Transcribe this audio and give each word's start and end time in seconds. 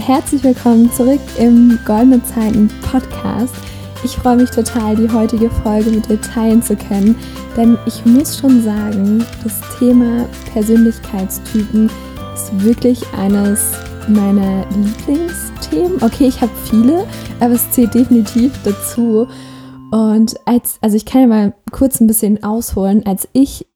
Herzlich 0.00 0.42
willkommen 0.42 0.90
zurück 0.92 1.20
im 1.38 1.78
Goldene 1.84 2.22
Zeiten 2.24 2.70
Podcast. 2.90 3.54
Ich 4.02 4.16
freue 4.16 4.36
mich 4.36 4.48
total, 4.48 4.96
die 4.96 5.10
heutige 5.10 5.50
Folge 5.50 5.90
mit 5.90 6.08
dir 6.08 6.18
teilen 6.18 6.62
zu 6.62 6.74
können, 6.74 7.14
denn 7.54 7.76
ich 7.84 8.06
muss 8.06 8.38
schon 8.38 8.62
sagen, 8.62 9.22
das 9.44 9.60
Thema 9.78 10.26
Persönlichkeitstypen 10.54 11.90
ist 12.32 12.64
wirklich 12.64 13.02
eines 13.12 13.72
meiner 14.08 14.64
Lieblingsthemen. 14.70 16.02
Okay, 16.02 16.28
ich 16.28 16.40
habe 16.40 16.52
viele, 16.64 17.06
aber 17.38 17.52
es 17.52 17.70
zählt 17.70 17.92
definitiv 17.92 18.58
dazu. 18.64 19.28
Und 19.90 20.34
als, 20.46 20.78
also 20.80 20.96
ich 20.96 21.04
kann 21.04 21.20
ja 21.20 21.26
mal 21.26 21.54
kurz 21.72 22.00
ein 22.00 22.06
bisschen 22.06 22.42
ausholen, 22.42 23.04
als 23.04 23.28
ich 23.34 23.66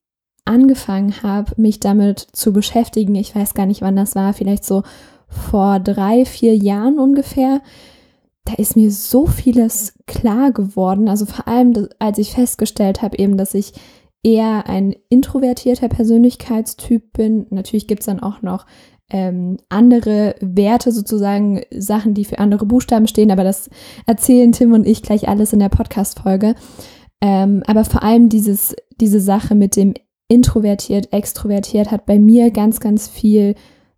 angefangen 0.47 1.23
habe, 1.23 1.53
mich 1.59 1.81
damit 1.81 2.19
zu 2.33 2.55
beschäftigen, 2.55 3.15
ich 3.15 3.37
weiß 3.37 3.53
gar 3.53 3.67
nicht, 3.67 3.83
wann 3.83 3.97
das 3.97 4.15
war, 4.15 4.33
vielleicht 4.33 4.65
so 4.65 4.85
vor 5.35 5.81
drei, 5.81 6.25
vier 6.25 6.57
Jahren 6.57 6.99
ungefähr, 6.99 7.61
da 8.45 8.55
ist 8.55 8.77
mir 8.77 8.91
so 8.91 9.27
vieles 9.27 9.95
klar 10.07 10.53
geworden. 10.53 11.09
Also 11.09 11.27
vor 11.27 11.49
allem, 11.49 11.89
als 11.99 12.19
ich 12.19 12.33
festgestellt 12.33 13.03
habe, 13.03 13.19
eben, 13.19 13.37
dass 13.37 13.55
ich 13.55 13.73
eher 14.23 14.69
ein 14.69 14.95
introvertierter 15.09 15.89
Persönlichkeitstyp 15.89 17.13
bin. 17.13 17.47
Natürlich 17.51 17.87
gibt 17.87 18.01
es 18.01 18.07
dann 18.07 18.21
auch 18.21 18.43
noch 18.43 18.67
ähm, 19.11 19.59
andere 19.69 20.35
Werte, 20.41 20.93
sozusagen 20.93 21.63
Sachen, 21.71 22.15
die 22.15 22.25
für 22.25 22.39
andere 22.39 22.65
Buchstaben 22.65 23.07
stehen, 23.07 23.31
aber 23.31 23.45
das 23.45 23.69
erzählen 24.07 24.53
Tim 24.53 24.73
und 24.73 24.87
ich 24.87 25.03
gleich 25.03 25.29
alles 25.29 25.53
in 25.53 25.59
der 25.59 25.69
Podcast-Folge. 25.69 26.55
Ähm, 27.21 27.63
aber 27.67 27.85
vor 27.85 28.03
allem 28.03 28.29
dieses, 28.29 28.75
diese 29.01 29.21
Sache 29.21 29.55
mit 29.55 29.77
dem 29.77 29.95
introvertiert, 30.29 31.13
extrovertiert 31.13 31.91
hat 31.91 32.07
bei 32.07 32.19
mir 32.19 32.51
ganz, 32.51 32.81
ganz 32.81 33.09
viel 33.09 33.55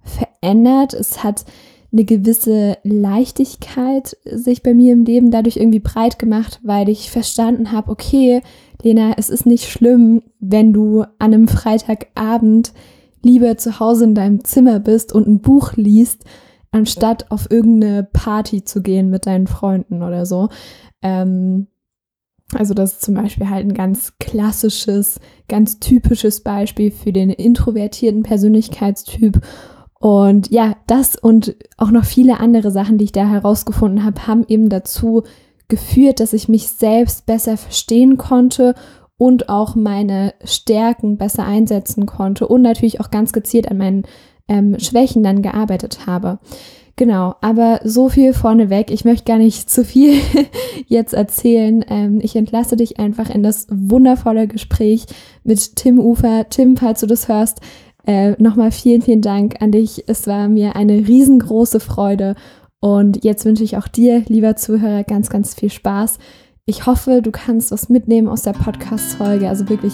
verändert. 0.06 0.94
Es 0.94 1.22
hat 1.22 1.44
eine 1.92 2.04
gewisse 2.04 2.78
Leichtigkeit 2.82 4.16
sich 4.24 4.62
bei 4.62 4.74
mir 4.74 4.92
im 4.92 5.04
Leben 5.04 5.30
dadurch 5.30 5.56
irgendwie 5.56 5.80
breit 5.80 6.18
gemacht, 6.18 6.60
weil 6.62 6.88
ich 6.88 7.10
verstanden 7.10 7.72
habe, 7.72 7.90
okay, 7.90 8.42
Lena, 8.82 9.14
es 9.16 9.30
ist 9.30 9.46
nicht 9.46 9.68
schlimm, 9.68 10.22
wenn 10.40 10.72
du 10.72 11.02
an 11.18 11.34
einem 11.34 11.48
Freitagabend 11.48 12.72
lieber 13.22 13.56
zu 13.56 13.80
Hause 13.80 14.04
in 14.04 14.14
deinem 14.14 14.44
Zimmer 14.44 14.78
bist 14.78 15.12
und 15.12 15.26
ein 15.26 15.40
Buch 15.40 15.72
liest, 15.74 16.24
anstatt 16.70 17.30
auf 17.30 17.50
irgendeine 17.50 18.04
Party 18.04 18.64
zu 18.64 18.82
gehen 18.82 19.10
mit 19.10 19.26
deinen 19.26 19.46
Freunden 19.46 20.02
oder 20.02 20.26
so. 20.26 20.48
Ähm, 21.02 21.68
also 22.52 22.74
das 22.74 22.94
ist 22.94 23.02
zum 23.02 23.14
Beispiel 23.14 23.50
halt 23.50 23.66
ein 23.66 23.74
ganz 23.74 24.14
klassisches, 24.18 25.18
ganz 25.48 25.80
typisches 25.80 26.42
Beispiel 26.42 26.90
für 26.90 27.12
den 27.12 27.30
introvertierten 27.30 28.22
Persönlichkeitstyp. 28.22 29.40
Und 30.06 30.52
ja, 30.52 30.76
das 30.86 31.16
und 31.16 31.56
auch 31.78 31.90
noch 31.90 32.04
viele 32.04 32.38
andere 32.38 32.70
Sachen, 32.70 32.96
die 32.96 33.06
ich 33.06 33.10
da 33.10 33.26
herausgefunden 33.26 34.04
habe, 34.04 34.28
haben 34.28 34.44
eben 34.46 34.68
dazu 34.68 35.24
geführt, 35.66 36.20
dass 36.20 36.32
ich 36.32 36.48
mich 36.48 36.68
selbst 36.68 37.26
besser 37.26 37.56
verstehen 37.56 38.16
konnte 38.16 38.76
und 39.18 39.48
auch 39.48 39.74
meine 39.74 40.34
Stärken 40.44 41.16
besser 41.16 41.44
einsetzen 41.44 42.06
konnte 42.06 42.46
und 42.46 42.62
natürlich 42.62 43.00
auch 43.00 43.10
ganz 43.10 43.32
gezielt 43.32 43.68
an 43.68 43.78
meinen 43.78 44.04
ähm, 44.46 44.78
Schwächen 44.78 45.24
dann 45.24 45.42
gearbeitet 45.42 46.06
habe. 46.06 46.38
Genau, 46.94 47.34
aber 47.40 47.80
so 47.82 48.08
viel 48.08 48.32
vorneweg. 48.32 48.92
Ich 48.92 49.04
möchte 49.04 49.24
gar 49.24 49.38
nicht 49.38 49.68
zu 49.70 49.84
viel 49.84 50.20
jetzt 50.86 51.14
erzählen. 51.14 51.84
Ähm, 51.88 52.20
ich 52.22 52.36
entlasse 52.36 52.76
dich 52.76 53.00
einfach 53.00 53.28
in 53.28 53.42
das 53.42 53.66
wundervolle 53.70 54.46
Gespräch 54.46 55.06
mit 55.42 55.74
Tim 55.74 55.98
Ufer. 55.98 56.48
Tim, 56.48 56.76
falls 56.76 57.00
du 57.00 57.06
das 57.08 57.26
hörst, 57.26 57.60
äh, 58.06 58.40
nochmal 58.42 58.70
vielen, 58.70 59.02
vielen 59.02 59.22
Dank 59.22 59.60
an 59.60 59.72
dich. 59.72 60.04
Es 60.06 60.26
war 60.26 60.48
mir 60.48 60.76
eine 60.76 61.06
riesengroße 61.06 61.80
Freude. 61.80 62.34
Und 62.80 63.24
jetzt 63.24 63.44
wünsche 63.44 63.64
ich 63.64 63.76
auch 63.76 63.88
dir, 63.88 64.22
lieber 64.28 64.56
Zuhörer, 64.56 65.04
ganz, 65.04 65.28
ganz 65.28 65.54
viel 65.54 65.70
Spaß. 65.70 66.18
Ich 66.66 66.86
hoffe, 66.86 67.22
du 67.22 67.30
kannst 67.30 67.70
was 67.70 67.88
mitnehmen 67.88 68.28
aus 68.28 68.42
der 68.42 68.52
Podcast-Folge. 68.52 69.48
Also 69.48 69.68
wirklich, 69.68 69.92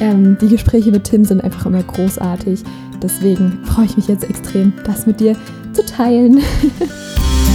ähm, 0.00 0.38
die 0.40 0.48
Gespräche 0.48 0.90
mit 0.90 1.04
Tim 1.04 1.24
sind 1.24 1.42
einfach 1.42 1.66
immer 1.66 1.82
großartig. 1.82 2.60
Deswegen 3.02 3.64
freue 3.64 3.86
ich 3.86 3.96
mich 3.96 4.08
jetzt 4.08 4.24
extrem, 4.24 4.72
das 4.84 5.06
mit 5.06 5.20
dir 5.20 5.36
zu 5.72 5.84
teilen. 5.84 6.40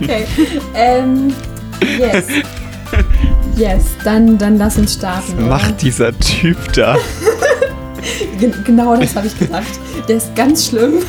okay. 0.00 0.26
Ähm, 0.74 1.32
yes. 1.98 2.26
Yes, 3.56 3.84
dann, 4.04 4.38
dann 4.38 4.56
lass 4.56 4.78
uns 4.78 4.94
starten. 4.94 5.34
Was 5.36 5.62
macht 5.62 5.82
dieser 5.82 6.18
Typ 6.18 6.56
da? 6.72 6.96
genau 8.64 8.96
das 8.96 9.14
habe 9.14 9.26
ich 9.26 9.38
gedacht. 9.38 9.68
Der 10.08 10.16
ist 10.16 10.34
ganz 10.34 10.68
schlimm. 10.68 11.02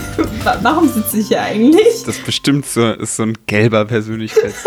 Warum 0.62 0.90
sitze 0.90 1.20
ich 1.20 1.30
hier 1.30 1.42
eigentlich? 1.42 2.04
Das 2.06 2.18
bestimmt 2.20 2.66
so, 2.66 2.92
ist 2.92 3.16
so 3.16 3.24
ein 3.24 3.38
gelber 3.46 3.86
Persönlichkeitstyp. 3.86 4.66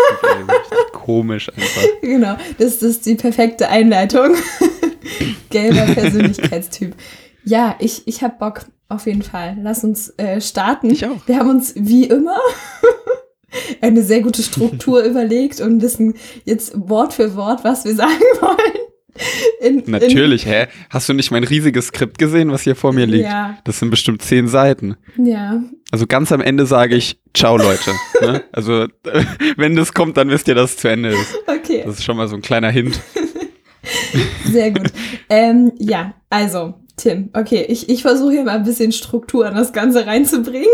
komisch 0.93 1.49
einfach. 1.49 1.81
Genau, 2.01 2.35
das, 2.57 2.79
das 2.79 2.89
ist 2.89 3.05
die 3.05 3.15
perfekte 3.15 3.69
Einleitung. 3.69 4.35
Gelber 5.49 5.93
Persönlichkeitstyp. 5.93 6.95
Ja, 7.43 7.75
ich, 7.79 8.07
ich 8.07 8.23
habe 8.23 8.35
Bock 8.39 8.65
auf 8.89 9.05
jeden 9.05 9.21
Fall. 9.21 9.57
Lass 9.61 9.83
uns 9.83 10.09
äh, 10.17 10.41
starten. 10.41 10.89
Ich 10.89 11.05
auch. 11.05 11.27
Wir 11.27 11.37
haben 11.37 11.49
uns 11.49 11.73
wie 11.75 12.05
immer 12.05 12.39
eine 13.81 14.03
sehr 14.03 14.21
gute 14.21 14.43
Struktur 14.43 15.03
überlegt 15.05 15.61
und 15.61 15.81
wissen 15.81 16.15
jetzt 16.43 16.73
Wort 16.75 17.13
für 17.13 17.35
Wort, 17.35 17.63
was 17.63 17.85
wir 17.85 17.95
sagen 17.95 18.11
wollen. 18.41 18.57
In, 19.61 19.83
Natürlich, 19.85 20.45
in, 20.45 20.51
hä? 20.51 20.67
Hast 20.89 21.07
du 21.07 21.13
nicht 21.13 21.31
mein 21.31 21.45
riesiges 21.45 21.87
Skript 21.87 22.17
gesehen, 22.17 22.51
was 22.51 22.63
hier 22.63 22.75
vor 22.75 22.91
mir 22.91 23.05
liegt? 23.05 23.23
Ja. 23.23 23.57
Das 23.63 23.79
sind 23.79 23.89
bestimmt 23.89 24.21
zehn 24.21 24.49
Seiten. 24.49 24.97
Ja. 25.17 25.61
Also 25.89 26.05
ganz 26.05 26.33
am 26.33 26.41
Ende 26.41 26.65
sage 26.65 26.95
ich, 26.95 27.17
ciao 27.33 27.55
Leute. 27.57 27.91
ne? 28.21 28.43
Also 28.51 28.87
wenn 29.55 29.75
das 29.77 29.93
kommt, 29.93 30.17
dann 30.17 30.29
wisst 30.29 30.49
ihr, 30.49 30.55
dass 30.55 30.71
es 30.71 30.77
zu 30.77 30.89
Ende 30.89 31.09
ist. 31.09 31.33
Okay. 31.47 31.83
Das 31.85 31.99
ist 31.99 32.03
schon 32.03 32.17
mal 32.17 32.27
so 32.27 32.35
ein 32.35 32.41
kleiner 32.41 32.69
Hint. 32.69 32.99
Sehr 34.51 34.71
gut. 34.71 34.87
ähm, 35.29 35.71
ja, 35.77 36.13
also, 36.29 36.73
Tim, 36.97 37.29
okay, 37.33 37.65
ich, 37.69 37.87
ich 37.89 38.01
versuche 38.01 38.31
hier 38.33 38.43
mal 38.43 38.57
ein 38.57 38.63
bisschen 38.63 38.91
Struktur 38.91 39.45
an 39.45 39.55
das 39.55 39.71
Ganze 39.73 40.05
reinzubringen. 40.05 40.67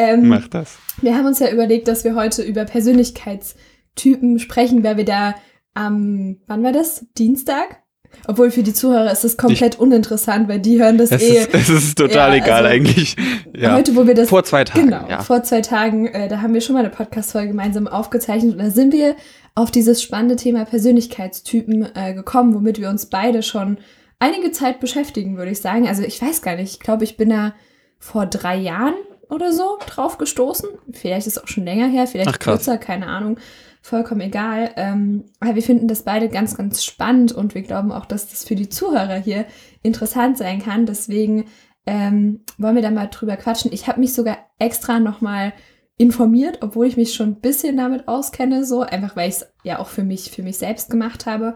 Ähm, 0.00 0.28
Mach 0.28 0.48
das. 0.48 0.78
Wir 1.02 1.16
haben 1.16 1.26
uns 1.26 1.38
ja 1.38 1.50
überlegt, 1.50 1.88
dass 1.88 2.04
wir 2.04 2.14
heute 2.14 2.42
über 2.42 2.64
Persönlichkeitstypen 2.64 4.38
sprechen, 4.38 4.82
weil 4.82 4.96
wir 4.96 5.04
da 5.04 5.34
am, 5.74 6.38
wann 6.46 6.62
war 6.62 6.72
das? 6.72 7.06
Dienstag? 7.16 7.82
Obwohl 8.26 8.50
für 8.50 8.62
die 8.62 8.72
Zuhörer 8.72 9.12
ist 9.12 9.22
das 9.22 9.36
komplett 9.36 9.74
ich, 9.74 9.80
uninteressant, 9.80 10.48
weil 10.48 10.58
die 10.58 10.82
hören 10.82 10.98
das 10.98 11.12
es 11.12 11.22
eh. 11.22 11.38
Ist, 11.38 11.54
es 11.54 11.68
ist 11.68 11.98
total 11.98 12.36
ja, 12.36 12.44
egal 12.44 12.64
also, 12.64 12.74
eigentlich. 12.74 13.16
Ja. 13.56 13.74
Heute, 13.76 13.94
wo 13.94 14.06
wir 14.06 14.14
das. 14.14 14.28
Vor 14.28 14.42
zwei 14.42 14.64
Tagen. 14.64 14.86
Genau, 14.86 15.08
ja. 15.08 15.22
vor 15.22 15.42
zwei 15.42 15.60
Tagen, 15.60 16.06
äh, 16.06 16.28
da 16.28 16.40
haben 16.42 16.52
wir 16.52 16.60
schon 16.60 16.74
mal 16.74 16.80
eine 16.80 16.90
Podcast-Folge 16.90 17.48
gemeinsam 17.48 17.86
aufgezeichnet 17.86 18.54
und 18.54 18.58
da 18.58 18.70
sind 18.70 18.92
wir 18.92 19.14
auf 19.54 19.70
dieses 19.70 20.02
spannende 20.02 20.36
Thema 20.36 20.64
Persönlichkeitstypen 20.64 21.94
äh, 21.94 22.14
gekommen, 22.14 22.54
womit 22.54 22.80
wir 22.80 22.88
uns 22.88 23.06
beide 23.06 23.42
schon 23.42 23.78
einige 24.18 24.50
Zeit 24.50 24.80
beschäftigen, 24.80 25.36
würde 25.36 25.52
ich 25.52 25.60
sagen. 25.60 25.86
Also 25.86 26.02
ich 26.02 26.20
weiß 26.20 26.42
gar 26.42 26.56
nicht, 26.56 26.74
ich 26.74 26.80
glaube, 26.80 27.04
ich 27.04 27.16
bin 27.16 27.30
da 27.30 27.54
vor 27.98 28.26
drei 28.26 28.56
Jahren 28.56 28.94
oder 29.30 29.52
so 29.52 29.78
drauf 29.86 30.18
gestoßen. 30.18 30.68
Vielleicht 30.92 31.26
ist 31.26 31.36
es 31.36 31.42
auch 31.42 31.48
schon 31.48 31.64
länger 31.64 31.88
her, 31.88 32.06
vielleicht 32.06 32.30
Ach, 32.30 32.38
kürzer, 32.38 32.78
keine 32.78 33.06
Ahnung 33.06 33.38
vollkommen 33.82 34.20
egal. 34.20 34.72
Ähm, 34.76 35.24
aber 35.40 35.54
wir 35.54 35.62
finden 35.62 35.88
das 35.88 36.02
beide 36.02 36.28
ganz, 36.28 36.56
ganz 36.56 36.84
spannend 36.84 37.32
und 37.32 37.54
wir 37.54 37.62
glauben 37.62 37.92
auch, 37.92 38.06
dass 38.06 38.28
das 38.28 38.44
für 38.44 38.54
die 38.54 38.68
Zuhörer 38.68 39.16
hier 39.16 39.46
interessant 39.82 40.38
sein 40.38 40.62
kann. 40.62 40.86
Deswegen 40.86 41.46
ähm, 41.86 42.44
wollen 42.58 42.74
wir 42.74 42.82
da 42.82 42.90
mal 42.90 43.06
drüber 43.06 43.36
quatschen. 43.36 43.72
Ich 43.72 43.88
habe 43.88 44.00
mich 44.00 44.12
sogar 44.12 44.38
extra 44.58 45.00
nochmal 45.00 45.52
informiert, 45.96 46.58
obwohl 46.62 46.86
ich 46.86 46.96
mich 46.96 47.14
schon 47.14 47.30
ein 47.30 47.40
bisschen 47.40 47.76
damit 47.76 48.08
auskenne, 48.08 48.64
so 48.64 48.80
einfach 48.80 49.16
weil 49.16 49.28
ich 49.28 49.36
es 49.36 49.52
ja 49.64 49.78
auch 49.78 49.88
für 49.88 50.02
mich, 50.02 50.30
für 50.30 50.42
mich 50.42 50.58
selbst 50.58 50.90
gemacht 50.90 51.26
habe. 51.26 51.54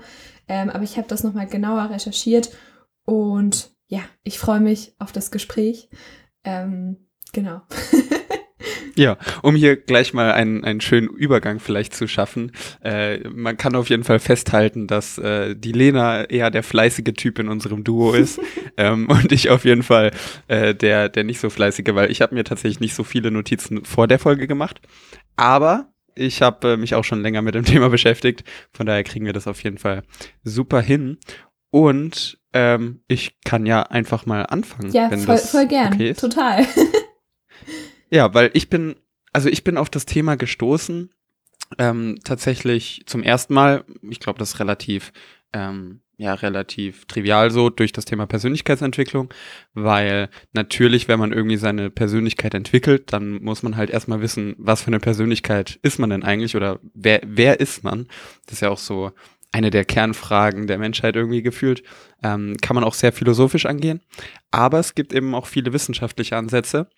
Ähm, 0.49 0.71
aber 0.71 0.83
ich 0.83 0.97
habe 0.97 1.09
das 1.09 1.25
nochmal 1.25 1.47
genauer 1.47 1.91
recherchiert 1.91 2.51
und 3.07 3.71
ja, 3.87 4.01
ich 4.23 4.39
freue 4.39 4.61
mich 4.61 4.95
auf 4.99 5.13
das 5.13 5.31
Gespräch. 5.31 5.89
Ähm, 6.43 7.09
genau. 7.35 7.63
Ja, 8.97 9.19
um 9.43 9.57
hier 9.57 9.77
gleich 9.77 10.15
mal 10.15 10.33
einen, 10.33 10.65
einen 10.65 10.81
schönen 10.81 11.09
Übergang 11.09 11.59
vielleicht 11.59 11.95
zu 11.95 12.07
schaffen. 12.07 12.53
Äh, 12.83 13.29
man 13.29 13.57
kann 13.57 13.75
auf 13.75 13.91
jeden 13.91 14.05
Fall 14.05 14.21
festhalten, 14.21 14.87
dass 14.87 15.19
äh, 15.19 15.57
die 15.57 15.73
Lena 15.73 16.25
eher 16.25 16.51
der 16.51 16.63
fleißige 16.63 17.13
Typ 17.17 17.39
in 17.41 17.49
unserem 17.49 17.83
Duo 17.83 18.13
ist 18.13 18.41
ähm, 18.77 19.09
und 19.09 19.33
ich 19.33 19.51
auf 19.51 19.65
jeden 19.65 19.83
Fall 19.83 20.13
äh, 20.47 20.75
der, 20.75 21.09
der 21.09 21.25
nicht 21.25 21.41
so 21.41 21.51
fleißige, 21.51 21.95
weil 21.95 22.11
ich 22.11 22.23
habe 22.23 22.35
mir 22.35 22.45
tatsächlich 22.45 22.81
nicht 22.81 22.95
so 22.95 23.03
viele 23.03 23.31
Notizen 23.31 23.85
vor 23.85 24.07
der 24.07 24.19
Folge 24.19 24.47
gemacht. 24.47 24.81
Aber 25.37 25.93
ich 26.15 26.43
habe 26.43 26.75
äh, 26.75 26.77
mich 26.77 26.95
auch 26.95 27.05
schon 27.05 27.23
länger 27.23 27.43
mit 27.43 27.57
dem 27.57 27.65
Thema 27.65 27.89
beschäftigt. 27.89 28.45
Von 28.73 28.87
daher 28.87 29.03
kriegen 29.03 29.27
wir 29.27 29.33
das 29.33 29.49
auf 29.49 29.63
jeden 29.65 29.79
Fall 29.79 30.05
super 30.45 30.81
hin. 30.81 31.19
Und 31.71 32.39
ähm, 32.53 33.01
ich 33.09 33.41
kann 33.45 33.67
ja 33.67 33.83
einfach 33.83 34.27
mal 34.27 34.43
anfangen. 34.43 34.93
Ja, 34.93 35.11
voll, 35.11 35.39
voll 35.39 35.67
gern. 35.67 35.95
Okay 35.95 36.15
Total. 36.15 36.65
Ja, 38.11 38.33
weil 38.35 38.51
ich 38.55 38.69
bin, 38.71 38.97
also 39.33 39.49
ich 39.49 39.65
bin 39.65 39.77
auf 39.77 39.91
das 39.91 40.07
Thema 40.07 40.37
gestoßen, 40.37 41.11
ähm, 41.79 42.19
tatsächlich 42.25 43.03
zum 43.07 43.23
ersten 43.23 43.55
Mal, 43.55 43.85
ich 44.09 44.21
glaube, 44.21 44.39
das 44.39 44.55
ist 44.55 44.61
relativ, 44.61 45.13
ähm, 45.53 46.01
ja, 46.17 46.35
relativ 46.35 47.07
trivial 47.07 47.51
so 47.51 47.71
durch 47.71 47.91
das 47.91 48.05
Thema 48.05 48.27
Persönlichkeitsentwicklung, 48.27 49.33
weil 49.73 50.29
natürlich, 50.53 51.09
wenn 51.09 51.19
man 51.19 51.33
irgendwie 51.33 51.57
seine 51.57 51.91
Persönlichkeit 51.91 52.55
entwickelt, 52.55 53.13
dann 53.13 53.43
muss 53.43 53.65
man 53.65 53.77
halt 53.77 53.91
erstmal 53.91 54.21
wissen, 54.21 54.55
was 54.59 54.83
für 54.83 54.89
eine 54.89 55.01
Persönlichkeit 55.01 55.81
ist 55.83 55.99
man 55.99 56.11
denn 56.11 56.23
eigentlich 56.23 56.55
oder 56.55 56.79
wer, 56.95 57.21
wer 57.25 57.59
ist 57.59 57.83
man? 57.83 58.07
Das 58.47 58.55
ist 58.55 58.61
ja 58.61 58.71
auch 58.71 58.79
so 58.79 59.11
eine 59.51 59.71
der 59.71 59.85
Kernfragen 59.85 60.67
der 60.67 60.79
Menschheit 60.79 61.15
irgendwie 61.15 61.43
gefühlt. 61.43 61.85
Ähm, 62.25 62.57
kann 62.61 62.75
man 62.75 62.83
auch 62.83 62.95
sehr 62.95 63.13
philosophisch 63.13 63.67
angehen. 63.67 64.01
Aber 64.51 64.81
es 64.81 64.97
gibt 64.97 65.13
eben 65.13 65.33
auch 65.35 65.47
viele 65.47 65.73
wissenschaftliche 65.73 66.37
Ansätze, 66.37 66.89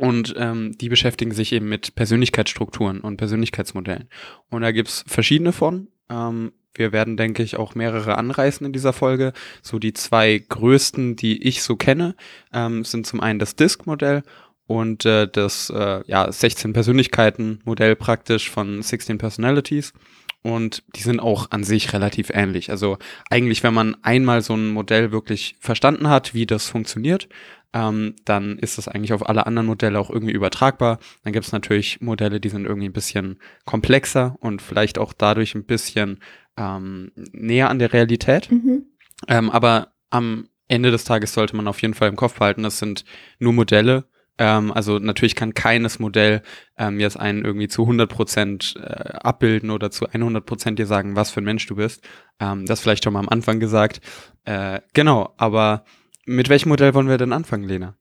und 0.00 0.34
ähm, 0.38 0.72
die 0.78 0.88
beschäftigen 0.88 1.32
sich 1.32 1.52
eben 1.52 1.68
mit 1.68 1.94
Persönlichkeitsstrukturen 1.94 3.00
und 3.00 3.18
Persönlichkeitsmodellen. 3.18 4.08
Und 4.48 4.62
da 4.62 4.72
gibt's 4.72 5.04
verschiedene 5.06 5.52
von. 5.52 5.88
Ähm, 6.08 6.52
wir 6.72 6.92
werden, 6.92 7.18
denke 7.18 7.42
ich, 7.42 7.56
auch 7.56 7.74
mehrere 7.74 8.16
anreißen 8.16 8.64
in 8.64 8.72
dieser 8.72 8.94
Folge. 8.94 9.34
So 9.60 9.78
die 9.78 9.92
zwei 9.92 10.38
größten, 10.38 11.16
die 11.16 11.46
ich 11.46 11.62
so 11.62 11.76
kenne, 11.76 12.14
ähm, 12.50 12.82
sind 12.82 13.06
zum 13.06 13.20
einen 13.20 13.38
das 13.38 13.56
Disk-Modell 13.56 14.22
und 14.66 15.04
äh, 15.04 15.28
das 15.28 15.68
äh, 15.68 16.02
ja, 16.06 16.32
16 16.32 16.72
Persönlichkeiten-Modell 16.72 17.94
praktisch 17.94 18.48
von 18.48 18.80
16 18.80 19.18
Personalities. 19.18 19.92
Und 20.42 20.82
die 20.96 21.02
sind 21.02 21.20
auch 21.20 21.50
an 21.50 21.64
sich 21.64 21.92
relativ 21.92 22.30
ähnlich. 22.30 22.70
Also 22.70 22.96
eigentlich, 23.28 23.62
wenn 23.62 23.74
man 23.74 23.96
einmal 24.02 24.40
so 24.40 24.54
ein 24.54 24.68
Modell 24.68 25.12
wirklich 25.12 25.56
verstanden 25.60 26.08
hat, 26.08 26.32
wie 26.32 26.46
das 26.46 26.68
funktioniert, 26.68 27.28
ähm, 27.72 28.16
dann 28.24 28.58
ist 28.58 28.78
das 28.78 28.88
eigentlich 28.88 29.12
auf 29.12 29.28
alle 29.28 29.46
anderen 29.46 29.66
Modelle 29.66 29.98
auch 29.98 30.10
irgendwie 30.10 30.32
übertragbar. 30.32 30.98
Dann 31.22 31.32
gibt 31.32 31.46
es 31.46 31.52
natürlich 31.52 32.00
Modelle, 32.00 32.40
die 32.40 32.48
sind 32.48 32.64
irgendwie 32.64 32.88
ein 32.88 32.94
bisschen 32.94 33.38
komplexer 33.64 34.36
und 34.40 34.62
vielleicht 34.62 34.98
auch 34.98 35.12
dadurch 35.12 35.54
ein 35.54 35.64
bisschen 35.64 36.20
ähm, 36.56 37.12
näher 37.32 37.70
an 37.70 37.78
der 37.78 37.92
Realität. 37.92 38.50
Mhm. 38.50 38.86
Ähm, 39.28 39.50
aber 39.50 39.92
am 40.08 40.48
Ende 40.68 40.90
des 40.90 41.04
Tages 41.04 41.32
sollte 41.32 41.54
man 41.54 41.68
auf 41.68 41.82
jeden 41.82 41.94
Fall 41.94 42.08
im 42.08 42.16
Kopf 42.16 42.38
behalten, 42.38 42.62
das 42.62 42.78
sind 42.78 43.04
nur 43.38 43.52
Modelle. 43.52 44.04
Ähm, 44.40 44.72
also 44.72 44.98
natürlich 44.98 45.36
kann 45.36 45.52
keines 45.52 45.98
Modell 45.98 46.42
ähm, 46.78 46.98
jetzt 46.98 47.20
einen 47.20 47.44
irgendwie 47.44 47.68
zu 47.68 47.82
100 47.82 48.10
Prozent 48.10 48.74
äh, 48.82 49.12
abbilden 49.18 49.70
oder 49.70 49.90
zu 49.90 50.06
100 50.06 50.44
Prozent 50.44 50.78
dir 50.78 50.86
sagen, 50.86 51.14
was 51.14 51.30
für 51.30 51.42
ein 51.42 51.44
Mensch 51.44 51.66
du 51.66 51.76
bist. 51.76 52.02
Ähm, 52.40 52.64
das 52.64 52.80
vielleicht 52.80 53.04
schon 53.04 53.12
mal 53.12 53.20
am 53.20 53.28
Anfang 53.28 53.60
gesagt. 53.60 54.00
Äh, 54.46 54.80
genau, 54.94 55.34
aber 55.36 55.84
mit 56.24 56.48
welchem 56.48 56.70
Modell 56.70 56.94
wollen 56.94 57.08
wir 57.08 57.18
denn 57.18 57.34
anfangen, 57.34 57.68
Lena? 57.68 57.96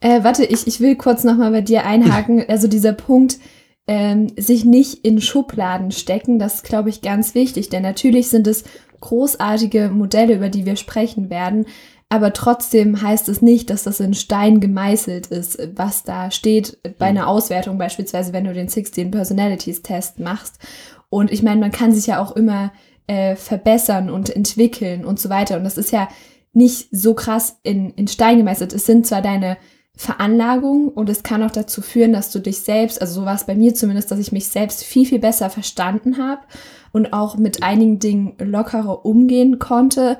Äh, 0.00 0.24
warte, 0.24 0.44
ich, 0.44 0.66
ich 0.66 0.80
will 0.80 0.96
kurz 0.96 1.22
nochmal 1.22 1.52
bei 1.52 1.60
dir 1.60 1.86
einhaken. 1.86 2.44
Also 2.48 2.66
dieser 2.66 2.92
Punkt, 2.92 3.38
ähm, 3.86 4.32
sich 4.36 4.64
nicht 4.64 5.04
in 5.04 5.20
Schubladen 5.20 5.92
stecken, 5.92 6.40
das 6.40 6.56
ist, 6.56 6.64
glaube 6.64 6.88
ich, 6.88 7.02
ganz 7.02 7.36
wichtig. 7.36 7.68
Denn 7.68 7.84
natürlich 7.84 8.30
sind 8.30 8.48
es 8.48 8.64
großartige 9.00 9.90
Modelle, 9.90 10.34
über 10.34 10.48
die 10.48 10.66
wir 10.66 10.74
sprechen 10.74 11.30
werden. 11.30 11.66
Aber 12.10 12.32
trotzdem 12.32 13.02
heißt 13.02 13.28
es 13.28 13.42
nicht, 13.42 13.68
dass 13.68 13.82
das 13.82 14.00
in 14.00 14.14
Stein 14.14 14.60
gemeißelt 14.60 15.26
ist, 15.26 15.58
was 15.76 16.04
da 16.04 16.30
steht 16.30 16.78
bei 16.98 17.06
einer 17.06 17.22
mhm. 17.22 17.28
Auswertung, 17.28 17.76
beispielsweise 17.76 18.32
wenn 18.32 18.44
du 18.44 18.54
den 18.54 18.68
16 18.68 19.10
Personalities 19.10 19.82
Test 19.82 20.18
machst. 20.18 20.58
Und 21.10 21.30
ich 21.30 21.42
meine, 21.42 21.60
man 21.60 21.70
kann 21.70 21.92
sich 21.92 22.06
ja 22.06 22.22
auch 22.22 22.34
immer 22.34 22.72
äh, 23.06 23.36
verbessern 23.36 24.10
und 24.10 24.34
entwickeln 24.34 25.04
und 25.04 25.20
so 25.20 25.28
weiter. 25.28 25.56
Und 25.56 25.64
das 25.64 25.76
ist 25.76 25.92
ja 25.92 26.08
nicht 26.52 26.88
so 26.92 27.14
krass 27.14 27.58
in, 27.62 27.90
in 27.90 28.08
Stein 28.08 28.38
gemeißelt. 28.38 28.72
Es 28.72 28.86
sind 28.86 29.06
zwar 29.06 29.20
deine 29.20 29.58
Veranlagungen 29.94 30.88
und 30.88 31.08
es 31.10 31.22
kann 31.22 31.42
auch 31.42 31.50
dazu 31.50 31.82
führen, 31.82 32.12
dass 32.12 32.30
du 32.30 32.38
dich 32.38 32.60
selbst, 32.60 33.00
also 33.00 33.20
so 33.20 33.26
war 33.26 33.34
es 33.34 33.44
bei 33.44 33.54
mir 33.54 33.74
zumindest, 33.74 34.10
dass 34.10 34.20
ich 34.20 34.32
mich 34.32 34.48
selbst 34.48 34.84
viel, 34.84 35.04
viel 35.04 35.18
besser 35.18 35.50
verstanden 35.50 36.18
habe 36.18 36.42
und 36.92 37.12
auch 37.12 37.36
mit 37.36 37.62
einigen 37.62 37.98
Dingen 37.98 38.34
lockerer 38.38 39.04
umgehen 39.04 39.58
konnte, 39.58 40.18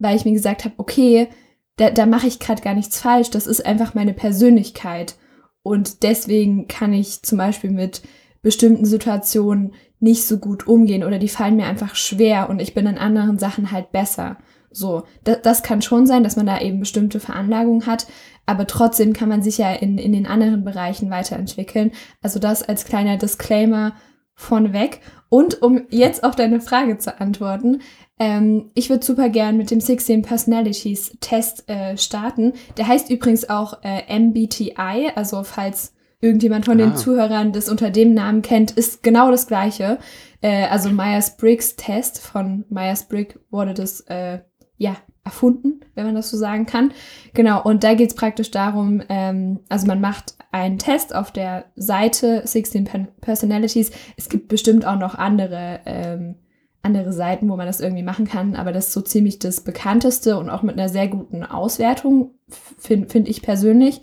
weil 0.00 0.16
ich 0.16 0.24
mir 0.24 0.32
gesagt 0.32 0.64
habe, 0.64 0.74
okay, 0.78 1.28
da, 1.76 1.90
da 1.90 2.06
mache 2.06 2.26
ich 2.26 2.40
gerade 2.40 2.62
gar 2.62 2.74
nichts 2.74 3.00
falsch, 3.00 3.30
das 3.30 3.46
ist 3.46 3.64
einfach 3.64 3.94
meine 3.94 4.12
Persönlichkeit. 4.12 5.16
Und 5.62 6.02
deswegen 6.02 6.66
kann 6.66 6.92
ich 6.92 7.22
zum 7.22 7.38
Beispiel 7.38 7.70
mit 7.70 8.02
bestimmten 8.42 8.86
Situationen 8.86 9.74
nicht 10.00 10.26
so 10.26 10.38
gut 10.38 10.66
umgehen 10.66 11.04
oder 11.04 11.18
die 11.18 11.28
fallen 11.28 11.56
mir 11.56 11.66
einfach 11.66 11.94
schwer 11.94 12.48
und 12.48 12.60
ich 12.60 12.74
bin 12.74 12.86
in 12.86 12.98
anderen 12.98 13.38
Sachen 13.38 13.70
halt 13.70 13.92
besser. 13.92 14.38
So, 14.70 15.02
das, 15.24 15.42
das 15.42 15.62
kann 15.62 15.82
schon 15.82 16.06
sein, 16.06 16.22
dass 16.22 16.36
man 16.36 16.46
da 16.46 16.60
eben 16.60 16.80
bestimmte 16.80 17.20
Veranlagungen 17.20 17.86
hat, 17.86 18.06
aber 18.46 18.66
trotzdem 18.66 19.12
kann 19.12 19.28
man 19.28 19.42
sich 19.42 19.58
ja 19.58 19.72
in, 19.72 19.98
in 19.98 20.12
den 20.12 20.26
anderen 20.26 20.64
Bereichen 20.64 21.10
weiterentwickeln. 21.10 21.92
Also 22.22 22.38
das 22.38 22.62
als 22.62 22.84
kleiner 22.84 23.16
Disclaimer 23.18 23.94
vorneweg. 24.40 25.00
Und 25.28 25.62
um 25.62 25.82
jetzt 25.90 26.24
auf 26.24 26.34
deine 26.34 26.60
Frage 26.60 26.98
zu 26.98 27.20
antworten, 27.20 27.82
ähm, 28.18 28.70
ich 28.74 28.90
würde 28.90 29.04
super 29.04 29.28
gern 29.28 29.56
mit 29.56 29.70
dem 29.70 29.80
16 29.80 30.22
Personalities 30.22 31.16
Test 31.20 31.68
äh, 31.68 31.96
starten. 31.96 32.54
Der 32.76 32.88
heißt 32.88 33.10
übrigens 33.10 33.48
auch 33.48 33.78
äh, 33.82 34.18
MBTI, 34.18 35.12
also 35.14 35.44
falls 35.44 35.94
irgendjemand 36.20 36.64
von 36.64 36.80
ah. 36.80 36.84
den 36.84 36.96
Zuhörern 36.96 37.52
das 37.52 37.68
unter 37.68 37.90
dem 37.90 38.12
Namen 38.12 38.42
kennt, 38.42 38.72
ist 38.72 39.02
genau 39.02 39.30
das 39.30 39.46
gleiche. 39.46 39.98
Äh, 40.40 40.66
also 40.66 40.90
Myers-Briggs 40.90 41.76
Test 41.76 42.20
von 42.20 42.64
Myers-Briggs 42.68 43.38
wurde 43.50 43.74
das 43.74 44.00
äh, 44.08 44.40
ja, 44.76 44.96
erfunden, 45.24 45.80
wenn 45.94 46.06
man 46.06 46.14
das 46.14 46.30
so 46.30 46.36
sagen 46.36 46.66
kann. 46.66 46.92
Genau, 47.34 47.62
und 47.62 47.84
da 47.84 47.94
geht 47.94 48.10
es 48.10 48.16
praktisch 48.16 48.50
darum, 48.50 49.02
ähm, 49.08 49.60
also 49.68 49.86
man 49.86 50.00
macht 50.00 50.34
einen 50.50 50.78
Test 50.78 51.14
auf 51.14 51.30
der 51.30 51.66
Seite 51.76 52.42
16 52.44 52.88
Personalities. 53.20 53.90
Es 54.16 54.28
gibt 54.28 54.48
bestimmt 54.48 54.86
auch 54.86 54.98
noch 54.98 55.14
andere, 55.14 55.80
ähm, 55.86 56.36
andere 56.82 57.12
Seiten, 57.12 57.48
wo 57.50 57.56
man 57.56 57.66
das 57.66 57.80
irgendwie 57.80 58.02
machen 58.02 58.26
kann, 58.26 58.56
aber 58.56 58.72
das 58.72 58.88
ist 58.88 58.92
so 58.94 59.02
ziemlich 59.02 59.38
das 59.38 59.60
bekannteste 59.60 60.38
und 60.38 60.48
auch 60.48 60.62
mit 60.62 60.78
einer 60.78 60.88
sehr 60.88 61.08
guten 61.08 61.44
Auswertung, 61.44 62.30
finde 62.78 63.08
find 63.08 63.28
ich 63.28 63.42
persönlich. 63.42 64.00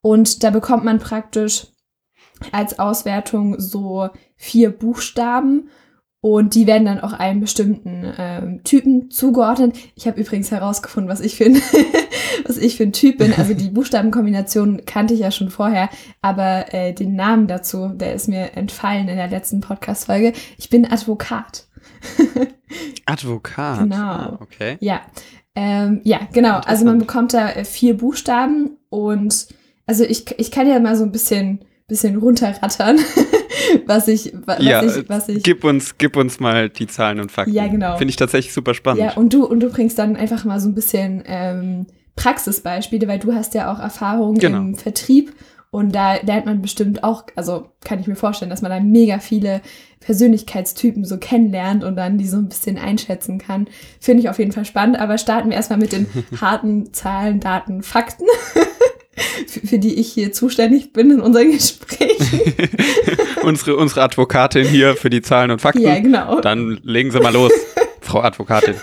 Und 0.00 0.42
da 0.42 0.50
bekommt 0.50 0.84
man 0.84 0.98
praktisch 0.98 1.68
als 2.52 2.78
Auswertung 2.78 3.58
so 3.60 4.08
vier 4.36 4.70
Buchstaben 4.70 5.68
und 6.20 6.54
die 6.56 6.66
werden 6.66 6.84
dann 6.84 7.00
auch 7.00 7.12
einem 7.12 7.40
bestimmten 7.40 8.12
ähm, 8.18 8.64
Typen 8.64 9.10
zugeordnet. 9.10 9.76
Ich 9.94 10.06
habe 10.08 10.20
übrigens 10.20 10.50
herausgefunden, 10.50 11.10
was 11.10 11.20
ich 11.20 11.36
für 11.36 11.44
ein, 11.44 11.54
was 12.44 12.56
ich 12.56 12.76
für 12.76 12.82
ein 12.82 12.92
Typ 12.92 13.18
bin. 13.18 13.32
Also 13.34 13.54
die 13.54 13.68
Buchstabenkombination 13.70 14.84
kannte 14.84 15.14
ich 15.14 15.20
ja 15.20 15.30
schon 15.30 15.50
vorher, 15.50 15.88
aber 16.20 16.74
äh, 16.74 16.92
den 16.92 17.14
Namen 17.14 17.46
dazu, 17.46 17.88
der 17.88 18.14
ist 18.14 18.28
mir 18.28 18.56
entfallen 18.56 19.08
in 19.08 19.16
der 19.16 19.28
letzten 19.28 19.60
Podcast-Folge. 19.60 20.32
Ich 20.58 20.70
bin 20.70 20.90
Advokat. 20.90 21.68
Advokat. 23.06 23.78
Genau. 23.80 23.96
Ah, 23.96 24.38
okay. 24.40 24.76
Ja. 24.80 25.02
Ähm, 25.54 26.00
ja, 26.02 26.20
genau. 26.32 26.58
Also 26.66 26.84
man 26.84 26.98
bekommt 26.98 27.32
da 27.32 27.50
äh, 27.50 27.64
vier 27.64 27.96
Buchstaben 27.96 28.76
und 28.90 29.48
also 29.86 30.04
ich, 30.04 30.38
ich 30.38 30.50
kann 30.50 30.68
ja 30.68 30.78
mal 30.80 30.96
so 30.96 31.04
ein 31.04 31.12
bisschen, 31.12 31.64
bisschen 31.86 32.16
runterrattern. 32.16 32.98
Was 33.86 34.08
ich, 34.08 34.32
was 34.44 34.62
ja, 34.62 34.82
ich, 34.82 35.08
was 35.08 35.28
ich. 35.28 35.42
Gib 35.42 35.64
uns, 35.64 35.96
gib 35.98 36.16
uns 36.16 36.40
mal 36.40 36.68
die 36.68 36.86
Zahlen 36.86 37.20
und 37.20 37.32
Fakten. 37.32 37.54
Ja, 37.54 37.66
genau. 37.66 37.96
Finde 37.96 38.10
ich 38.10 38.16
tatsächlich 38.16 38.52
super 38.52 38.74
spannend. 38.74 39.02
Ja, 39.02 39.14
und 39.14 39.32
du, 39.32 39.44
und 39.44 39.60
du 39.60 39.70
bringst 39.70 39.98
dann 39.98 40.16
einfach 40.16 40.44
mal 40.44 40.60
so 40.60 40.68
ein 40.68 40.74
bisschen 40.74 41.22
ähm, 41.26 41.86
Praxisbeispiele, 42.16 43.06
weil 43.08 43.18
du 43.18 43.32
hast 43.34 43.54
ja 43.54 43.72
auch 43.72 43.78
Erfahrung 43.78 44.34
genau. 44.34 44.58
im 44.58 44.74
Vertrieb 44.74 45.32
und 45.70 45.94
da 45.94 46.14
lernt 46.16 46.46
man 46.46 46.62
bestimmt 46.62 47.04
auch, 47.04 47.24
also 47.36 47.68
kann 47.84 48.00
ich 48.00 48.06
mir 48.06 48.16
vorstellen, 48.16 48.50
dass 48.50 48.62
man 48.62 48.70
da 48.70 48.80
mega 48.80 49.18
viele 49.18 49.60
Persönlichkeitstypen 50.00 51.04
so 51.04 51.18
kennenlernt 51.18 51.84
und 51.84 51.96
dann 51.96 52.16
die 52.16 52.26
so 52.26 52.38
ein 52.38 52.48
bisschen 52.48 52.78
einschätzen 52.78 53.38
kann. 53.38 53.68
Finde 54.00 54.22
ich 54.22 54.30
auf 54.30 54.38
jeden 54.38 54.52
Fall 54.52 54.64
spannend. 54.64 54.98
Aber 54.98 55.18
starten 55.18 55.50
wir 55.50 55.56
erstmal 55.56 55.78
mit 55.78 55.92
den 55.92 56.06
harten 56.40 56.94
Zahlen, 56.94 57.40
Daten, 57.40 57.82
Fakten. 57.82 58.24
Für, 59.46 59.60
für 59.66 59.78
die 59.78 59.94
ich 59.94 60.12
hier 60.12 60.32
zuständig 60.32 60.92
bin 60.92 61.10
in 61.10 61.20
unseren 61.20 61.50
Gesprächen. 61.52 62.54
unsere, 63.42 63.76
unsere 63.76 64.02
Advokatin 64.02 64.66
hier 64.66 64.96
für 64.96 65.10
die 65.10 65.22
Zahlen 65.22 65.50
und 65.50 65.60
Fakten. 65.60 65.82
Ja, 65.82 65.98
genau. 65.98 66.40
Dann 66.40 66.80
legen 66.82 67.10
Sie 67.10 67.20
mal 67.20 67.32
los, 67.32 67.52
Frau 68.00 68.20
Advokatin. 68.20 68.74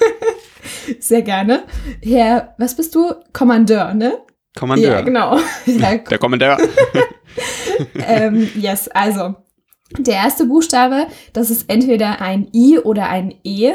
Sehr 0.99 1.21
gerne. 1.21 1.63
Herr, 2.01 2.53
was 2.57 2.75
bist 2.75 2.93
du? 2.95 3.13
Kommandeur, 3.33 3.93
ne? 3.93 4.19
Kommandeur. 4.57 4.91
Ja, 4.93 5.01
genau. 5.01 5.39
Ja, 5.65 5.97
Der 5.97 6.17
Kommandeur. 6.17 6.57
ähm, 8.07 8.49
yes, 8.55 8.87
also. 8.89 9.35
Der 9.97 10.15
erste 10.15 10.45
Buchstabe, 10.45 11.07
das 11.33 11.49
ist 11.49 11.69
entweder 11.69 12.21
ein 12.21 12.47
I 12.53 12.79
oder 12.79 13.07
ein 13.09 13.33
E. 13.43 13.73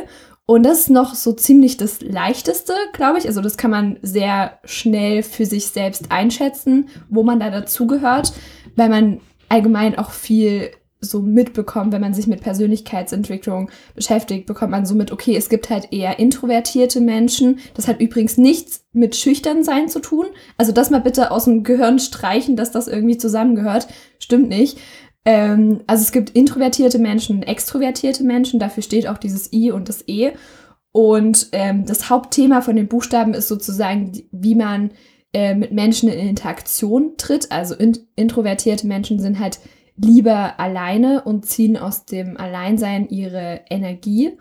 Und 0.50 0.64
das 0.64 0.80
ist 0.80 0.90
noch 0.90 1.14
so 1.14 1.32
ziemlich 1.32 1.76
das 1.76 2.00
Leichteste, 2.00 2.72
glaube 2.92 3.20
ich. 3.20 3.28
Also 3.28 3.40
das 3.40 3.56
kann 3.56 3.70
man 3.70 4.00
sehr 4.02 4.58
schnell 4.64 5.22
für 5.22 5.46
sich 5.46 5.68
selbst 5.68 6.10
einschätzen, 6.10 6.88
wo 7.08 7.22
man 7.22 7.38
da 7.38 7.50
dazugehört, 7.50 8.32
weil 8.74 8.88
man 8.88 9.20
allgemein 9.48 9.96
auch 9.96 10.10
viel 10.10 10.72
so 11.00 11.22
mitbekommt, 11.22 11.92
wenn 11.92 12.00
man 12.00 12.14
sich 12.14 12.26
mit 12.26 12.40
Persönlichkeitsentwicklung 12.40 13.70
beschäftigt, 13.94 14.46
bekommt 14.46 14.72
man 14.72 14.86
so 14.86 14.96
mit, 14.96 15.12
okay, 15.12 15.36
es 15.36 15.50
gibt 15.50 15.70
halt 15.70 15.92
eher 15.92 16.18
introvertierte 16.18 17.00
Menschen. 17.00 17.60
Das 17.74 17.86
hat 17.86 18.00
übrigens 18.00 18.36
nichts 18.36 18.84
mit 18.92 19.14
Schüchternsein 19.14 19.88
zu 19.88 20.00
tun. 20.00 20.26
Also 20.56 20.72
das 20.72 20.90
mal 20.90 21.00
bitte 21.00 21.30
aus 21.30 21.44
dem 21.44 21.62
Gehirn 21.62 22.00
streichen, 22.00 22.56
dass 22.56 22.72
das 22.72 22.88
irgendwie 22.88 23.18
zusammengehört. 23.18 23.86
Stimmt 24.18 24.48
nicht. 24.48 24.78
Ähm, 25.24 25.80
also 25.86 26.02
es 26.02 26.12
gibt 26.12 26.30
introvertierte 26.30 26.98
Menschen 26.98 27.36
und 27.36 27.42
extrovertierte 27.42 28.24
Menschen. 28.24 28.60
Dafür 28.60 28.82
steht 28.82 29.06
auch 29.06 29.18
dieses 29.18 29.52
I 29.52 29.70
und 29.70 29.88
das 29.88 30.04
E. 30.06 30.32
Und 30.92 31.48
ähm, 31.52 31.86
das 31.86 32.10
Hauptthema 32.10 32.62
von 32.62 32.76
den 32.76 32.88
Buchstaben 32.88 33.34
ist 33.34 33.48
sozusagen, 33.48 34.12
wie 34.32 34.54
man 34.54 34.90
äh, 35.32 35.54
mit 35.54 35.72
Menschen 35.72 36.08
in 36.08 36.28
Interaktion 36.28 37.14
tritt. 37.16 37.52
Also 37.52 37.74
in, 37.74 37.96
introvertierte 38.16 38.86
Menschen 38.86 39.20
sind 39.20 39.38
halt 39.38 39.60
lieber 39.96 40.58
alleine 40.58 41.22
und 41.22 41.46
ziehen 41.46 41.76
aus 41.76 42.06
dem 42.06 42.36
Alleinsein 42.36 43.08
ihre 43.08 43.60
Energie. 43.68 44.32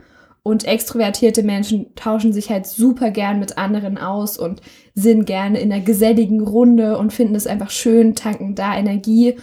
Und 0.42 0.66
extrovertierte 0.66 1.44
Menschen 1.44 1.94
tauschen 1.96 2.32
sich 2.34 2.50
halt 2.50 2.66
super 2.66 3.12
gern 3.12 3.40
mit 3.40 3.58
anderen 3.58 3.98
aus 3.98 4.38
und 4.38 4.62
sind 4.96 5.26
gerne 5.26 5.60
in 5.60 5.72
einer 5.72 5.84
geselligen 5.84 6.42
Runde 6.42 6.98
und 6.98 7.14
finden 7.14 7.36
es 7.36 7.46
einfach 7.46 7.70
schön, 7.70 8.16
tanken 8.16 8.56
da 8.56 8.76
Energie. 8.76 9.36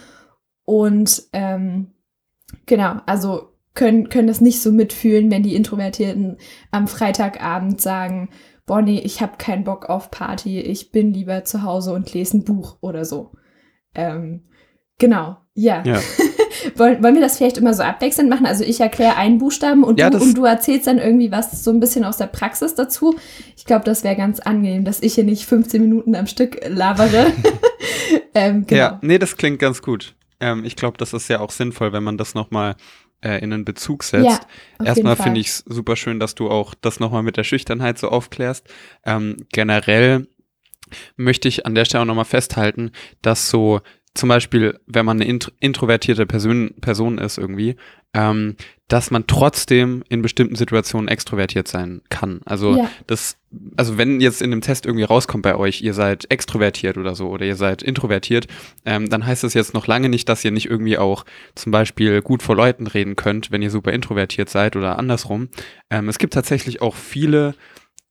Und 0.66 1.22
ähm, 1.32 1.92
genau, 2.66 3.00
also 3.06 3.52
können, 3.74 4.08
können 4.08 4.28
das 4.28 4.42
nicht 4.42 4.60
so 4.60 4.72
mitfühlen, 4.72 5.30
wenn 5.30 5.42
die 5.42 5.54
Introvertierten 5.54 6.36
am 6.70 6.88
Freitagabend 6.88 7.80
sagen, 7.80 8.28
Bonnie, 8.66 9.00
ich 9.00 9.22
habe 9.22 9.36
keinen 9.38 9.64
Bock 9.64 9.88
auf 9.88 10.10
Party, 10.10 10.60
ich 10.60 10.90
bin 10.90 11.14
lieber 11.14 11.44
zu 11.44 11.62
Hause 11.62 11.92
und 11.92 12.12
lese 12.12 12.38
ein 12.38 12.44
Buch 12.44 12.78
oder 12.80 13.04
so. 13.04 13.30
Ähm, 13.94 14.48
genau, 14.98 15.36
ja. 15.54 15.84
ja. 15.84 16.00
wollen, 16.74 17.00
wollen 17.00 17.14
wir 17.14 17.22
das 17.22 17.36
vielleicht 17.36 17.58
immer 17.58 17.74
so 17.74 17.84
abwechselnd 17.84 18.28
machen? 18.28 18.44
Also 18.44 18.64
ich 18.64 18.80
erkläre 18.80 19.14
einen 19.16 19.38
Buchstaben 19.38 19.84
und, 19.84 20.00
ja, 20.00 20.10
du, 20.10 20.18
und 20.18 20.36
du 20.36 20.44
erzählst 20.44 20.88
dann 20.88 20.98
irgendwie 20.98 21.30
was 21.30 21.62
so 21.62 21.70
ein 21.70 21.78
bisschen 21.78 22.04
aus 22.04 22.16
der 22.16 22.26
Praxis 22.26 22.74
dazu. 22.74 23.14
Ich 23.56 23.66
glaube, 23.66 23.84
das 23.84 24.02
wäre 24.02 24.16
ganz 24.16 24.40
angenehm, 24.40 24.84
dass 24.84 25.00
ich 25.00 25.14
hier 25.14 25.24
nicht 25.24 25.46
15 25.46 25.80
Minuten 25.80 26.16
am 26.16 26.26
Stück 26.26 26.58
labere. 26.68 27.26
ähm, 28.34 28.66
genau. 28.66 28.80
Ja, 28.80 28.98
nee, 29.02 29.18
das 29.18 29.36
klingt 29.36 29.60
ganz 29.60 29.80
gut. 29.80 30.16
Ähm, 30.40 30.64
ich 30.64 30.76
glaube, 30.76 30.98
das 30.98 31.12
ist 31.12 31.28
ja 31.28 31.40
auch 31.40 31.50
sinnvoll, 31.50 31.92
wenn 31.92 32.04
man 32.04 32.18
das 32.18 32.34
nochmal 32.34 32.76
äh, 33.22 33.42
in 33.42 33.52
einen 33.52 33.64
Bezug 33.64 34.04
setzt. 34.04 34.24
Ja, 34.24 34.40
Erstmal 34.84 35.16
finde 35.16 35.40
ich 35.40 35.48
es 35.48 35.58
super 35.66 35.96
schön, 35.96 36.20
dass 36.20 36.34
du 36.34 36.50
auch 36.50 36.74
das 36.74 37.00
nochmal 37.00 37.22
mit 37.22 37.36
der 37.36 37.44
Schüchternheit 37.44 37.98
so 37.98 38.08
aufklärst. 38.08 38.68
Ähm, 39.04 39.36
generell 39.52 40.28
möchte 41.16 41.48
ich 41.48 41.66
an 41.66 41.74
der 41.74 41.84
Stelle 41.84 42.02
auch 42.02 42.06
nochmal 42.06 42.24
festhalten, 42.24 42.92
dass 43.22 43.50
so 43.50 43.80
zum 44.16 44.28
Beispiel, 44.28 44.78
wenn 44.86 45.06
man 45.06 45.20
eine 45.20 45.38
introvertierte 45.60 46.26
Person, 46.26 46.74
Person 46.80 47.18
ist 47.18 47.38
irgendwie, 47.38 47.76
ähm, 48.14 48.56
dass 48.88 49.10
man 49.10 49.26
trotzdem 49.26 50.04
in 50.08 50.22
bestimmten 50.22 50.54
Situationen 50.54 51.08
extrovertiert 51.08 51.68
sein 51.68 52.02
kann. 52.08 52.40
Also 52.44 52.76
ja. 52.76 52.90
das, 53.06 53.36
also 53.76 53.98
wenn 53.98 54.20
jetzt 54.20 54.40
in 54.40 54.50
dem 54.50 54.60
Test 54.60 54.86
irgendwie 54.86 55.04
rauskommt 55.04 55.42
bei 55.42 55.56
euch, 55.56 55.82
ihr 55.82 55.92
seid 55.92 56.30
extrovertiert 56.30 56.96
oder 56.96 57.14
so 57.14 57.28
oder 57.28 57.44
ihr 57.44 57.56
seid 57.56 57.82
introvertiert, 57.82 58.46
ähm, 58.84 59.08
dann 59.08 59.26
heißt 59.26 59.44
das 59.44 59.54
jetzt 59.54 59.74
noch 59.74 59.86
lange 59.86 60.08
nicht, 60.08 60.28
dass 60.28 60.44
ihr 60.44 60.52
nicht 60.52 60.70
irgendwie 60.70 60.98
auch 60.98 61.24
zum 61.54 61.72
Beispiel 61.72 62.22
gut 62.22 62.42
vor 62.42 62.56
Leuten 62.56 62.86
reden 62.86 63.16
könnt, 63.16 63.50
wenn 63.50 63.62
ihr 63.62 63.70
super 63.70 63.92
introvertiert 63.92 64.48
seid 64.48 64.76
oder 64.76 64.98
andersrum. 64.98 65.48
Ähm, 65.90 66.08
es 66.08 66.18
gibt 66.18 66.32
tatsächlich 66.32 66.80
auch 66.80 66.94
viele 66.94 67.54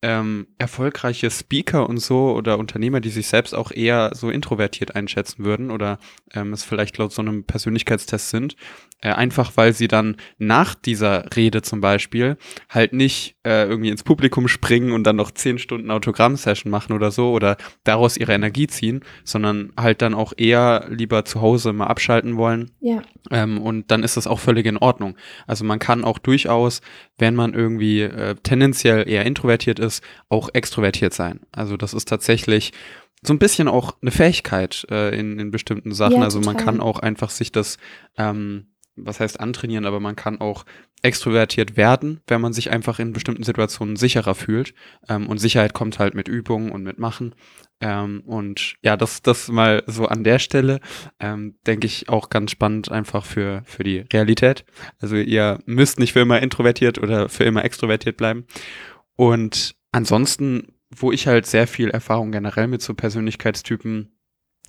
ähm, 0.02 0.48
erfolgreiche 0.58 1.32
Speaker 1.32 1.90
und 1.90 1.98
so 1.98 2.34
oder 2.34 2.60
Unternehmer, 2.60 3.00
die 3.00 3.10
sich 3.10 3.28
selbst 3.28 3.56
auch 3.56 3.72
eher 3.72 4.12
so 4.14 4.30
introvertiert 4.30 4.96
einschätzen 4.96 5.44
würden 5.44 5.72
oder 5.72 6.00
ähm, 6.34 6.54
es 6.54 6.64
vielleicht 6.64 6.98
laut 6.98 7.12
so 7.12 7.22
einem 7.22 7.44
Persönlichkeitstest 7.46 8.30
sind, 8.30 8.56
äh, 9.02 9.10
einfach 9.10 9.52
weil 9.56 9.74
sie 9.74 9.88
dann 9.88 10.18
nach 10.38 10.76
dieser 10.76 11.36
Rede 11.36 11.62
zum 11.62 11.82
Beispiel 11.82 12.38
halt 12.70 12.94
nicht 12.94 13.36
äh, 13.46 13.68
irgendwie 13.68 13.90
ins 13.90 14.04
Publikum 14.04 14.48
springen 14.48 14.92
und 14.92 15.04
dann 15.04 15.16
noch 15.16 15.32
zehn 15.32 15.60
Stunden 15.60 15.92
Autogramm-Session 15.92 16.72
machen 16.72 16.94
oder 16.94 17.12
so 17.12 17.32
oder 17.32 17.58
daraus 17.84 18.18
ihre 18.18 18.34
Energie 18.34 18.68
ziehen, 18.68 19.02
sondern 19.24 19.72
halt 19.78 20.02
dann 20.02 20.14
auch 20.14 20.34
eher 20.36 20.88
lieber 20.90 21.26
zu 21.26 21.42
Hause 21.42 21.72
mal 21.72 21.88
abschalten 21.88 22.38
wollen. 22.38 22.72
Ja. 22.80 23.02
Ähm, 23.32 23.62
und 23.62 23.92
dann 23.92 24.04
ist 24.04 24.18
das 24.18 24.28
auch 24.28 24.40
völlig 24.40 24.66
in 24.66 24.78
Ordnung. 24.78 25.16
Also 25.46 25.66
man 25.66 25.80
kann 25.80 26.04
auch 26.04 26.18
durchaus, 26.18 26.82
wenn 27.18 27.36
man 27.36 27.54
irgendwie 27.54 28.02
äh, 28.02 28.36
tendenziell 28.42 29.08
eher 29.08 29.26
introvertiert 29.26 29.80
ist, 29.80 29.95
auch 30.30 30.50
extrovertiert 30.54 31.14
sein. 31.14 31.42
Also 31.52 31.78
das 31.78 31.94
ist 31.94 32.08
tatsächlich 32.08 32.72
so 33.22 33.34
ein 33.34 33.40
bisschen 33.40 33.68
auch 33.68 33.96
eine 34.02 34.12
Fähigkeit 34.12 34.86
äh, 34.90 35.18
in, 35.18 35.40
in 35.40 35.52
bestimmten 35.52 35.94
Sachen. 35.94 36.18
Ja, 36.18 36.24
also 36.24 36.40
man 36.42 36.58
kann 36.58 36.80
auch 36.80 37.00
einfach 37.00 37.30
sich 37.30 37.52
das 37.52 37.78
ähm, 38.18 38.68
was 38.96 39.20
heißt 39.20 39.40
antrainieren, 39.40 39.86
aber 39.86 40.00
man 40.00 40.16
kann 40.16 40.40
auch 40.40 40.66
extrovertiert 41.02 41.78
werden, 41.78 42.22
wenn 42.28 42.42
man 42.42 42.54
sich 42.54 42.72
einfach 42.72 43.00
in 43.00 43.14
bestimmten 43.14 43.44
Situationen 43.44 43.96
sicherer 43.96 44.36
fühlt. 44.36 44.74
Ähm, 45.08 45.28
und 45.28 45.38
Sicherheit 45.38 45.74
kommt 45.74 46.00
halt 46.00 46.16
mit 46.16 46.28
Übungen 46.28 46.72
und 46.72 46.84
mit 46.84 46.98
Machen. 46.98 47.36
Ähm, 47.82 48.24
und 48.26 48.76
ja, 48.82 48.98
das, 48.98 49.22
das 49.22 49.50
mal 49.50 49.84
so 49.86 50.08
an 50.08 50.24
der 50.24 50.40
Stelle, 50.40 50.80
ähm, 51.20 51.56
denke 51.68 51.86
ich 51.86 52.10
auch 52.10 52.30
ganz 52.30 52.52
spannend 52.52 52.90
einfach 52.90 53.26
für, 53.26 53.64
für 53.66 53.84
die 53.84 54.00
Realität. 54.12 54.66
Also 55.00 55.18
ihr 55.18 55.60
müsst 55.66 56.00
nicht 56.00 56.14
für 56.14 56.22
immer 56.22 56.42
introvertiert 56.42 56.98
oder 56.98 57.30
für 57.30 57.44
immer 57.44 57.66
extrovertiert 57.66 58.18
bleiben. 58.18 58.46
Und 59.16 59.76
ansonsten, 59.96 60.74
wo 60.94 61.12
ich 61.12 61.26
halt 61.26 61.46
sehr 61.46 61.68
viel 61.68 61.90
Erfahrung 61.90 62.32
generell 62.32 62.68
mit 62.68 62.82
so 62.82 62.94
Persönlichkeitstypen 62.94 64.12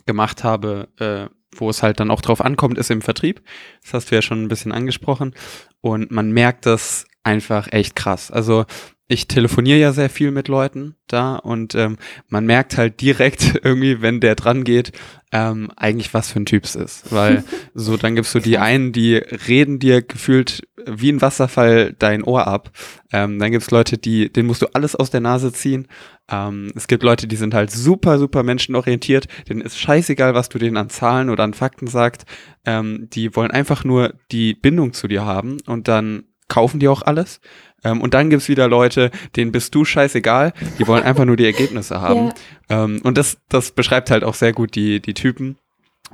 gemacht 0.06 0.44
habe, 0.44 0.88
äh, 0.98 1.34
wo 1.54 1.68
es 1.68 1.82
halt 1.82 1.98
dann 2.00 2.10
auch 2.10 2.20
drauf 2.20 2.40
ankommt, 2.40 2.78
ist 2.78 2.90
im 2.90 3.02
Vertrieb. 3.02 3.42
Das 3.82 3.94
hast 3.94 4.10
du 4.10 4.14
ja 4.14 4.22
schon 4.22 4.42
ein 4.44 4.48
bisschen 4.48 4.72
angesprochen. 4.72 5.34
Und 5.80 6.10
man 6.12 6.30
merkt 6.30 6.64
das 6.64 7.06
einfach 7.24 7.72
echt 7.72 7.96
krass. 7.96 8.30
Also 8.30 8.66
ich 9.08 9.28
telefoniere 9.28 9.78
ja 9.78 9.92
sehr 9.92 10.10
viel 10.10 10.32
mit 10.32 10.48
Leuten 10.48 10.96
da 11.06 11.36
und 11.36 11.74
ähm, 11.76 11.96
man 12.28 12.44
merkt 12.44 12.76
halt 12.76 13.00
direkt 13.00 13.60
irgendwie, 13.62 14.02
wenn 14.02 14.20
der 14.20 14.34
dran 14.34 14.64
geht, 14.64 14.92
ähm, 15.32 15.70
eigentlich 15.76 16.12
was 16.12 16.30
für 16.32 16.40
ein 16.40 16.46
Typ 16.46 16.64
es 16.64 16.74
ist. 16.74 17.12
Weil 17.12 17.44
so, 17.74 17.96
dann 17.96 18.16
gibst 18.16 18.34
du 18.34 18.40
die 18.40 18.58
einen, 18.58 18.92
die 18.92 19.16
reden 19.16 19.78
dir 19.78 20.02
gefühlt 20.02 20.66
wie 20.88 21.10
ein 21.10 21.20
Wasserfall 21.20 21.94
dein 21.98 22.22
Ohr 22.22 22.46
ab. 22.46 22.70
Ähm, 23.12 23.38
dann 23.38 23.50
gibt's 23.50 23.70
Leute, 23.70 23.98
die, 23.98 24.32
denen 24.32 24.46
musst 24.46 24.62
du 24.62 24.66
alles 24.72 24.94
aus 24.94 25.10
der 25.10 25.20
Nase 25.20 25.52
ziehen. 25.52 25.88
Ähm, 26.30 26.72
es 26.74 26.86
gibt 26.86 27.02
Leute, 27.02 27.26
die 27.26 27.36
sind 27.36 27.54
halt 27.54 27.70
super, 27.70 28.18
super 28.18 28.42
menschenorientiert. 28.42 29.26
Denen 29.48 29.60
ist 29.60 29.78
scheißegal, 29.78 30.34
was 30.34 30.48
du 30.48 30.58
denen 30.58 30.76
an 30.76 30.90
Zahlen 30.90 31.30
oder 31.30 31.44
an 31.44 31.54
Fakten 31.54 31.86
sagst. 31.86 32.24
Ähm, 32.64 33.08
die 33.12 33.34
wollen 33.34 33.50
einfach 33.50 33.84
nur 33.84 34.14
die 34.30 34.54
Bindung 34.54 34.92
zu 34.92 35.08
dir 35.08 35.24
haben 35.24 35.58
und 35.66 35.88
dann 35.88 36.24
kaufen 36.48 36.80
die 36.80 36.88
auch 36.88 37.02
alles. 37.02 37.40
Ähm, 37.84 38.00
und 38.00 38.14
dann 38.14 38.30
gibt's 38.30 38.48
wieder 38.48 38.68
Leute, 38.68 39.10
denen 39.36 39.52
bist 39.52 39.74
du 39.74 39.84
scheißegal, 39.84 40.52
die 40.78 40.86
wollen 40.86 41.04
einfach 41.04 41.24
nur 41.24 41.36
die 41.36 41.44
Ergebnisse 41.44 42.00
haben. 42.00 42.32
Ja. 42.68 42.84
Ähm, 42.84 43.00
und 43.04 43.18
das, 43.18 43.38
das 43.48 43.70
beschreibt 43.70 44.10
halt 44.10 44.24
auch 44.24 44.34
sehr 44.34 44.52
gut 44.52 44.74
die, 44.74 45.00
die 45.00 45.14
Typen. 45.14 45.58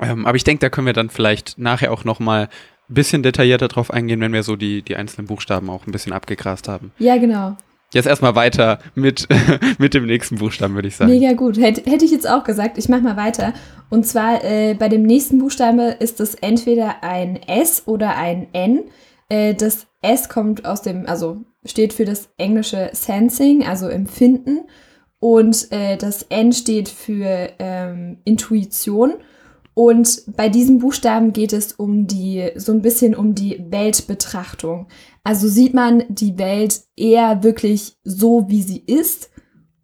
Ähm, 0.00 0.26
aber 0.26 0.36
ich 0.36 0.44
denke, 0.44 0.60
da 0.60 0.70
können 0.70 0.86
wir 0.86 0.94
dann 0.94 1.10
vielleicht 1.10 1.58
nachher 1.58 1.92
auch 1.92 2.04
nochmal 2.04 2.48
ein 2.88 2.94
bisschen 2.94 3.22
detaillierter 3.22 3.68
drauf 3.68 3.90
eingehen, 3.90 4.20
wenn 4.20 4.32
wir 4.32 4.42
so 4.42 4.56
die, 4.56 4.82
die 4.82 4.96
einzelnen 4.96 5.26
Buchstaben 5.26 5.70
auch 5.70 5.86
ein 5.86 5.92
bisschen 5.92 6.12
abgegrast 6.12 6.68
haben. 6.68 6.92
Ja, 6.98 7.16
genau. 7.16 7.56
Jetzt 7.92 8.06
erstmal 8.06 8.34
weiter 8.34 8.78
mit, 8.94 9.28
mit 9.78 9.92
dem 9.92 10.06
nächsten 10.06 10.36
Buchstaben, 10.36 10.74
würde 10.74 10.88
ich 10.88 10.96
sagen. 10.96 11.10
Mega 11.10 11.34
gut. 11.34 11.58
Hätte, 11.58 11.88
hätte 11.90 12.04
ich 12.04 12.10
jetzt 12.10 12.28
auch 12.28 12.42
gesagt. 12.42 12.78
Ich 12.78 12.88
mache 12.88 13.02
mal 13.02 13.16
weiter. 13.16 13.52
Und 13.90 14.06
zwar 14.06 14.42
äh, 14.44 14.74
bei 14.74 14.88
dem 14.88 15.02
nächsten 15.02 15.38
Buchstaben 15.38 15.78
ist 15.78 16.20
es 16.20 16.34
entweder 16.34 17.02
ein 17.02 17.36
S 17.36 17.82
oder 17.86 18.16
ein 18.16 18.46
N. 18.54 18.84
Äh, 19.28 19.54
das 19.54 19.86
S 20.02 20.28
kommt 20.28 20.64
aus 20.66 20.82
dem, 20.82 21.06
also 21.06 21.44
steht 21.64 21.92
für 21.92 22.04
das 22.04 22.28
englische 22.36 22.90
Sensing, 22.92 23.64
also 23.64 23.88
Empfinden. 23.88 24.60
Und 25.18 25.70
äh, 25.70 25.96
das 25.96 26.24
N 26.24 26.52
steht 26.52 26.88
für 26.88 27.50
ähm, 27.58 28.18
Intuition. 28.24 29.14
Und 29.74 30.24
bei 30.36 30.48
diesem 30.48 30.78
Buchstaben 30.80 31.32
geht 31.32 31.52
es 31.52 31.72
um 31.72 32.06
die, 32.06 32.50
so 32.56 32.72
ein 32.72 32.82
bisschen 32.82 33.14
um 33.14 33.34
die 33.34 33.64
Weltbetrachtung. 33.70 34.88
Also 35.24 35.48
sieht 35.48 35.72
man 35.72 36.04
die 36.08 36.38
Welt 36.38 36.82
eher 36.96 37.42
wirklich 37.42 37.96
so, 38.04 38.48
wie 38.48 38.62
sie 38.62 38.80
ist 38.80 39.30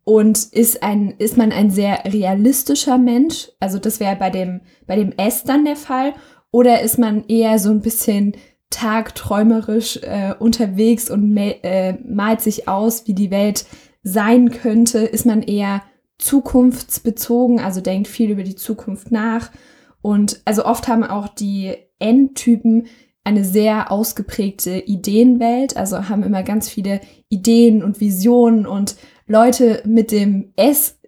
und 0.04 0.38
ist 0.52 0.82
ein, 0.82 1.14
ist 1.18 1.36
man 1.36 1.52
ein 1.52 1.70
sehr 1.70 2.04
realistischer 2.04 2.98
Mensch. 2.98 3.50
Also 3.60 3.78
das 3.78 4.00
wäre 4.00 4.16
bei 4.16 4.30
dem, 4.30 4.62
bei 4.86 4.96
dem 4.96 5.12
S 5.12 5.44
dann 5.44 5.64
der 5.64 5.76
Fall. 5.76 6.14
Oder 6.50 6.80
ist 6.82 6.98
man 6.98 7.24
eher 7.26 7.58
so 7.58 7.70
ein 7.70 7.80
bisschen 7.80 8.32
tagträumerisch 8.70 9.98
äh, 10.02 10.34
unterwegs 10.38 11.10
und 11.10 11.36
äh, 11.36 11.94
malt 12.04 12.40
sich 12.40 12.68
aus, 12.68 13.06
wie 13.06 13.14
die 13.14 13.30
Welt 13.30 13.66
sein 14.02 14.50
könnte? 14.50 14.98
Ist 14.98 15.26
man 15.26 15.42
eher 15.42 15.82
zukunftsbezogen, 16.18 17.60
also 17.60 17.80
denkt 17.80 18.08
viel 18.08 18.30
über 18.30 18.42
die 18.42 18.56
Zukunft 18.56 19.10
nach? 19.10 19.50
Und 20.02 20.40
also 20.44 20.64
oft 20.64 20.88
haben 20.88 21.04
auch 21.04 21.28
die 21.28 21.74
N-Typen 21.98 22.86
eine 23.24 23.44
sehr 23.44 23.92
ausgeprägte 23.92 24.78
Ideenwelt, 24.78 25.76
also 25.76 26.08
haben 26.08 26.22
immer 26.22 26.42
ganz 26.42 26.68
viele 26.68 27.00
Ideen 27.28 27.82
und 27.82 28.00
Visionen 28.00 28.66
und 28.66 28.96
Leute 29.26 29.82
mit 29.84 30.12
dem 30.12 30.52
S 30.56 30.98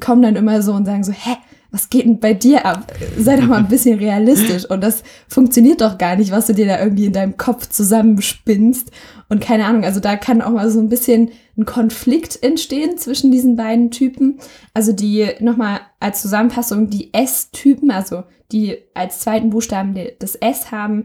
kommen 0.00 0.22
dann 0.22 0.36
immer 0.36 0.62
so 0.62 0.72
und 0.72 0.86
sagen 0.86 1.04
so, 1.04 1.12
hä, 1.12 1.36
was 1.70 1.88
geht 1.88 2.04
denn 2.04 2.18
bei 2.18 2.34
dir 2.34 2.66
ab? 2.66 2.92
Sei 3.16 3.36
doch 3.36 3.46
mal 3.46 3.58
ein 3.58 3.68
bisschen 3.68 3.98
realistisch. 3.98 4.64
Und 4.68 4.82
das 4.82 5.02
funktioniert 5.28 5.80
doch 5.80 5.98
gar 5.98 6.16
nicht, 6.16 6.32
was 6.32 6.46
du 6.46 6.54
dir 6.54 6.66
da 6.66 6.80
irgendwie 6.80 7.06
in 7.06 7.12
deinem 7.12 7.36
Kopf 7.36 7.68
zusammenspinnst. 7.68 8.90
Und 9.28 9.40
keine 9.40 9.66
Ahnung, 9.66 9.84
also 9.84 10.00
da 10.00 10.16
kann 10.16 10.42
auch 10.42 10.50
mal 10.50 10.70
so 10.70 10.80
ein 10.80 10.88
bisschen 10.88 11.30
ein 11.56 11.64
Konflikt 11.64 12.42
entstehen 12.42 12.98
zwischen 12.98 13.30
diesen 13.30 13.54
beiden 13.54 13.90
Typen. 13.90 14.40
Also 14.74 14.92
die 14.92 15.28
nochmal 15.38 15.80
als 16.00 16.22
Zusammenfassung, 16.22 16.90
die 16.90 17.14
S-Typen, 17.14 17.90
also 17.90 18.24
die 18.50 18.78
als 18.94 19.20
zweiten 19.20 19.50
Buchstaben 19.50 19.94
das 20.18 20.34
S 20.34 20.72
haben, 20.72 21.04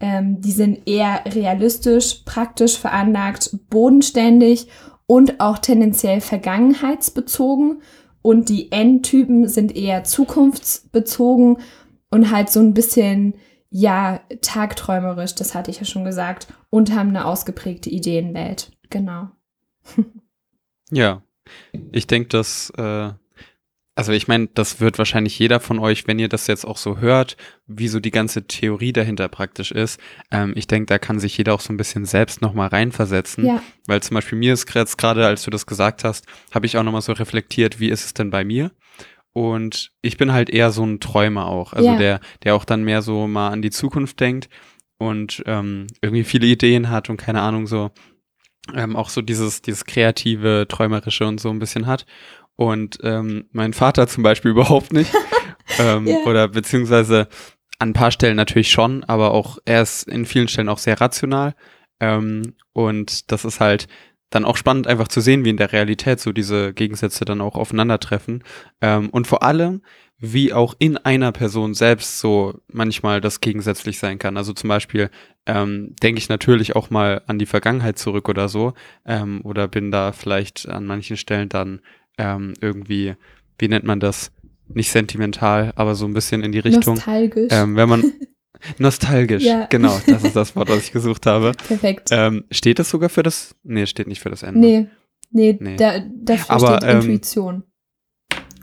ähm, 0.00 0.40
die 0.40 0.52
sind 0.52 0.86
eher 0.86 1.20
realistisch, 1.26 2.22
praktisch 2.24 2.78
veranlagt, 2.78 3.56
bodenständig 3.70 4.68
und 5.06 5.40
auch 5.40 5.58
tendenziell 5.58 6.20
vergangenheitsbezogen. 6.20 7.82
Und 8.26 8.48
die 8.48 8.72
N-Typen 8.72 9.46
sind 9.46 9.76
eher 9.76 10.02
zukunftsbezogen 10.02 11.58
und 12.10 12.32
halt 12.32 12.50
so 12.50 12.58
ein 12.58 12.74
bisschen, 12.74 13.34
ja, 13.70 14.20
tagträumerisch, 14.40 15.36
das 15.36 15.54
hatte 15.54 15.70
ich 15.70 15.78
ja 15.78 15.84
schon 15.84 16.04
gesagt, 16.04 16.48
und 16.68 16.92
haben 16.92 17.10
eine 17.10 17.24
ausgeprägte 17.24 17.88
Ideenwelt. 17.88 18.72
Genau. 18.90 19.28
ja, 20.90 21.22
ich 21.92 22.08
denke, 22.08 22.30
dass 22.30 22.70
äh, 22.70 23.12
also 23.96 24.12
ich 24.12 24.28
meine, 24.28 24.48
das 24.52 24.78
wird 24.78 24.98
wahrscheinlich 24.98 25.38
jeder 25.38 25.58
von 25.58 25.78
euch, 25.78 26.06
wenn 26.06 26.18
ihr 26.18 26.28
das 26.28 26.46
jetzt 26.46 26.66
auch 26.66 26.76
so 26.76 26.98
hört, 26.98 27.38
wie 27.66 27.88
so 27.88 27.98
die 27.98 28.10
ganze 28.10 28.46
Theorie 28.46 28.92
dahinter 28.92 29.26
praktisch 29.28 29.72
ist. 29.72 29.98
Ähm, 30.30 30.52
ich 30.54 30.66
denke, 30.66 30.84
da 30.84 30.98
kann 30.98 31.18
sich 31.18 31.36
jeder 31.38 31.54
auch 31.54 31.60
so 31.60 31.72
ein 31.72 31.78
bisschen 31.78 32.04
selbst 32.04 32.42
nochmal 32.42 32.68
reinversetzen. 32.68 33.46
Ja. 33.46 33.62
Weil 33.86 34.02
zum 34.02 34.14
Beispiel 34.14 34.36
mir 34.36 34.52
ist 34.52 34.72
jetzt 34.74 34.98
gerade, 34.98 35.26
als 35.26 35.44
du 35.44 35.50
das 35.50 35.64
gesagt 35.64 36.04
hast, 36.04 36.26
habe 36.52 36.66
ich 36.66 36.76
auch 36.76 36.82
nochmal 36.82 37.00
so 37.00 37.12
reflektiert, 37.12 37.80
wie 37.80 37.88
ist 37.88 38.04
es 38.04 38.12
denn 38.12 38.28
bei 38.28 38.44
mir? 38.44 38.70
Und 39.32 39.92
ich 40.02 40.18
bin 40.18 40.30
halt 40.30 40.50
eher 40.50 40.72
so 40.72 40.84
ein 40.84 41.00
Träumer 41.00 41.46
auch. 41.46 41.72
Also 41.72 41.88
ja. 41.88 41.96
der, 41.96 42.20
der 42.44 42.54
auch 42.54 42.66
dann 42.66 42.84
mehr 42.84 43.00
so 43.00 43.26
mal 43.26 43.48
an 43.48 43.62
die 43.62 43.70
Zukunft 43.70 44.20
denkt 44.20 44.50
und 44.98 45.42
ähm, 45.46 45.86
irgendwie 46.02 46.24
viele 46.24 46.46
Ideen 46.46 46.90
hat 46.90 47.08
und 47.08 47.16
keine 47.16 47.40
Ahnung 47.40 47.66
so 47.66 47.92
ähm, 48.74 48.96
auch 48.96 49.08
so 49.08 49.22
dieses, 49.22 49.62
dieses 49.62 49.84
kreative, 49.84 50.66
träumerische 50.68 51.26
und 51.26 51.40
so 51.40 51.50
ein 51.50 51.58
bisschen 51.58 51.86
hat. 51.86 52.04
Und 52.56 52.98
ähm, 53.02 53.46
mein 53.52 53.72
Vater 53.72 54.08
zum 54.08 54.22
Beispiel 54.22 54.50
überhaupt 54.52 54.92
nicht. 54.92 55.12
ähm, 55.78 56.06
yeah. 56.06 56.18
Oder 56.26 56.48
beziehungsweise 56.48 57.28
an 57.78 57.90
ein 57.90 57.92
paar 57.92 58.10
Stellen 58.10 58.36
natürlich 58.36 58.70
schon, 58.70 59.04
aber 59.04 59.32
auch 59.32 59.58
er 59.64 59.82
ist 59.82 60.08
in 60.08 60.24
vielen 60.24 60.48
Stellen 60.48 60.68
auch 60.68 60.78
sehr 60.78 61.00
rational. 61.00 61.54
Ähm, 62.00 62.54
und 62.72 63.30
das 63.30 63.44
ist 63.44 63.60
halt 63.60 63.86
dann 64.30 64.44
auch 64.44 64.56
spannend 64.56 64.86
einfach 64.86 65.08
zu 65.08 65.20
sehen, 65.20 65.44
wie 65.44 65.50
in 65.50 65.56
der 65.56 65.72
Realität 65.72 66.20
so 66.20 66.32
diese 66.32 66.72
Gegensätze 66.72 67.24
dann 67.24 67.40
auch 67.40 67.54
aufeinandertreffen. 67.54 68.42
Ähm, 68.80 69.08
und 69.10 69.26
vor 69.26 69.42
allem, 69.42 69.82
wie 70.18 70.52
auch 70.52 70.74
in 70.78 70.96
einer 70.96 71.30
Person 71.30 71.74
selbst 71.74 72.18
so 72.18 72.60
manchmal 72.68 73.20
das 73.20 73.40
gegensätzlich 73.40 73.98
sein 73.98 74.18
kann. 74.18 74.36
Also 74.36 74.52
zum 74.52 74.68
Beispiel 74.68 75.10
ähm, 75.44 75.94
denke 76.02 76.18
ich 76.18 76.28
natürlich 76.28 76.74
auch 76.74 76.90
mal 76.90 77.22
an 77.26 77.38
die 77.38 77.46
Vergangenheit 77.46 77.98
zurück 77.98 78.28
oder 78.28 78.48
so. 78.48 78.72
Ähm, 79.04 79.42
oder 79.44 79.68
bin 79.68 79.90
da 79.90 80.12
vielleicht 80.12 80.68
an 80.68 80.86
manchen 80.86 81.16
Stellen 81.16 81.48
dann 81.48 81.80
ähm, 82.18 82.54
irgendwie, 82.60 83.14
wie 83.58 83.68
nennt 83.68 83.84
man 83.84 84.00
das? 84.00 84.32
Nicht 84.68 84.90
sentimental, 84.90 85.72
aber 85.76 85.94
so 85.94 86.06
ein 86.06 86.12
bisschen 86.12 86.42
in 86.42 86.52
die 86.52 86.58
Richtung. 86.58 86.94
Nostalgisch. 86.94 87.52
Ähm, 87.52 87.76
wenn 87.76 87.88
man 87.88 88.12
nostalgisch, 88.78 89.44
ja. 89.44 89.66
genau, 89.66 90.00
das 90.06 90.24
ist 90.24 90.34
das 90.34 90.56
Wort, 90.56 90.68
was 90.68 90.78
ich 90.84 90.92
gesucht 90.92 91.26
habe. 91.26 91.52
Perfekt. 91.52 92.08
Ähm, 92.10 92.44
steht 92.50 92.78
das 92.78 92.90
sogar 92.90 93.08
für 93.08 93.22
das? 93.22 93.54
Nee, 93.62 93.86
steht 93.86 94.08
nicht 94.08 94.20
für 94.20 94.30
das 94.30 94.42
Ende. 94.42 94.58
Nee, 94.58 94.86
nee, 95.30 95.56
nee. 95.60 95.76
Da, 95.76 96.00
dafür 96.00 96.56
aber, 96.56 96.76
steht 96.78 96.90
ähm, 96.90 97.00
Intuition. 97.00 97.62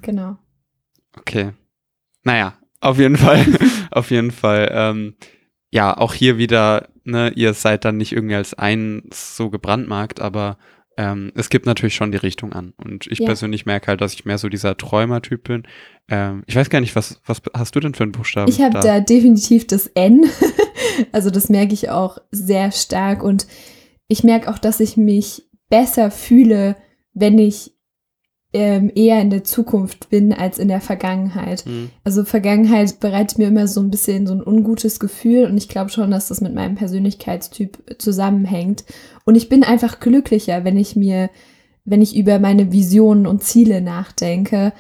Genau. 0.01 0.37
Okay. 1.17 1.51
Naja, 2.23 2.57
auf 2.81 2.99
jeden 2.99 3.17
Fall, 3.17 3.45
auf 3.91 4.11
jeden 4.11 4.31
Fall. 4.31 4.69
Ähm, 4.73 5.15
ja, 5.71 5.95
auch 5.97 6.13
hier 6.13 6.37
wieder, 6.37 6.89
ne, 7.03 7.31
ihr 7.35 7.53
seid 7.53 7.85
dann 7.85 7.97
nicht 7.97 8.11
irgendwie 8.11 8.35
als 8.35 8.53
eins 8.53 9.37
so 9.37 9.49
gebrandmarkt, 9.49 10.19
aber 10.19 10.57
ähm, 10.97 11.31
es 11.35 11.49
gibt 11.49 11.65
natürlich 11.65 11.95
schon 11.95 12.11
die 12.11 12.17
Richtung 12.17 12.53
an. 12.53 12.73
Und 12.77 13.07
ich 13.07 13.19
ja. 13.19 13.25
persönlich 13.25 13.65
merke 13.65 13.87
halt, 13.87 14.01
dass 14.01 14.13
ich 14.13 14.25
mehr 14.25 14.37
so 14.37 14.49
dieser 14.49 14.77
Träumer-Typ 14.77 15.43
bin. 15.43 15.63
Ähm, 16.09 16.43
ich 16.45 16.55
weiß 16.55 16.69
gar 16.69 16.81
nicht, 16.81 16.95
was, 16.95 17.19
was 17.25 17.41
hast 17.53 17.75
du 17.75 17.79
denn 17.79 17.93
für 17.93 18.03
einen 18.03 18.11
Buchstaben? 18.11 18.49
Ich 18.49 18.61
habe 18.61 18.73
da? 18.73 18.81
da 18.81 18.99
definitiv 18.99 19.67
das 19.67 19.87
N. 19.87 20.25
also 21.11 21.29
das 21.29 21.49
merke 21.49 21.73
ich 21.73 21.89
auch 21.89 22.17
sehr 22.31 22.71
stark. 22.71 23.23
Und 23.23 23.47
ich 24.07 24.23
merke 24.23 24.49
auch, 24.49 24.59
dass 24.59 24.79
ich 24.79 24.97
mich 24.97 25.43
besser 25.69 26.11
fühle, 26.11 26.75
wenn 27.13 27.39
ich 27.39 27.72
ähm, 28.53 28.91
eher 28.93 29.19
in 29.19 29.31
der 29.31 29.43
Zukunft 29.43 30.09
bin 30.09 30.31
als 30.31 30.59
in 30.59 30.67
der 30.67 30.79
Vergangenheit. 30.79 31.65
Mhm. 31.65 31.89
Also 32.03 32.23
Vergangenheit 32.23 32.99
bereitet 32.99 33.39
mir 33.39 33.47
immer 33.47 33.67
so 33.67 33.81
ein 33.81 33.89
bisschen 33.89 34.27
so 34.27 34.33
ein 34.33 34.45
ungutes 34.45 34.99
Gefühl 34.99 35.45
und 35.45 35.57
ich 35.57 35.67
glaube 35.67 35.89
schon, 35.89 36.11
dass 36.11 36.27
das 36.27 36.39
mit 36.39 36.53
meinem 36.53 36.75
Persönlichkeitstyp 36.75 37.95
zusammenhängt. 37.97 38.85
Und 39.25 39.35
ich 39.35 39.49
bin 39.49 39.63
einfach 39.63 39.99
glücklicher, 39.99 40.63
wenn 40.63 40.77
ich 40.77 40.95
mir, 40.95 41.31
wenn 41.83 42.01
ich 42.01 42.15
über 42.15 42.37
meine 42.39 42.71
Visionen 42.71 43.25
und 43.25 43.43
Ziele 43.43 43.81
nachdenke, 43.81 44.71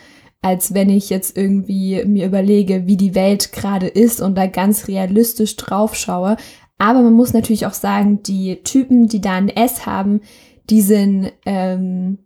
als 0.43 0.73
wenn 0.73 0.89
ich 0.89 1.09
jetzt 1.09 1.35
irgendwie 1.35 2.03
mir 2.05 2.27
überlege, 2.27 2.85
wie 2.85 2.97
die 2.97 3.15
Welt 3.15 3.53
gerade 3.53 3.87
ist 3.87 4.21
und 4.21 4.35
da 4.37 4.45
ganz 4.45 4.87
realistisch 4.87 5.55
drauf 5.55 5.95
schaue. 5.95 6.37
Aber 6.77 7.01
man 7.01 7.13
muss 7.13 7.33
natürlich 7.33 7.65
auch 7.65 7.73
sagen, 7.73 8.21
die 8.23 8.61
Typen, 8.63 9.07
die 9.07 9.21
da 9.21 9.33
ein 9.33 9.49
S 9.49 9.85
haben, 9.85 10.21
die 10.69 10.81
sind 10.81 11.31
ähm, 11.45 12.19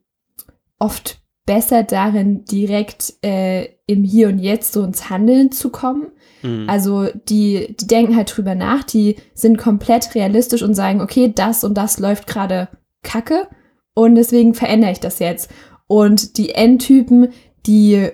oft 0.79 1.21
besser 1.47 1.81
darin, 1.81 2.45
direkt 2.45 3.13
äh, 3.23 3.69
im 3.87 4.03
Hier 4.03 4.27
und 4.27 4.37
Jetzt 4.37 4.73
so 4.73 4.83
ins 4.83 5.09
Handeln 5.09 5.51
zu 5.51 5.71
kommen. 5.71 6.11
Mhm. 6.43 6.69
Also 6.69 7.07
die, 7.27 7.75
die 7.79 7.87
denken 7.87 8.15
halt 8.15 8.35
drüber 8.35 8.53
nach, 8.53 8.83
die 8.83 9.15
sind 9.33 9.57
komplett 9.57 10.13
realistisch 10.13 10.61
und 10.61 10.75
sagen, 10.75 11.01
okay, 11.01 11.31
das 11.33 11.63
und 11.63 11.75
das 11.75 11.97
läuft 11.97 12.27
gerade 12.27 12.67
kacke 13.01 13.47
und 13.95 14.15
deswegen 14.15 14.53
verändere 14.53 14.91
ich 14.91 14.99
das 14.99 15.17
jetzt. 15.17 15.49
Und 15.87 16.37
die 16.37 16.49
Endtypen, 16.49 17.29
die 17.65 18.09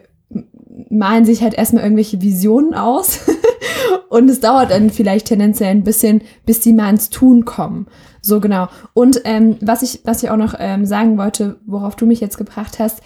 malen 0.89 1.26
sich 1.26 1.41
halt 1.41 1.56
erstmal 1.56 1.84
irgendwelche 1.84 2.22
Visionen 2.22 2.76
aus 2.76 3.22
und 4.10 4.30
es 4.30 4.39
dauert 4.39 4.72
dann 4.72 4.91
vielleicht 4.91 5.28
tendenziell 5.28 5.72
ein 5.72 5.84
bisschen, 5.84 6.22
bis 6.46 6.60
die 6.60 6.74
mal 6.74 6.89
ins 6.89 7.10
Tun 7.10 7.46
kommen. 7.46 7.88
So 8.22 8.39
genau. 8.39 8.69
Und 8.93 9.22
ähm, 9.26 9.58
was 9.60 9.82
ich, 9.82 10.02
was 10.06 10.24
ich 10.24 10.30
auch 10.30 10.38
noch 10.38 10.56
ähm, 10.58 10.86
sagen 10.86 11.17
wollte, 11.17 11.60
worauf 11.65 11.96
du 11.96 12.06
mich 12.06 12.22
jetzt 12.22 12.38
gebracht 12.38 12.80
hast, 12.80 13.02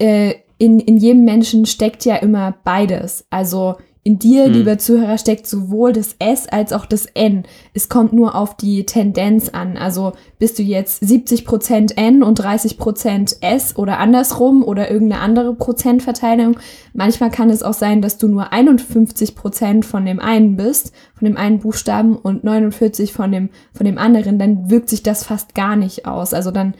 äh, 0.00 0.34
in, 0.58 0.80
in 0.80 0.96
jedem 0.98 1.24
Menschen 1.24 1.64
steckt 1.66 2.04
ja 2.04 2.16
immer 2.16 2.54
beides. 2.64 3.24
Also 3.30 3.76
in 4.02 4.18
dir, 4.18 4.48
mhm. 4.48 4.54
lieber 4.54 4.78
Zuhörer, 4.78 5.18
steckt 5.18 5.46
sowohl 5.46 5.92
das 5.92 6.16
S 6.18 6.48
als 6.48 6.72
auch 6.72 6.86
das 6.86 7.04
N. 7.04 7.44
Es 7.74 7.90
kommt 7.90 8.14
nur 8.14 8.34
auf 8.34 8.56
die 8.56 8.86
Tendenz 8.86 9.50
an. 9.50 9.76
Also 9.76 10.12
bist 10.38 10.58
du 10.58 10.62
jetzt 10.62 11.02
70% 11.02 11.98
N 11.98 12.22
und 12.22 12.40
30% 12.40 13.42
S 13.42 13.76
oder 13.76 13.98
andersrum 13.98 14.64
oder 14.64 14.90
irgendeine 14.90 15.20
andere 15.20 15.54
Prozentverteilung. 15.54 16.58
Manchmal 16.94 17.30
kann 17.30 17.50
es 17.50 17.62
auch 17.62 17.74
sein, 17.74 18.00
dass 18.00 18.16
du 18.16 18.28
nur 18.28 18.54
51% 18.54 19.84
von 19.84 20.06
dem 20.06 20.18
einen 20.18 20.56
bist, 20.56 20.94
von 21.14 21.26
dem 21.26 21.36
einen 21.36 21.58
Buchstaben 21.58 22.16
und 22.16 22.42
49 22.42 23.12
von 23.12 23.30
dem, 23.30 23.50
von 23.74 23.84
dem 23.84 23.98
anderen. 23.98 24.38
Dann 24.38 24.70
wirkt 24.70 24.88
sich 24.88 25.02
das 25.02 25.24
fast 25.24 25.54
gar 25.54 25.76
nicht 25.76 26.06
aus. 26.06 26.32
Also 26.32 26.50
dann 26.50 26.74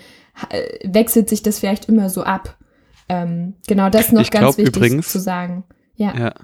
äh, 0.49 0.89
wechselt 0.91 1.29
sich 1.29 1.43
das 1.43 1.59
vielleicht 1.59 1.87
immer 1.87 2.09
so 2.09 2.23
ab. 2.23 2.57
Ähm, 3.11 3.55
genau, 3.67 3.91
das 3.91 4.13
noch 4.13 4.21
ich 4.21 4.31
ganz 4.31 4.57
wichtig 4.57 4.77
übrigens, 4.77 5.11
zu 5.11 5.19
sagen. 5.19 5.65
Ja. 5.97 6.17
ja. 6.17 6.35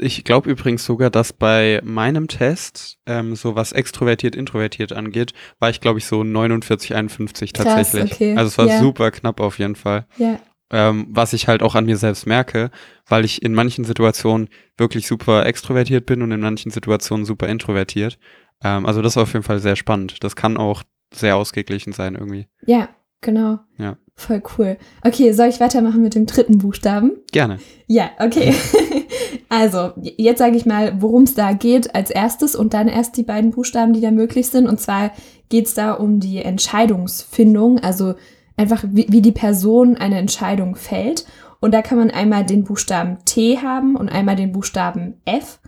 Ich 0.00 0.24
glaube 0.24 0.48
übrigens 0.48 0.86
sogar, 0.86 1.10
dass 1.10 1.34
bei 1.34 1.82
meinem 1.84 2.28
Test, 2.28 2.98
ähm, 3.04 3.36
so 3.36 3.56
was 3.56 3.72
extrovertiert, 3.72 4.34
introvertiert 4.34 4.94
angeht, 4.94 5.34
war 5.58 5.68
ich, 5.68 5.82
glaube 5.82 5.98
ich, 5.98 6.06
so 6.06 6.24
49, 6.24 6.94
51 6.94 7.52
tatsächlich. 7.52 8.10
Krass, 8.10 8.12
okay. 8.12 8.36
Also 8.36 8.48
es 8.48 8.58
war 8.58 8.66
ja. 8.66 8.80
super 8.80 9.10
knapp 9.10 9.38
auf 9.38 9.58
jeden 9.58 9.76
Fall. 9.76 10.06
Ja. 10.16 10.40
Ähm, 10.70 11.08
was 11.10 11.34
ich 11.34 11.46
halt 11.46 11.62
auch 11.62 11.74
an 11.74 11.84
mir 11.84 11.98
selbst 11.98 12.26
merke, 12.26 12.70
weil 13.06 13.26
ich 13.26 13.42
in 13.42 13.52
manchen 13.52 13.84
Situationen 13.84 14.48
wirklich 14.78 15.06
super 15.06 15.44
extrovertiert 15.44 16.06
bin 16.06 16.22
und 16.22 16.32
in 16.32 16.40
manchen 16.40 16.70
Situationen 16.70 17.26
super 17.26 17.48
introvertiert. 17.48 18.18
Ähm, 18.64 18.86
also 18.86 19.02
das 19.02 19.12
ist 19.12 19.18
auf 19.18 19.34
jeden 19.34 19.44
Fall 19.44 19.58
sehr 19.58 19.76
spannend. 19.76 20.24
Das 20.24 20.36
kann 20.36 20.56
auch 20.56 20.82
sehr 21.12 21.36
ausgeglichen 21.36 21.92
sein 21.92 22.14
irgendwie. 22.14 22.46
Ja, 22.64 22.88
genau. 23.20 23.60
Ja. 23.76 23.98
Voll 24.18 24.42
cool. 24.56 24.78
Okay, 25.04 25.32
soll 25.32 25.48
ich 25.48 25.60
weitermachen 25.60 26.02
mit 26.02 26.14
dem 26.14 26.24
dritten 26.24 26.56
Buchstaben? 26.56 27.12
Gerne. 27.32 27.58
Ja, 27.86 28.10
okay. 28.18 28.54
also, 29.50 29.92
jetzt 29.96 30.38
sage 30.38 30.56
ich 30.56 30.64
mal, 30.64 31.02
worum 31.02 31.24
es 31.24 31.34
da 31.34 31.52
geht 31.52 31.94
als 31.94 32.10
erstes 32.10 32.56
und 32.56 32.72
dann 32.72 32.88
erst 32.88 33.18
die 33.18 33.24
beiden 33.24 33.50
Buchstaben, 33.50 33.92
die 33.92 34.00
da 34.00 34.10
möglich 34.10 34.48
sind. 34.48 34.68
Und 34.68 34.80
zwar 34.80 35.10
geht 35.50 35.66
es 35.66 35.74
da 35.74 35.92
um 35.92 36.18
die 36.18 36.38
Entscheidungsfindung, 36.38 37.80
also 37.80 38.14
einfach 38.56 38.84
wie, 38.88 39.06
wie 39.10 39.20
die 39.20 39.32
Person 39.32 39.98
eine 39.98 40.16
Entscheidung 40.16 40.76
fällt. 40.76 41.26
Und 41.60 41.72
da 41.72 41.82
kann 41.82 41.98
man 41.98 42.10
einmal 42.10 42.44
den 42.44 42.64
Buchstaben 42.64 43.18
T 43.26 43.58
haben 43.58 43.96
und 43.96 44.08
einmal 44.08 44.36
den 44.36 44.52
Buchstaben 44.52 45.20
F. 45.26 45.60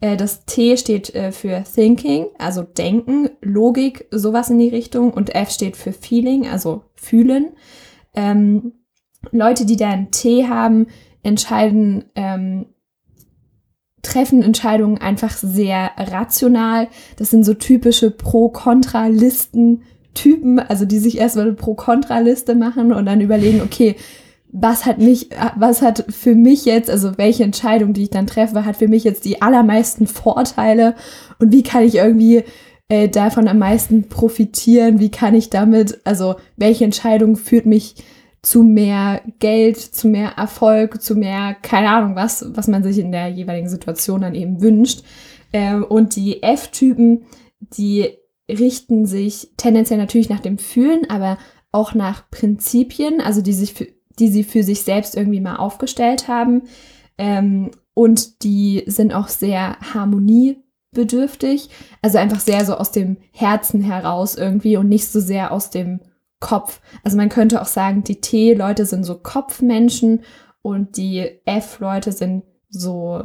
Äh, 0.00 0.18
das 0.18 0.44
T 0.44 0.76
steht 0.76 1.14
äh, 1.14 1.32
für 1.32 1.64
Thinking, 1.64 2.26
also 2.38 2.62
Denken, 2.62 3.30
Logik, 3.40 4.06
sowas 4.10 4.50
in 4.50 4.58
die 4.58 4.68
Richtung. 4.68 5.12
Und 5.12 5.34
F 5.34 5.50
steht 5.50 5.76
für 5.78 5.92
Feeling, 5.92 6.46
also 6.46 6.82
Fühlen. 6.94 7.52
Ähm, 8.14 8.72
Leute, 9.30 9.66
die 9.66 9.76
da 9.76 9.90
einen 9.90 10.10
T 10.10 10.46
haben, 10.48 10.86
entscheiden, 11.22 12.04
ähm, 12.14 12.66
treffen 14.02 14.42
Entscheidungen 14.42 14.98
einfach 14.98 15.32
sehr 15.32 15.90
rational. 15.96 16.88
Das 17.16 17.30
sind 17.30 17.44
so 17.44 17.54
typische 17.54 18.10
Pro-Kontra-Listen. 18.10 19.82
Typen, 20.14 20.60
also 20.60 20.84
die 20.84 20.98
sich 20.98 21.18
erstmal 21.18 21.46
eine 21.46 21.54
Pro-Kontra-Liste 21.54 22.54
machen 22.54 22.92
und 22.92 23.04
dann 23.04 23.20
überlegen, 23.20 23.60
okay, 23.62 23.96
was 24.56 24.86
hat 24.86 24.98
mich, 24.98 25.30
was 25.56 25.82
hat 25.82 26.04
für 26.08 26.36
mich 26.36 26.64
jetzt, 26.64 26.88
also 26.88 27.18
welche 27.18 27.42
Entscheidung, 27.42 27.92
die 27.92 28.04
ich 28.04 28.10
dann 28.10 28.28
treffe, 28.28 28.64
hat 28.64 28.76
für 28.76 28.86
mich 28.86 29.02
jetzt 29.02 29.24
die 29.24 29.42
allermeisten 29.42 30.06
Vorteile 30.06 30.94
und 31.40 31.52
wie 31.52 31.64
kann 31.64 31.82
ich 31.82 31.96
irgendwie 31.96 32.44
äh, 32.88 33.08
davon 33.08 33.48
am 33.48 33.58
meisten 33.58 34.08
profitieren, 34.08 35.00
wie 35.00 35.10
kann 35.10 35.34
ich 35.34 35.50
damit, 35.50 36.00
also 36.04 36.36
welche 36.56 36.84
Entscheidung 36.84 37.36
führt 37.36 37.66
mich 37.66 37.96
zu 38.42 38.62
mehr 38.62 39.22
Geld, 39.38 39.78
zu 39.78 40.06
mehr 40.06 40.32
Erfolg, 40.36 41.00
zu 41.00 41.14
mehr, 41.14 41.54
keine 41.62 41.88
Ahnung 41.88 42.14
was, 42.14 42.44
was 42.54 42.68
man 42.68 42.82
sich 42.82 42.98
in 42.98 43.10
der 43.10 43.28
jeweiligen 43.28 43.68
Situation 43.68 44.20
dann 44.20 44.34
eben 44.34 44.60
wünscht. 44.60 45.02
Ähm, 45.52 45.84
und 45.84 46.14
die 46.16 46.42
F-Typen, 46.42 47.24
die 47.60 48.10
richten 48.50 49.06
sich 49.06 49.52
tendenziell 49.56 49.98
natürlich 49.98 50.28
nach 50.28 50.40
dem 50.40 50.58
Fühlen, 50.58 51.08
aber 51.08 51.38
auch 51.72 51.94
nach 51.94 52.30
Prinzipien, 52.30 53.20
also 53.20 53.40
die 53.40 53.54
sich 53.54 53.72
für, 53.72 53.86
die 54.18 54.28
sie 54.28 54.44
für 54.44 54.62
sich 54.62 54.82
selbst 54.82 55.16
irgendwie 55.16 55.40
mal 55.40 55.56
aufgestellt 55.56 56.28
haben. 56.28 56.64
Ähm, 57.16 57.70
und 57.94 58.42
die 58.42 58.82
sind 58.86 59.14
auch 59.14 59.28
sehr 59.28 59.78
harmoniebedürftig, 60.94 61.70
also 62.02 62.18
einfach 62.18 62.40
sehr 62.40 62.64
so 62.64 62.74
aus 62.74 62.92
dem 62.92 63.16
Herzen 63.32 63.80
heraus 63.82 64.36
irgendwie 64.36 64.76
und 64.76 64.88
nicht 64.88 65.08
so 65.08 65.20
sehr 65.20 65.52
aus 65.52 65.70
dem 65.70 66.00
Kopf. 66.40 66.80
Also 67.02 67.16
man 67.16 67.28
könnte 67.28 67.60
auch 67.60 67.66
sagen, 67.66 68.04
die 68.04 68.20
T-Leute 68.20 68.86
sind 68.86 69.04
so 69.04 69.16
Kopfmenschen 69.16 70.22
und 70.62 70.96
die 70.96 71.40
F-Leute 71.44 72.12
sind 72.12 72.44
so 72.68 73.24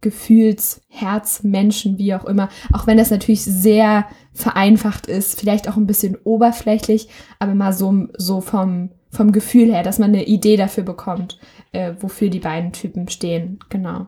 Gefühlsherzmenschen, 0.00 1.98
wie 1.98 2.14
auch 2.14 2.24
immer. 2.24 2.48
Auch 2.72 2.86
wenn 2.86 2.98
das 2.98 3.10
natürlich 3.10 3.42
sehr 3.44 4.06
vereinfacht 4.32 5.06
ist, 5.06 5.40
vielleicht 5.40 5.68
auch 5.68 5.76
ein 5.76 5.86
bisschen 5.86 6.16
oberflächlich, 6.24 7.08
aber 7.38 7.54
mal 7.54 7.72
so, 7.72 8.08
so 8.16 8.40
vom, 8.40 8.90
vom 9.10 9.32
Gefühl 9.32 9.72
her, 9.72 9.82
dass 9.82 9.98
man 9.98 10.10
eine 10.10 10.26
Idee 10.26 10.56
dafür 10.56 10.84
bekommt, 10.84 11.38
äh, 11.72 11.94
wofür 12.00 12.28
die 12.28 12.40
beiden 12.40 12.72
Typen 12.72 13.08
stehen. 13.08 13.58
Genau. 13.70 14.06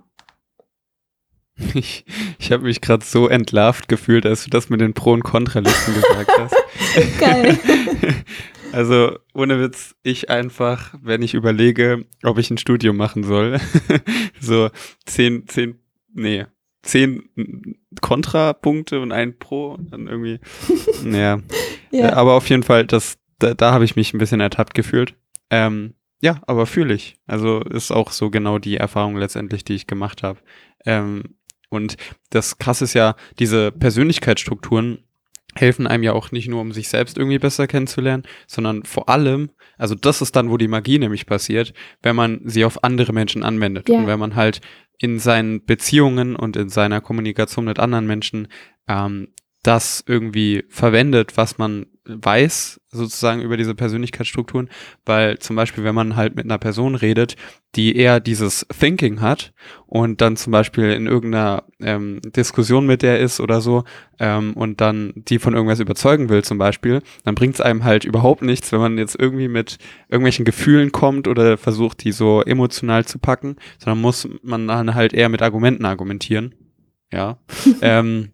Ich, 1.75 2.05
ich 2.39 2.53
habe 2.53 2.65
mich 2.65 2.81
gerade 2.81 3.05
so 3.05 3.29
entlarvt 3.29 3.89
gefühlt, 3.89 4.25
als 4.27 4.45
du 4.45 4.51
das 4.51 4.69
mit 4.71 4.81
den 4.81 4.95
Pro- 4.95 5.13
und 5.13 5.25
Kontralisten 5.25 5.95
gesagt 5.95 6.31
hast. 6.39 6.55
Geil. 7.19 7.59
Also 8.71 9.19
ohne 9.33 9.61
Witz, 9.61 9.97
ich 10.03 10.29
einfach, 10.29 10.95
wenn 11.01 11.23
ich 11.23 11.33
überlege, 11.33 12.05
ob 12.23 12.37
ich 12.37 12.51
ein 12.51 12.59
Studium 12.59 12.99
machen 12.99 13.25
soll, 13.25 13.59
so 14.41 14.69
zehn, 15.07 15.49
zehn, 15.49 15.81
nee, 16.13 16.45
zehn 16.83 17.31
Kontrapunkte 18.01 19.01
und 19.01 19.11
ein 19.13 19.39
Pro 19.39 19.73
und 19.73 19.93
dann 19.93 20.07
irgendwie, 20.07 20.39
naja. 21.03 21.41
ja. 21.91 22.13
Aber 22.13 22.35
auf 22.35 22.49
jeden 22.49 22.63
Fall, 22.63 22.87
das, 22.87 23.19
da, 23.39 23.55
da 23.55 23.73
habe 23.73 23.87
ich 23.87 23.97
mich 23.97 24.13
ein 24.13 24.19
bisschen 24.19 24.41
ertappt 24.41 24.75
gefühlt. 24.75 25.15
Ähm, 25.51 25.95
ja, 26.21 26.41
aber 26.47 26.67
fühle 26.67 26.95
ich. 26.95 27.17
Also 27.27 27.61
ist 27.61 27.93
auch 27.93 28.11
so 28.11 28.31
genau 28.31 28.59
die 28.59 28.77
Erfahrung 28.77 29.17
letztendlich, 29.17 29.65
die 29.65 29.75
ich 29.75 29.87
gemacht 29.87 30.23
habe. 30.23 30.41
Ähm, 30.85 31.37
und 31.69 31.97
das 32.31 32.59
Krasse 32.59 32.85
ist 32.85 32.95
ja, 32.95 33.17
diese 33.39 33.73
Persönlichkeitsstrukturen 33.73 35.05
helfen 35.55 35.87
einem 35.87 36.03
ja 36.03 36.13
auch 36.13 36.31
nicht 36.31 36.49
nur, 36.49 36.61
um 36.61 36.73
sich 36.73 36.89
selbst 36.89 37.19
irgendwie 37.19 37.39
besser 37.39 37.67
kennenzulernen, 37.67 38.25
sondern 38.47 38.85
vor 38.85 39.09
allem, 39.09 39.51
also 39.77 39.95
das 39.95 40.23
ist 40.23 40.37
dann, 40.37 40.51
wo 40.51 40.57
die 40.57 40.69
Magie 40.69 40.99
nämlich 40.99 41.27
passiert, 41.27 41.73
wenn 42.03 42.17
man 42.17 42.41
sie 42.45 42.65
auf 42.65 42.85
andere 42.85 43.13
Menschen 43.13 43.43
anwendet. 43.43 43.89
Ja. 43.89 43.99
Und 43.99 44.07
wenn 44.07 44.19
man 44.19 44.37
halt 44.37 44.61
in 44.99 45.19
seinen 45.19 45.65
Beziehungen 45.65 46.37
und 46.37 46.57
in 46.57 46.69
seiner 46.69 47.01
Kommunikation 47.01 47.65
mit 47.65 47.79
anderen 47.79 48.07
Menschen 48.07 48.49
ähm, 48.89 49.29
das 49.63 50.05
irgendwie 50.07 50.65
verwendet, 50.69 51.37
was 51.37 51.59
man 51.59 51.87
weiß, 52.09 52.81
sozusagen 52.91 53.43
über 53.43 53.57
diese 53.57 53.75
Persönlichkeitsstrukturen, 53.75 54.71
weil 55.05 55.39
zum 55.39 55.57
Beispiel, 55.57 55.85
wenn 55.85 55.95
man 55.95 56.17
halt 56.17 56.37
mit 56.37 56.47
einer 56.47 56.59
Person 56.59 56.95
redet, 56.95 57.37
die 57.75 57.97
eher 57.97 58.19
dieses 58.19 58.67
Thinking 58.79 59.21
hat 59.21 59.53
und 59.87 60.23
dann 60.23 60.37
zum 60.37 60.53
Beispiel 60.53 60.91
in 60.93 61.07
irgendeiner 61.07 61.65
ähm, 61.81 62.21
Diskussion 62.35 62.87
mit 62.87 63.03
der 63.03 63.21
ist 63.21 63.41
oder 63.41 63.61
so 63.61 63.85
ähm, 64.19 64.55
und 64.55 64.81
dann 64.81 65.13
die 65.17 65.39
von 65.39 65.55
irgendwas 65.55 65.81
überzeugen 65.81 66.31
will 66.31 66.43
zum 66.43 66.57
Beispiel, 66.57 67.03
dann 67.25 67.35
bringt 67.35 67.57
es 67.57 67.61
einem 67.61 67.85
halt 67.85 68.05
überhaupt 68.05 68.43
nichts, 68.43 68.73
wenn 68.73 68.81
man 68.81 68.97
jetzt 68.97 69.19
irgendwie 69.19 69.49
mit 69.49 69.77
irgendwelchen 70.09 70.47
Gefühlen 70.47 70.93
kommt 70.93 71.29
oder 71.29 71.59
versucht, 71.59 72.05
die 72.05 72.13
so 72.13 72.43
emotional 72.43 73.05
zu 73.05 73.19
packen, 73.19 73.57
sondern 73.79 74.01
muss 74.01 74.27
man 74.43 74.67
dann 74.67 74.95
halt 74.95 75.13
eher 75.13 75.29
mit 75.29 75.43
Argumenten 75.43 75.85
argumentieren. 75.85 76.55
Ja. 77.13 77.39
ähm, 77.83 78.31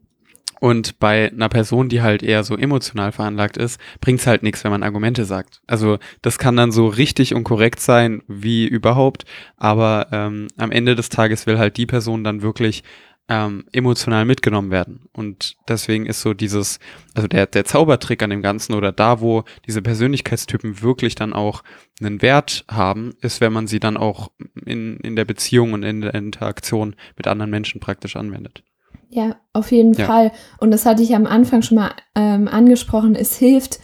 und 0.65 0.99
bei 0.99 1.31
einer 1.31 1.51
Person, 1.51 1.91
die 1.91 2.01
halt 2.01 2.23
eher 2.23 2.43
so 2.43 2.57
emotional 2.57 3.13
veranlagt 3.13 3.59
ist, 3.59 3.79
bringt's 4.01 4.27
halt 4.27 4.43
nichts, 4.43 4.65
wenn 4.65 4.71
man 4.71 4.83
Argumente 4.83 5.27
sagt. 5.27 5.61
Also 5.67 5.99
das 6.23 6.39
kann 6.39 6.57
dann 6.57 6.73
so 6.73 6.87
richtig 6.87 7.35
und 7.35 7.45
korrekt 7.45 7.81
sein 7.81 8.23
wie 8.29 8.67
überhaupt, 8.67 9.27
aber 9.59 10.07
ähm, 10.11 10.49
am 10.57 10.73
Ende 10.73 10.95
des 10.95 11.11
Tages 11.11 11.47
will 11.47 11.59
halt 11.59 11.77
die 11.77 11.85
Person 11.85 12.25
dann 12.25 12.41
wirklich 12.41 12.83
ähm, 13.29 13.67
emotional 13.73 14.25
mitgenommen 14.25 14.71
werden. 14.71 15.03
Und 15.13 15.57
deswegen 15.69 16.07
ist 16.07 16.23
so 16.23 16.33
dieses, 16.33 16.79
also 17.13 17.29
der, 17.29 17.45
der 17.45 17.67
Zaubertrick 17.67 18.23
an 18.23 18.31
dem 18.31 18.41
Ganzen 18.41 18.73
oder 18.73 18.91
da, 18.91 19.21
wo 19.21 19.45
diese 19.67 19.83
Persönlichkeitstypen 19.83 20.81
wirklich 20.81 21.15
dann 21.15 21.35
auch 21.35 21.63
einen 22.01 22.23
Wert 22.23 22.65
haben, 22.71 23.13
ist, 23.21 23.43
wenn 23.43 23.53
man 23.53 23.67
sie 23.67 23.81
dann 23.81 23.99
auch 23.99 24.31
in, 24.65 24.97
in 25.01 25.15
der 25.15 25.27
Beziehung 25.27 25.75
und 25.75 25.83
in 25.83 26.01
der 26.01 26.15
Interaktion 26.15 26.97
mit 27.19 27.27
anderen 27.27 27.51
Menschen 27.51 27.83
praktisch 27.83 28.17
anwendet. 28.17 28.63
Ja, 29.15 29.37
auf 29.53 29.71
jeden 29.71 29.95
ja. 29.95 30.07
Fall. 30.07 30.33
Und 30.59 30.73
das 30.73 30.85
hatte 30.87 31.05
ich 31.05 31.15
am 31.15 31.27
Anfang 31.27 31.63
schon 31.63 31.77
mal 31.77 31.93
ähm, 32.17 32.49
angesprochen. 32.49 33.15
Es 33.15 33.37
hilft 33.37 33.79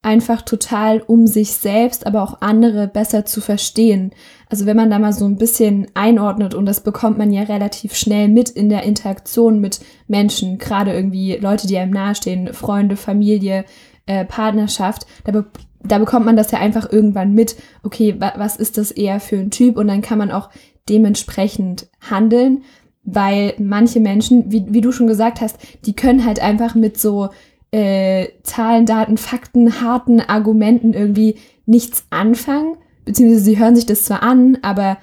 einfach 0.00 0.42
total, 0.42 1.00
um 1.00 1.26
sich 1.26 1.54
selbst, 1.54 2.06
aber 2.06 2.22
auch 2.22 2.40
andere 2.40 2.86
besser 2.86 3.24
zu 3.24 3.40
verstehen. 3.40 4.12
Also 4.48 4.64
wenn 4.64 4.76
man 4.76 4.88
da 4.88 5.00
mal 5.00 5.12
so 5.12 5.24
ein 5.24 5.38
bisschen 5.38 5.88
einordnet 5.94 6.54
und 6.54 6.66
das 6.66 6.82
bekommt 6.82 7.18
man 7.18 7.32
ja 7.32 7.42
relativ 7.42 7.96
schnell 7.96 8.28
mit 8.28 8.48
in 8.48 8.68
der 8.68 8.84
Interaktion 8.84 9.60
mit 9.60 9.80
Menschen, 10.06 10.58
gerade 10.58 10.92
irgendwie 10.92 11.36
Leute, 11.36 11.66
die 11.66 11.78
einem 11.78 11.92
nahestehen, 11.92 12.54
Freunde, 12.54 12.94
Familie, 12.94 13.64
äh, 14.06 14.24
Partnerschaft, 14.24 15.04
da, 15.24 15.32
be 15.32 15.46
da 15.82 15.98
bekommt 15.98 16.26
man 16.26 16.36
das 16.36 16.52
ja 16.52 16.60
einfach 16.60 16.92
irgendwann 16.92 17.32
mit, 17.32 17.56
okay, 17.82 18.14
wa 18.20 18.34
was 18.36 18.56
ist 18.56 18.78
das 18.78 18.92
eher 18.92 19.18
für 19.18 19.36
ein 19.36 19.50
Typ 19.50 19.76
und 19.76 19.88
dann 19.88 20.02
kann 20.02 20.18
man 20.18 20.30
auch 20.30 20.48
dementsprechend 20.88 21.88
handeln 22.08 22.62
weil 23.06 23.54
manche 23.58 24.00
Menschen, 24.00 24.50
wie, 24.52 24.66
wie 24.68 24.80
du 24.80 24.92
schon 24.92 25.06
gesagt 25.06 25.40
hast, 25.40 25.56
die 25.86 25.94
können 25.94 26.26
halt 26.26 26.40
einfach 26.40 26.74
mit 26.74 26.98
so 26.98 27.30
äh, 27.70 28.28
Zahlen, 28.42 28.84
Daten, 28.84 29.16
Fakten, 29.16 29.80
harten 29.80 30.20
Argumenten 30.20 30.92
irgendwie 30.92 31.36
nichts 31.64 32.06
anfangen, 32.10 32.76
beziehungsweise 33.04 33.44
sie 33.44 33.58
hören 33.58 33.76
sich 33.76 33.86
das 33.86 34.04
zwar 34.04 34.22
an, 34.22 34.58
aber 34.62 34.98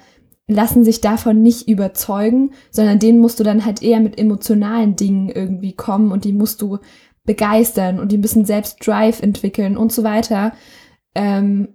lassen 0.48 0.84
sich 0.84 1.00
davon 1.00 1.42
nicht 1.42 1.70
überzeugen, 1.70 2.52
sondern 2.70 3.00
denen 3.00 3.20
musst 3.20 3.40
du 3.40 3.44
dann 3.44 3.66
halt 3.66 3.82
eher 3.82 4.02
mit 4.02 4.20
emotionalen 4.20 4.96
Dingen 4.98 5.30
irgendwie 5.30 5.74
kommen 5.74 6.12
und 6.12 6.26
die 6.26 6.34
musst 6.34 6.62
du 6.62 6.80
begeistern 7.26 8.00
und 8.00 8.12
die 8.12 8.18
müssen 8.18 8.44
selbst 8.44 8.86
Drive 8.86 9.22
entwickeln 9.22 9.78
und 9.78 9.94
so 9.94 10.04
weiter. 10.04 10.52
Ähm, 11.16 11.70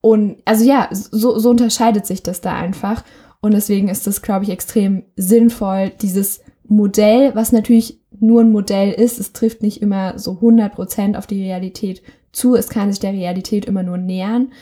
und 0.00 0.36
also 0.44 0.64
ja, 0.64 0.88
so, 0.92 1.38
so 1.40 1.50
unterscheidet 1.50 2.06
sich 2.06 2.22
das 2.22 2.40
da 2.40 2.54
einfach. 2.54 3.02
Und 3.46 3.52
deswegen 3.52 3.88
ist 3.88 4.08
das, 4.08 4.22
glaube 4.22 4.44
ich, 4.44 4.50
extrem 4.50 5.04
sinnvoll, 5.14 5.92
dieses 6.02 6.40
Modell, 6.64 7.32
was 7.36 7.52
natürlich 7.52 8.00
nur 8.18 8.40
ein 8.40 8.50
Modell 8.50 8.90
ist, 8.92 9.20
es 9.20 9.32
trifft 9.32 9.62
nicht 9.62 9.80
immer 9.82 10.18
so 10.18 10.32
100% 10.32 11.16
auf 11.16 11.28
die 11.28 11.44
Realität 11.44 12.02
zu, 12.32 12.56
es 12.56 12.68
kann 12.68 12.90
sich 12.90 12.98
der 12.98 13.12
Realität 13.12 13.64
immer 13.64 13.84
nur 13.84 13.98
nähern, 13.98 14.52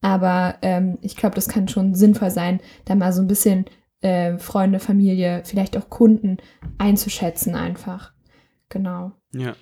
aber 0.00 0.56
ähm, 0.62 0.98
ich 1.02 1.14
glaube, 1.14 1.36
das 1.36 1.48
kann 1.48 1.68
schon 1.68 1.94
sinnvoll 1.94 2.30
sein, 2.30 2.58
da 2.84 2.96
mal 2.96 3.12
so 3.12 3.22
ein 3.22 3.28
bisschen 3.28 3.66
äh, 4.00 4.36
Freunde, 4.38 4.80
Familie, 4.80 5.42
vielleicht 5.44 5.76
auch 5.76 5.88
Kunden 5.88 6.38
einzuschätzen 6.78 7.54
einfach. 7.54 8.12
Genau. 8.70 9.12
Ja. 9.32 9.54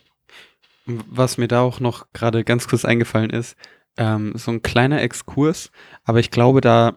Was 0.87 1.37
mir 1.37 1.49
da 1.49 1.61
auch 1.61 1.81
noch 1.81 2.12
gerade 2.14 2.45
ganz 2.45 2.66
kurz 2.66 2.87
eingefallen 2.87 3.29
ist, 3.29 3.57
ähm, 3.99 4.33
so 4.37 4.51
ein 4.51 4.62
kleiner 4.62 5.03
Exkurs, 5.03 5.71
aber 6.05 6.21
ich 6.21 6.31
glaube, 6.31 6.62
da 6.62 6.97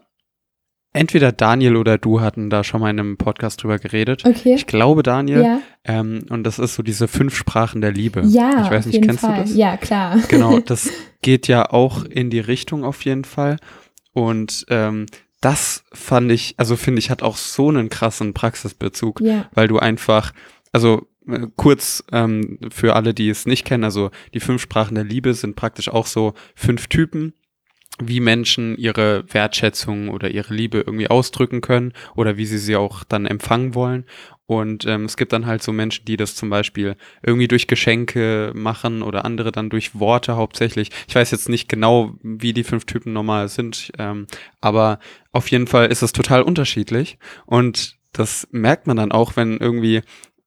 entweder 0.94 1.32
Daniel 1.32 1.76
oder 1.76 1.98
du 1.98 2.20
hatten 2.20 2.48
da 2.48 2.64
schon 2.64 2.80
mal 2.80 2.90
in 2.90 2.98
einem 2.98 3.16
Podcast 3.18 3.62
drüber 3.62 3.78
geredet. 3.78 4.24
Okay. 4.24 4.54
Ich 4.54 4.66
glaube 4.66 5.02
Daniel. 5.02 5.42
Ja. 5.42 5.60
Ähm, 5.84 6.24
und 6.30 6.44
das 6.44 6.58
ist 6.58 6.76
so 6.76 6.82
diese 6.82 7.08
fünf 7.08 7.36
Sprachen 7.36 7.82
der 7.82 7.92
Liebe. 7.92 8.22
Ja, 8.26 8.64
ich 8.64 8.70
weiß 8.70 8.86
nicht, 8.86 9.02
kennst 9.02 9.20
Fall. 9.20 9.34
du 9.34 9.40
das? 9.42 9.54
Ja, 9.54 9.76
klar. 9.76 10.18
Genau, 10.28 10.58
das 10.64 10.88
geht 11.20 11.48
ja 11.48 11.70
auch 11.70 12.04
in 12.04 12.30
die 12.30 12.40
Richtung 12.40 12.84
auf 12.84 13.04
jeden 13.04 13.24
Fall. 13.24 13.58
Und 14.12 14.64
ähm, 14.70 15.06
das 15.40 15.84
fand 15.92 16.32
ich, 16.32 16.54
also 16.56 16.76
finde 16.76 17.00
ich, 17.00 17.10
hat 17.10 17.22
auch 17.22 17.36
so 17.36 17.68
einen 17.68 17.90
krassen 17.90 18.32
Praxisbezug, 18.32 19.20
ja. 19.20 19.50
weil 19.52 19.68
du 19.68 19.78
einfach, 19.78 20.32
also 20.72 21.06
äh, 21.28 21.48
kurz 21.56 22.04
ähm, 22.12 22.58
für 22.70 22.94
alle, 22.94 23.12
die 23.12 23.28
es 23.28 23.44
nicht 23.46 23.66
kennen, 23.66 23.84
also 23.84 24.10
die 24.32 24.40
fünf 24.40 24.62
Sprachen 24.62 24.94
der 24.94 25.04
Liebe 25.04 25.34
sind 25.34 25.56
praktisch 25.56 25.88
auch 25.88 26.06
so 26.06 26.34
fünf 26.54 26.86
Typen 26.86 27.34
wie 28.00 28.20
Menschen 28.20 28.76
ihre 28.76 29.24
Wertschätzung 29.32 30.08
oder 30.08 30.30
ihre 30.30 30.52
Liebe 30.52 30.78
irgendwie 30.78 31.08
ausdrücken 31.08 31.60
können 31.60 31.92
oder 32.16 32.36
wie 32.36 32.46
sie 32.46 32.58
sie 32.58 32.74
auch 32.76 33.04
dann 33.04 33.24
empfangen 33.24 33.74
wollen. 33.74 34.04
Und 34.46 34.84
ähm, 34.84 35.04
es 35.04 35.16
gibt 35.16 35.32
dann 35.32 35.46
halt 35.46 35.62
so 35.62 35.72
Menschen, 35.72 36.04
die 36.04 36.16
das 36.16 36.34
zum 36.34 36.50
Beispiel 36.50 36.96
irgendwie 37.22 37.48
durch 37.48 37.66
Geschenke 37.66 38.52
machen 38.54 39.02
oder 39.02 39.24
andere 39.24 39.52
dann 39.52 39.70
durch 39.70 39.98
Worte 39.98 40.36
hauptsächlich. 40.36 40.90
Ich 41.08 41.14
weiß 41.14 41.30
jetzt 41.30 41.48
nicht 41.48 41.68
genau, 41.68 42.14
wie 42.22 42.52
die 42.52 42.64
fünf 42.64 42.84
Typen 42.84 43.12
normal 43.12 43.48
sind, 43.48 43.90
ähm, 43.98 44.26
aber 44.60 44.98
auf 45.32 45.48
jeden 45.50 45.66
Fall 45.66 45.86
ist 45.86 46.02
es 46.02 46.12
total 46.12 46.42
unterschiedlich. 46.42 47.18
Und 47.46 47.96
das 48.12 48.46
merkt 48.50 48.86
man 48.86 48.96
dann 48.96 49.12
auch, 49.12 49.36
wenn 49.36 49.56
irgendwie 49.56 50.02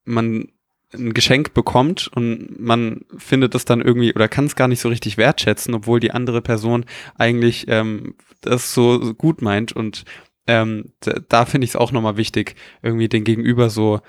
man 0.06 0.48
ein 0.94 1.14
Geschenk 1.14 1.54
bekommt 1.54 2.08
und 2.08 2.60
man 2.60 3.02
findet 3.18 3.56
es 3.56 3.66
dann 3.66 3.82
irgendwie 3.82 4.14
oder 4.14 4.28
kann 4.28 4.46
es 4.46 4.56
gar 4.56 4.68
nicht 4.68 4.80
so 4.80 4.90
richtig 4.90 5.18
wertschätzen, 5.18 5.74
obwohl 5.74 6.00
die 6.00 6.12
andere 6.12 6.42
Person 6.42 6.86
eigentlich 7.16 7.66
ähm, 7.68 8.16
das 8.42 8.74
so 8.74 9.14
gut 9.14 9.42
meint. 9.42 9.74
Und 9.74 10.06
ähm, 10.48 10.94
da, 11.02 11.20
da 11.28 11.46
finde 11.46 11.66
ich 11.66 11.72
es 11.72 11.76
auch 11.76 11.92
nochmal 11.92 12.18
wichtig, 12.18 12.56
irgendwie 12.82 13.10
den 13.10 13.26
Gegenüber 13.26 13.70
so 13.70 14.00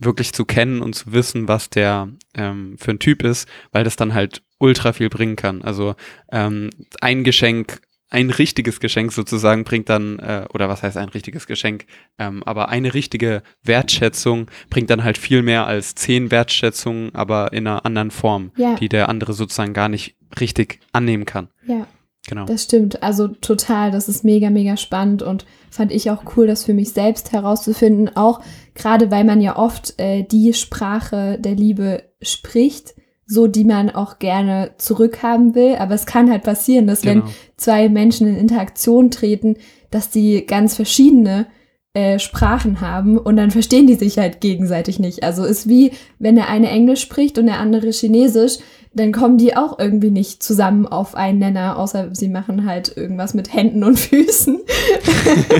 wirklich 0.00 0.32
zu 0.32 0.44
kennen 0.44 0.82
und 0.82 0.94
zu 0.94 1.12
wissen, 1.12 1.46
was 1.46 1.70
der 1.70 2.08
ähm, 2.34 2.76
für 2.78 2.90
ein 2.90 2.98
Typ 2.98 3.22
ist, 3.22 3.48
weil 3.70 3.84
das 3.84 3.94
dann 3.94 4.12
halt 4.12 4.42
ultra 4.58 4.92
viel 4.92 5.08
bringen 5.08 5.36
kann. 5.36 5.62
Also 5.62 5.94
ähm, 6.32 6.70
ein 7.00 7.22
Geschenk 7.22 7.80
ein 8.14 8.30
richtiges 8.30 8.80
Geschenk 8.80 9.12
sozusagen 9.12 9.64
bringt 9.64 9.88
dann, 9.90 10.18
äh, 10.20 10.46
oder 10.54 10.68
was 10.68 10.82
heißt 10.82 10.96
ein 10.96 11.10
richtiges 11.10 11.46
Geschenk, 11.46 11.84
ähm, 12.18 12.42
aber 12.44 12.70
eine 12.70 12.94
richtige 12.94 13.42
Wertschätzung 13.62 14.46
bringt 14.70 14.88
dann 14.90 15.04
halt 15.04 15.18
viel 15.18 15.42
mehr 15.42 15.66
als 15.66 15.94
zehn 15.94 16.30
Wertschätzungen, 16.30 17.14
aber 17.14 17.52
in 17.52 17.66
einer 17.66 17.84
anderen 17.84 18.10
Form, 18.10 18.52
Ja. 18.56 18.76
die 18.76 18.88
der 18.88 19.08
andere 19.08 19.32
sozusagen 19.34 19.74
gar 19.74 19.88
nicht 19.88 20.16
richtig 20.40 20.80
annehmen 20.92 21.24
kann. 21.26 21.48
Ja, 21.66 21.86
Genau. 22.26 22.46
das 22.46 22.62
stimmt. 22.64 23.02
Also 23.02 23.28
total, 23.28 23.90
das 23.90 24.08
ist 24.08 24.24
mega, 24.24 24.48
mega 24.48 24.76
spannend 24.78 25.22
und 25.22 25.44
fand 25.70 25.92
ich 25.92 26.10
auch 26.10 26.22
cool, 26.36 26.46
das 26.46 26.64
für 26.64 26.72
mich 26.72 26.90
selbst 26.92 27.32
herauszufinden. 27.32 28.16
Auch 28.16 28.40
gerade, 28.74 29.10
weil 29.10 29.24
man 29.24 29.40
ja 29.42 29.56
oft 29.56 29.98
äh, 29.98 30.22
die 30.22 30.54
Sprache 30.54 31.36
der 31.38 31.54
Liebe 31.54 32.04
spricht, 32.22 32.94
so 33.26 33.46
die 33.46 33.64
man 33.64 33.90
auch 33.90 34.18
gerne 34.18 34.72
zurückhaben 34.78 35.54
will. 35.54 35.76
Aber 35.76 35.94
es 35.94 36.06
kann 36.06 36.30
halt 36.30 36.42
passieren, 36.42 36.86
dass 36.86 37.04
wenn 37.04 37.20
genau. 37.20 37.32
zwei 37.56 37.88
Menschen 37.88 38.26
in 38.26 38.36
Interaktion 38.36 39.10
treten, 39.10 39.56
dass 39.90 40.10
die 40.10 40.44
ganz 40.46 40.76
verschiedene 40.76 41.46
äh, 41.94 42.18
Sprachen 42.18 42.80
haben 42.80 43.18
und 43.18 43.36
dann 43.36 43.52
verstehen 43.52 43.86
die 43.86 43.94
sich 43.94 44.18
halt 44.18 44.40
gegenseitig 44.40 44.98
nicht. 44.98 45.22
Also 45.22 45.44
ist 45.44 45.68
wie, 45.68 45.92
wenn 46.18 46.34
der 46.34 46.48
eine 46.48 46.68
Englisch 46.68 47.00
spricht 47.00 47.38
und 47.38 47.46
der 47.46 47.60
andere 47.60 47.90
Chinesisch, 47.90 48.58
dann 48.94 49.12
kommen 49.12 49.38
die 49.38 49.56
auch 49.56 49.78
irgendwie 49.78 50.10
nicht 50.10 50.42
zusammen 50.42 50.86
auf 50.86 51.14
einen 51.14 51.38
Nenner, 51.40 51.78
außer 51.78 52.14
sie 52.14 52.28
machen 52.28 52.64
halt 52.64 52.96
irgendwas 52.96 53.34
mit 53.34 53.52
Händen 53.52 53.84
und 53.84 53.98
Füßen. 53.98 54.60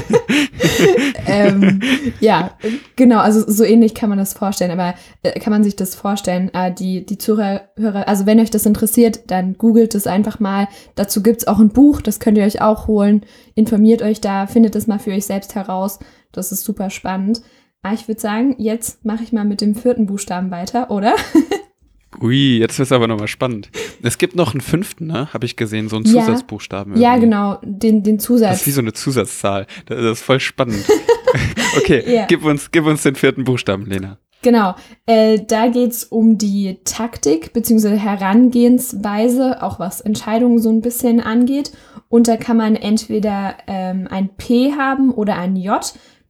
ähm, 1.26 1.80
ja, 2.20 2.52
genau, 2.96 3.18
also 3.18 3.44
so 3.46 3.64
ähnlich 3.64 3.94
kann 3.94 4.08
man 4.08 4.18
das 4.18 4.34
vorstellen, 4.34 4.70
aber 4.70 4.94
äh, 5.22 5.38
kann 5.38 5.52
man 5.52 5.64
sich 5.64 5.76
das 5.76 5.94
vorstellen. 5.94 6.52
Äh, 6.54 6.72
die, 6.72 7.04
die 7.04 7.18
Zuhörer, 7.18 7.68
also 8.06 8.26
wenn 8.26 8.40
euch 8.40 8.50
das 8.50 8.66
interessiert, 8.66 9.30
dann 9.30 9.54
googelt 9.58 9.94
es 9.94 10.06
einfach 10.06 10.38
mal. 10.38 10.68
Dazu 10.94 11.22
gibt's 11.22 11.46
auch 11.46 11.58
ein 11.58 11.70
Buch, 11.70 12.00
das 12.00 12.20
könnt 12.20 12.38
ihr 12.38 12.44
euch 12.44 12.60
auch 12.60 12.86
holen. 12.86 13.24
Informiert 13.54 14.02
euch 14.02 14.20
da, 14.20 14.46
findet 14.46 14.76
es 14.76 14.86
mal 14.86 14.98
für 14.98 15.12
euch 15.12 15.26
selbst 15.26 15.54
heraus. 15.54 15.98
Das 16.36 16.52
ist 16.52 16.64
super 16.64 16.90
spannend. 16.90 17.40
Aber 17.82 17.94
ich 17.94 18.08
würde 18.08 18.20
sagen, 18.20 18.54
jetzt 18.58 19.04
mache 19.04 19.22
ich 19.22 19.32
mal 19.32 19.44
mit 19.44 19.60
dem 19.60 19.74
vierten 19.74 20.06
Buchstaben 20.06 20.50
weiter, 20.50 20.90
oder? 20.90 21.14
Ui, 22.20 22.58
jetzt 22.58 22.78
ist 22.78 22.92
aber 22.92 23.08
nochmal 23.08 23.26
spannend. 23.28 23.70
Es 24.02 24.18
gibt 24.18 24.36
noch 24.36 24.52
einen 24.54 24.60
fünften, 24.60 25.06
ne? 25.08 25.32
Habe 25.34 25.46
ich 25.46 25.56
gesehen, 25.56 25.88
so 25.88 25.96
einen 25.96 26.04
Ja. 26.06 26.20
Zusatzbuchstaben. 26.24 26.96
Ja, 26.96 27.10
irgendwie. 27.10 27.26
genau, 27.26 27.58
den, 27.62 28.02
den 28.04 28.16
Das 28.18 28.24
Zusatz. 28.26 28.60
ist 28.60 28.66
wie 28.68 28.70
so 28.70 28.80
eine 28.80 28.92
Zusatzzahl. 28.92 29.66
Das 29.86 29.98
das 29.98 30.18
ist 30.18 30.22
voll 30.22 30.38
spannend. 30.40 30.84
okay, 31.76 32.04
Ja. 32.14 32.26
gib, 32.26 32.44
uns, 32.44 32.70
gib 32.70 32.86
uns 32.86 33.02
den 33.02 33.16
vierten 33.16 33.42
Buchstaben, 33.44 33.86
Lena. 33.86 34.18
Genau, 34.42 34.74
äh, 35.06 35.40
da 35.40 35.68
geht's 35.68 36.04
um 36.04 36.38
die 36.38 36.78
Taktik 36.84 37.52
bzw. 37.52 37.96
Herangehensweise, 37.96 39.62
auch 39.62 39.78
was 39.78 40.00
Entscheidungen 40.00 40.58
so 40.60 40.70
ein 40.70 40.82
bisschen 40.82 41.20
angeht. 41.20 41.72
Und 42.08 42.28
da 42.28 42.36
kann 42.36 42.56
man 42.58 42.76
entweder 42.76 43.54
ähm, 43.66 44.06
ein 44.10 44.28
P 44.36 44.72
haben 44.72 45.10
oder 45.10 45.36
ein 45.36 45.56
J. 45.56 45.80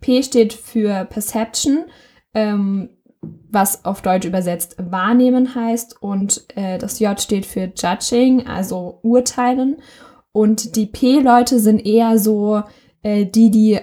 P 0.04 0.22
steht 0.22 0.52
für 0.52 1.06
Perception, 1.06 1.86
ähm, 2.34 2.90
was 3.50 3.86
auf 3.86 4.02
Deutsch 4.02 4.26
übersetzt 4.26 4.76
wahrnehmen 4.78 5.54
heißt. 5.54 6.02
Und 6.02 6.44
äh, 6.56 6.76
das 6.76 7.00
J 7.00 7.18
steht 7.18 7.46
für 7.46 7.72
Judging, 7.74 8.46
also 8.46 8.98
urteilen. 9.00 9.76
Und 10.32 10.76
die 10.76 10.84
P-Leute 10.84 11.58
sind 11.58 11.86
eher 11.86 12.18
so 12.18 12.62
äh, 13.02 13.24
die, 13.24 13.50
die 13.50 13.78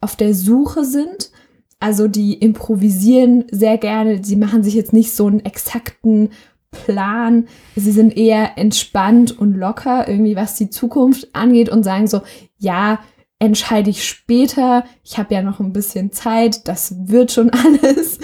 auf 0.00 0.14
der 0.14 0.32
Suche 0.32 0.84
sind. 0.84 1.32
Also 1.80 2.06
die 2.06 2.34
improvisieren 2.34 3.46
sehr 3.50 3.76
gerne. 3.76 4.22
Sie 4.22 4.36
machen 4.36 4.62
sich 4.62 4.74
jetzt 4.74 4.92
nicht 4.92 5.12
so 5.12 5.26
einen 5.26 5.44
exakten 5.44 6.30
Plan. 6.70 7.48
Sie 7.74 7.90
sind 7.90 8.16
eher 8.16 8.56
entspannt 8.58 9.36
und 9.36 9.54
locker, 9.54 10.06
irgendwie 10.06 10.36
was 10.36 10.54
die 10.54 10.70
Zukunft 10.70 11.34
angeht 11.34 11.68
und 11.68 11.82
sagen 11.82 12.06
so, 12.06 12.22
ja, 12.58 13.00
entscheide 13.44 13.90
ich 13.90 14.06
später. 14.06 14.84
Ich 15.02 15.18
habe 15.18 15.34
ja 15.34 15.42
noch 15.42 15.60
ein 15.60 15.72
bisschen 15.72 16.12
Zeit. 16.12 16.66
Das 16.68 17.08
wird 17.08 17.32
schon 17.32 17.50
alles. 17.64 18.18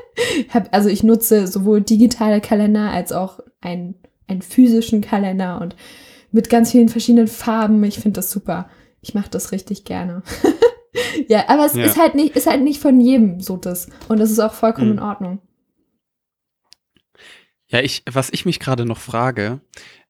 hab, 0.51 0.73
also 0.75 0.89
ich 0.91 1.03
nutze 1.03 1.47
sowohl 1.47 1.81
digitale 1.83 2.41
Kalender 2.41 2.91
als 2.91 3.13
auch 3.13 3.41
einen, 3.61 3.95
einen 4.29 4.43
physischen 4.43 5.01
Kalender 5.01 5.61
und 5.61 5.77
mit 6.33 6.51
ganz 6.51 6.73
vielen 6.73 6.89
verschiedenen 6.89 7.29
Farben. 7.29 7.83
Ich 7.85 7.95
finde 7.99 8.19
das 8.19 8.31
super. 8.31 8.69
Ich 9.01 9.15
mache 9.15 9.31
das 9.31 9.53
richtig 9.53 9.85
gerne. 9.85 10.23
ja, 11.29 11.49
aber 11.49 11.67
es 11.67 11.75
Ja. 11.75 11.85
ist 11.85 11.97
halt 11.99 12.15
nicht, 12.15 12.35
ist 12.37 12.47
halt 12.47 12.63
nicht 12.63 12.81
von 12.81 13.01
jedem 13.01 13.41
so 13.41 13.57
das. 13.57 13.89
Und 14.09 14.19
das 14.19 14.31
ist 14.31 14.41
auch 14.41 14.53
vollkommen 14.53 14.89
Mhm. 14.89 14.99
in 14.99 15.03
Ordnung. 15.03 15.39
Ja, 17.69 17.81
ich, 17.81 18.03
was 18.11 18.31
ich 18.31 18.45
mich 18.45 18.61
gerade 18.61 18.85
noch 18.85 18.99
frage, 18.99 19.61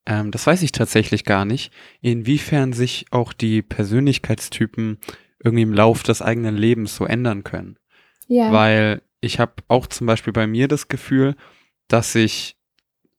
ähm, 0.05 0.31
das 0.31 0.47
weiß 0.47 0.63
ich 0.63 0.73
tatsächlich 0.73 1.25
gar 1.25 1.45
nicht, 1.45 1.73
inwiefern 2.01 2.73
sich 2.73 3.07
auch 3.11 3.33
die 3.33 3.63
Persönlichkeitstypen 3.63 4.99
irgendwie 5.43 5.63
im 5.63 5.73
Lauf 5.73 6.03
des 6.03 6.23
eigenen 6.23 6.57
Lebens 6.57 6.97
so 6.97 7.05
ändern 7.07 7.45
können. 7.45 7.79
Ja. 8.29 8.53
Weil 8.53 9.03
ich 9.21 9.39
habe 9.41 9.55
auch 9.69 9.87
zum 9.87 10.07
Beispiel 10.07 10.33
bei 10.33 10.47
mir 10.47 10.69
das 10.69 10.89
Gefühl, 10.89 11.35
dass 11.89 12.15
ich, 12.15 12.56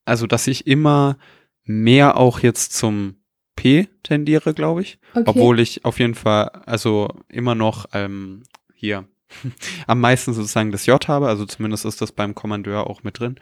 also 0.08 0.26
dass 0.26 0.46
ich 0.46 0.66
immer 0.66 1.16
mehr 1.64 2.16
auch 2.16 2.40
jetzt 2.40 2.72
zum 2.72 3.16
P 3.56 3.88
tendiere, 4.02 4.54
glaube 4.54 4.82
ich. 4.82 4.98
Okay. 5.14 5.24
Obwohl 5.26 5.60
ich 5.60 5.84
auf 5.84 5.98
jeden 5.98 6.14
Fall, 6.14 6.48
also 6.66 7.08
immer 7.28 7.54
noch 7.54 7.86
ähm, 7.92 8.42
hier 8.74 9.06
am 9.86 10.00
meisten 10.00 10.32
sozusagen 10.32 10.72
das 10.72 10.86
J 10.86 11.06
habe, 11.08 11.28
also 11.28 11.44
zumindest 11.44 11.84
ist 11.84 12.00
das 12.00 12.12
beim 12.12 12.34
Kommandeur 12.34 12.88
auch 12.88 13.02
mit 13.02 13.18
drin. 13.18 13.36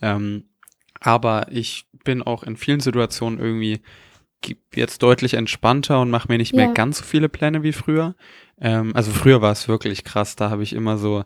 Ähm, 0.00 0.44
aber 1.00 1.48
ich 1.50 1.86
bin 2.04 2.22
auch 2.22 2.42
in 2.44 2.56
vielen 2.56 2.80
Situationen 2.80 3.38
irgendwie 3.38 3.80
jetzt 4.74 5.02
deutlich 5.02 5.34
entspannter 5.34 6.00
und 6.00 6.10
mache 6.10 6.28
mir 6.28 6.38
nicht 6.38 6.54
mehr 6.54 6.66
Ja. 6.66 6.72
ganz 6.72 6.98
so 6.98 7.04
viele 7.04 7.28
Pläne 7.28 7.62
wie 7.62 7.72
früher. 7.72 8.14
Ähm, 8.60 8.94
also 8.94 9.10
früher 9.10 9.42
war 9.42 9.52
es 9.52 9.66
wirklich 9.66 10.04
krass, 10.04 10.36
da 10.36 10.50
habe 10.50 10.62
ich 10.62 10.72
immer 10.72 10.98
so, 10.98 11.24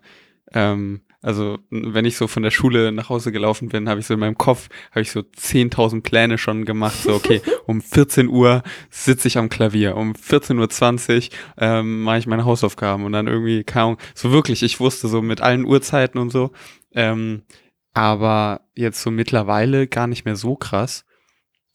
ähm, 0.53 1.03
also 1.23 1.59
wenn 1.71 2.07
ich 2.07 2.17
so 2.17 2.27
von 2.27 2.43
der 2.43 2.51
Schule 2.51 2.93
nach 2.93 3.11
Hause 3.11 3.31
gelaufen 3.31 3.69
bin, 3.69 3.89
habe 3.89 4.01
ich 4.01 4.07
so 4.07 4.15
in 4.15 4.21
meinem 4.21 4.39
Kopf, 4.39 4.69
habe 4.91 5.03
ich 5.03 5.11
so 5.11 5.21
10.000 5.21 6.03
Pläne 6.03 6.39
schon 6.39 6.65
gemacht. 6.65 7.03
So, 7.03 7.15
okay, 7.15 7.43
um 7.67 7.83
14 7.83 8.29
Uhr 8.29 8.63
sitze 8.89 9.29
ich 9.29 9.37
am 9.37 9.51
Klavier, 9.51 9.97
um 9.97 10.13
14.20 10.13 11.31
Uhr 11.31 11.39
ähm, 11.59 12.03
mache 12.03 12.19
ich 12.19 12.27
meine 12.27 12.47
Hausaufgaben 12.47 13.05
und 13.05 13.13
dann 13.13 13.27
irgendwie, 13.27 13.65
keine 13.65 13.85
Ahnung, 13.85 13.99
so 14.15 14.33
wirklich, 14.33 14.63
ich 14.63 14.81
wusste 14.81 15.09
so 15.09 15.21
mit 15.21 15.41
allen 15.43 15.65
Uhrzeiten 15.65 16.19
und 16.19 16.31
so. 16.31 16.53
Ähm, 16.93 17.43
aber 17.93 18.63
jetzt 18.75 19.03
so 19.03 19.11
mittlerweile 19.11 19.87
gar 19.89 20.07
nicht 20.07 20.25
mehr 20.25 20.37
so 20.37 20.57
krass. 20.57 21.05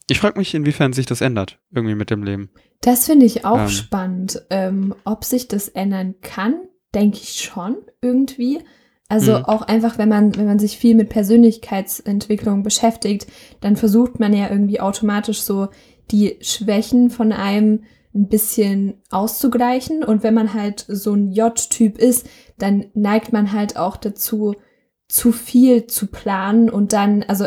Ich 0.10 0.20
frage 0.20 0.40
mich, 0.40 0.54
inwiefern 0.54 0.94
sich 0.94 1.06
das 1.06 1.22
ändert, 1.22 1.60
irgendwie 1.72 1.96
mit 1.96 2.10
dem 2.10 2.24
Leben. 2.24 2.50
Das 2.82 3.06
finde 3.06 3.26
ich 3.26 3.46
auch 3.46 3.62
Ähm. 3.62 3.70
spannend. 3.70 4.42
Ähm, 4.50 4.96
ob 5.04 5.24
sich 5.24 5.48
das 5.48 5.68
ändern 5.68 6.16
kann, 6.22 6.56
denke 6.94 7.18
ich 7.22 7.42
schon 7.42 7.78
irgendwie. 8.02 8.60
Also 9.08 9.34
Mhm. 9.40 9.46
auch 9.46 9.62
einfach, 9.62 9.98
wenn 9.98 10.10
man, 10.10 10.36
wenn 10.36 10.46
man 10.48 10.60
sich 10.60 10.78
viel 10.78 10.96
mit 10.96 11.10
Persönlichkeitsentwicklung 11.10 12.64
beschäftigt, 12.64 13.28
dann 13.62 13.76
versucht 13.76 14.20
man 14.20 14.34
ja 14.34 14.50
irgendwie 14.50 14.80
automatisch 14.80 15.42
so 15.42 15.68
die 16.12 16.38
Schwächen 16.42 17.10
von 17.10 17.32
einem 17.32 17.84
ein 18.14 18.28
bisschen 18.28 18.96
auszugleichen. 19.12 20.04
Und 20.04 20.24
wenn 20.24 20.34
man 20.34 20.54
halt 20.54 20.86
so 20.88 21.14
ein 21.14 21.32
J-Typ 21.32 21.98
ist, 21.98 22.28
dann 22.58 22.86
neigt 22.94 23.34
man 23.34 23.52
halt 23.52 23.78
auch 23.78 23.98
dazu, 23.98 24.56
zu 25.08 25.32
viel 25.32 25.86
zu 25.88 26.08
planen 26.08 26.70
und 26.70 26.94
dann, 26.94 27.24
also 27.28 27.46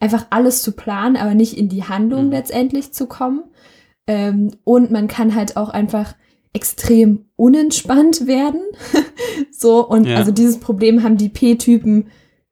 einfach 0.00 0.26
alles 0.30 0.62
zu 0.62 0.72
planen, 0.72 1.16
aber 1.16 1.34
nicht 1.34 1.56
in 1.56 1.68
die 1.68 1.84
Handlung 1.84 2.26
Mhm. 2.26 2.30
letztendlich 2.32 2.92
zu 2.92 3.06
kommen. 3.06 3.44
Ähm, 4.08 4.52
und 4.64 4.90
man 4.90 5.06
kann 5.08 5.34
halt 5.34 5.56
auch 5.56 5.68
einfach 5.68 6.14
extrem 6.56 7.26
unentspannt 7.36 8.26
werden. 8.26 8.60
so, 9.52 9.86
und 9.86 10.06
Ja. 10.06 10.16
also 10.16 10.32
dieses 10.32 10.58
Problem 10.58 11.02
haben 11.02 11.16
die 11.18 11.28
P-Typen 11.28 12.06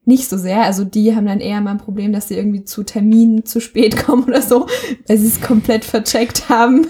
nicht 0.05 0.29
so 0.29 0.37
sehr. 0.37 0.62
Also 0.64 0.85
die 0.85 1.17
haben 1.17 1.27
dann 1.27 1.40
eher 1.40 1.61
mal 1.62 1.71
ein 1.73 1.79
Problem, 1.79 2.12
dass 2.12 2.29
sie 2.29 2.37
irgendwie 2.37 2.64
zu 2.64 2.83
Terminen 2.85 3.47
zu 3.47 3.61
spät 3.61 3.97
kommen 4.05 4.25
oder 4.25 4.43
so, 4.43 4.67
weil 5.09 5.17
sie 5.19 5.27
es 5.27 5.40
komplett 5.40 5.85
vercheckt 5.85 6.49
haben. 6.51 6.87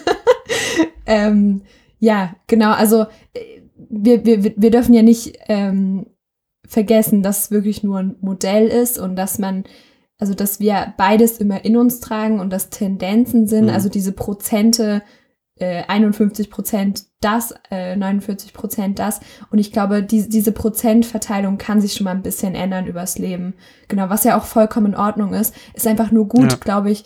ähm, 1.07 1.63
ja, 2.01 2.35
genau. 2.49 2.73
Also 2.73 3.03
äh, 3.35 3.61
wir, 3.89 4.25
wir, 4.25 4.43
wir 4.57 4.71
dürfen 4.71 4.95
ja 4.95 5.03
nicht 5.03 5.39
ähm, 5.49 6.07
vergessen, 6.67 7.23
dass 7.23 7.45
es 7.45 7.51
wirklich 7.51 7.83
nur 7.85 7.99
ein 7.99 8.17
Modell 8.21 8.67
ist 8.67 8.99
und 8.99 9.15
dass 9.17 9.39
man, 9.39 9.65
also 10.19 10.35
dass 10.35 10.59
wir 10.59 10.95
beides 10.97 11.39
immer 11.39 11.65
in 11.65 11.77
uns 11.77 12.01
tragen 12.01 12.41
und 12.41 12.53
dass 12.53 12.71
Tendenzen 12.71 13.47
sind, 13.47 13.65
Mhm. 13.67 13.71
also 13.71 13.89
diese 13.89 14.13
Prozente, 14.13 15.03
äh, 15.57 15.85
51 15.87 16.51
Prozent 16.51 17.05
das, 17.21 17.55
äh, 17.71 17.97
49 17.97 18.53
Prozent 18.53 18.99
das. 18.99 19.21
Und 19.51 19.59
ich 19.59 19.73
glaube, 19.73 20.03
die, 20.03 20.29
diese 20.29 20.53
Prozentverteilung 20.53 21.59
kann 21.59 21.81
sich 21.81 21.93
schon 21.95 22.05
mal 22.05 22.11
ein 22.11 22.23
bisschen 22.23 22.55
ändern 22.55 22.87
übers 22.87 23.19
Leben. 23.19 23.55
Genau, 23.89 24.09
was 24.11 24.25
ja 24.25 24.37
auch 24.39 24.45
vollkommen 24.45 24.87
in 24.93 24.97
Ordnung 24.97 25.33
ist. 25.33 25.55
Ist 25.75 25.87
einfach 25.87 26.11
nur 26.11 26.27
gut, 26.29 26.53
Ja. 26.53 26.59
glaube 26.59 26.91
ich, 26.91 27.05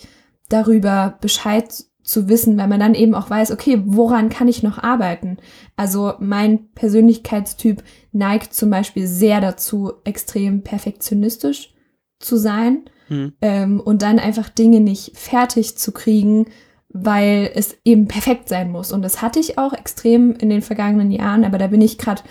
darüber 0.49 1.17
Bescheid 1.21 1.71
zu 2.01 2.27
wissen, 2.27 2.57
weil 2.57 2.67
man 2.67 2.79
dann 2.79 2.95
eben 2.95 3.13
auch 3.13 3.29
weiß, 3.29 3.51
okay, 3.51 3.83
woran 3.85 4.29
kann 4.29 4.47
ich 4.47 4.63
noch 4.63 4.79
arbeiten? 4.79 5.37
Also 5.75 6.13
mein 6.19 6.71
Persönlichkeitstyp 6.73 7.83
neigt 8.11 8.53
zum 8.55 8.71
Beispiel 8.71 9.05
sehr 9.05 9.41
dazu, 9.41 9.93
extrem 10.05 10.63
perfektionistisch 10.63 11.73
zu 12.19 12.35
sein 12.37 12.85
Hm. 13.09 13.33
ähm, 13.41 13.79
und 13.79 14.01
dann 14.01 14.17
einfach 14.19 14.49
Dinge 14.49 14.79
nicht 14.79 15.17
fertig 15.17 15.77
zu 15.77 15.91
kriegen, 15.91 16.45
weil 16.91 17.51
es 17.53 17.77
eben 17.85 18.07
perfekt 18.07 18.49
sein 18.49 18.71
muss. 18.71 18.91
Und 18.91 19.01
das 19.01 19.21
hatte 19.21 19.39
ich 19.39 19.57
auch 19.57 19.73
extrem 19.73 20.31
in 20.33 20.49
den 20.49 20.61
vergangenen 20.61 21.11
Jahren, 21.11 21.45
aber 21.45 21.57
da 21.57 21.67
bin 21.67 21.81
ich 21.81 21.97
gerade 21.97 22.23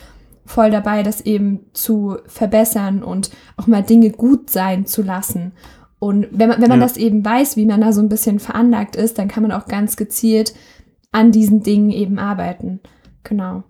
voll 0.44 0.70
dabei, 0.70 1.02
das 1.02 1.20
eben 1.20 1.60
zu 1.74 2.16
verbessern 2.26 3.02
und 3.02 3.30
auch 3.56 3.66
mal 3.66 3.82
Dinge 3.82 4.10
gut 4.10 4.50
sein 4.50 4.86
zu 4.86 5.02
lassen. 5.02 5.52
Und 6.00 6.28
wenn 6.30 6.48
man, 6.48 6.60
wenn 6.62 6.68
man 6.68 6.80
Ja. 6.80 6.86
das 6.86 6.96
eben 6.96 7.24
weiß, 7.24 7.56
wie 7.56 7.66
man 7.66 7.80
da 7.80 7.92
so 7.92 8.00
ein 8.00 8.08
bisschen 8.08 8.38
veranlagt 8.38 8.96
ist, 8.96 9.18
dann 9.18 9.28
kann 9.28 9.42
man 9.42 9.52
auch 9.52 9.66
ganz 9.66 9.96
gezielt 9.96 10.54
an 11.12 11.32
diesen 11.32 11.62
Dingen 11.62 11.90
eben 11.90 12.18
arbeiten. 12.18 12.80
Genau. 13.24 13.64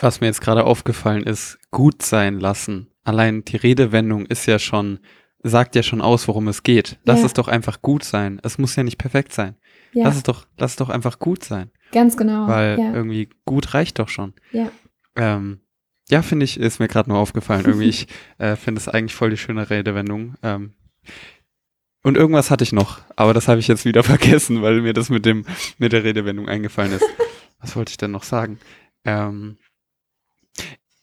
Was 0.00 0.20
mir 0.20 0.26
jetzt 0.26 0.40
gerade 0.40 0.64
aufgefallen 0.64 1.22
ist, 1.24 1.58
gut 1.70 2.02
sein 2.02 2.38
lassen. 2.38 2.88
Allein 3.04 3.42
die 3.44 3.56
Redewendung 3.56 4.26
ist 4.26 4.46
ja 4.46 4.58
schon, 4.58 5.00
sagt 5.42 5.74
ja 5.76 5.82
schon 5.82 6.00
aus, 6.00 6.26
worum 6.28 6.48
es 6.48 6.62
geht. 6.62 6.98
Lass 7.04 7.20
Ja. 7.20 7.26
es 7.26 7.32
doch 7.32 7.48
einfach 7.48 7.80
gut 7.82 8.04
sein. 8.04 8.40
Es 8.42 8.58
muss 8.58 8.74
ja 8.76 8.82
nicht 8.82 8.98
perfekt 8.98 9.32
sein. 9.32 9.56
Ja, 9.92 10.04
Lass 10.04 10.16
es 10.16 10.22
doch, 10.24 10.46
lass 10.58 10.72
es 10.72 10.76
doch 10.76 10.88
einfach 10.90 11.18
gut 11.18 11.44
sein. 11.44 11.70
ganz 11.92 12.16
genau. 12.16 12.46
Weil 12.48 12.78
ja. 12.78 12.92
irgendwie 12.92 13.28
gut 13.44 13.72
reicht 13.74 13.98
doch 13.98 14.08
schon. 14.08 14.34
Ja. 14.52 14.70
Ähm, 15.16 15.60
ja, 16.10 16.22
finde 16.22 16.44
ich, 16.44 16.58
ist 16.58 16.80
mir 16.80 16.88
gerade 16.88 17.08
nur 17.10 17.18
aufgefallen. 17.18 17.64
Irgendwie, 17.66 17.88
ich 17.88 18.06
äh, 18.38 18.56
finde 18.56 18.80
es 18.80 18.88
eigentlich 18.88 19.14
voll 19.14 19.30
die 19.30 19.36
schöne 19.36 19.70
Redewendung. 19.70 20.34
Ähm, 20.42 20.74
und 22.02 22.16
irgendwas 22.16 22.50
hatte 22.50 22.64
ich 22.64 22.72
noch, 22.72 23.00
aber 23.16 23.34
das 23.34 23.48
habe 23.48 23.60
ich 23.60 23.68
jetzt 23.68 23.84
wieder 23.84 24.02
vergessen, 24.04 24.62
weil 24.62 24.80
mir 24.82 24.92
das 24.92 25.08
mit 25.10 25.24
dem, 25.26 25.44
mit 25.78 25.92
der 25.92 26.04
Redewendung 26.04 26.48
eingefallen 26.48 26.92
ist. 26.92 27.04
Was 27.60 27.74
wollte 27.76 27.90
ich 27.90 27.96
denn 27.96 28.10
noch 28.12 28.22
sagen? 28.22 28.58
Ähm, 29.04 29.58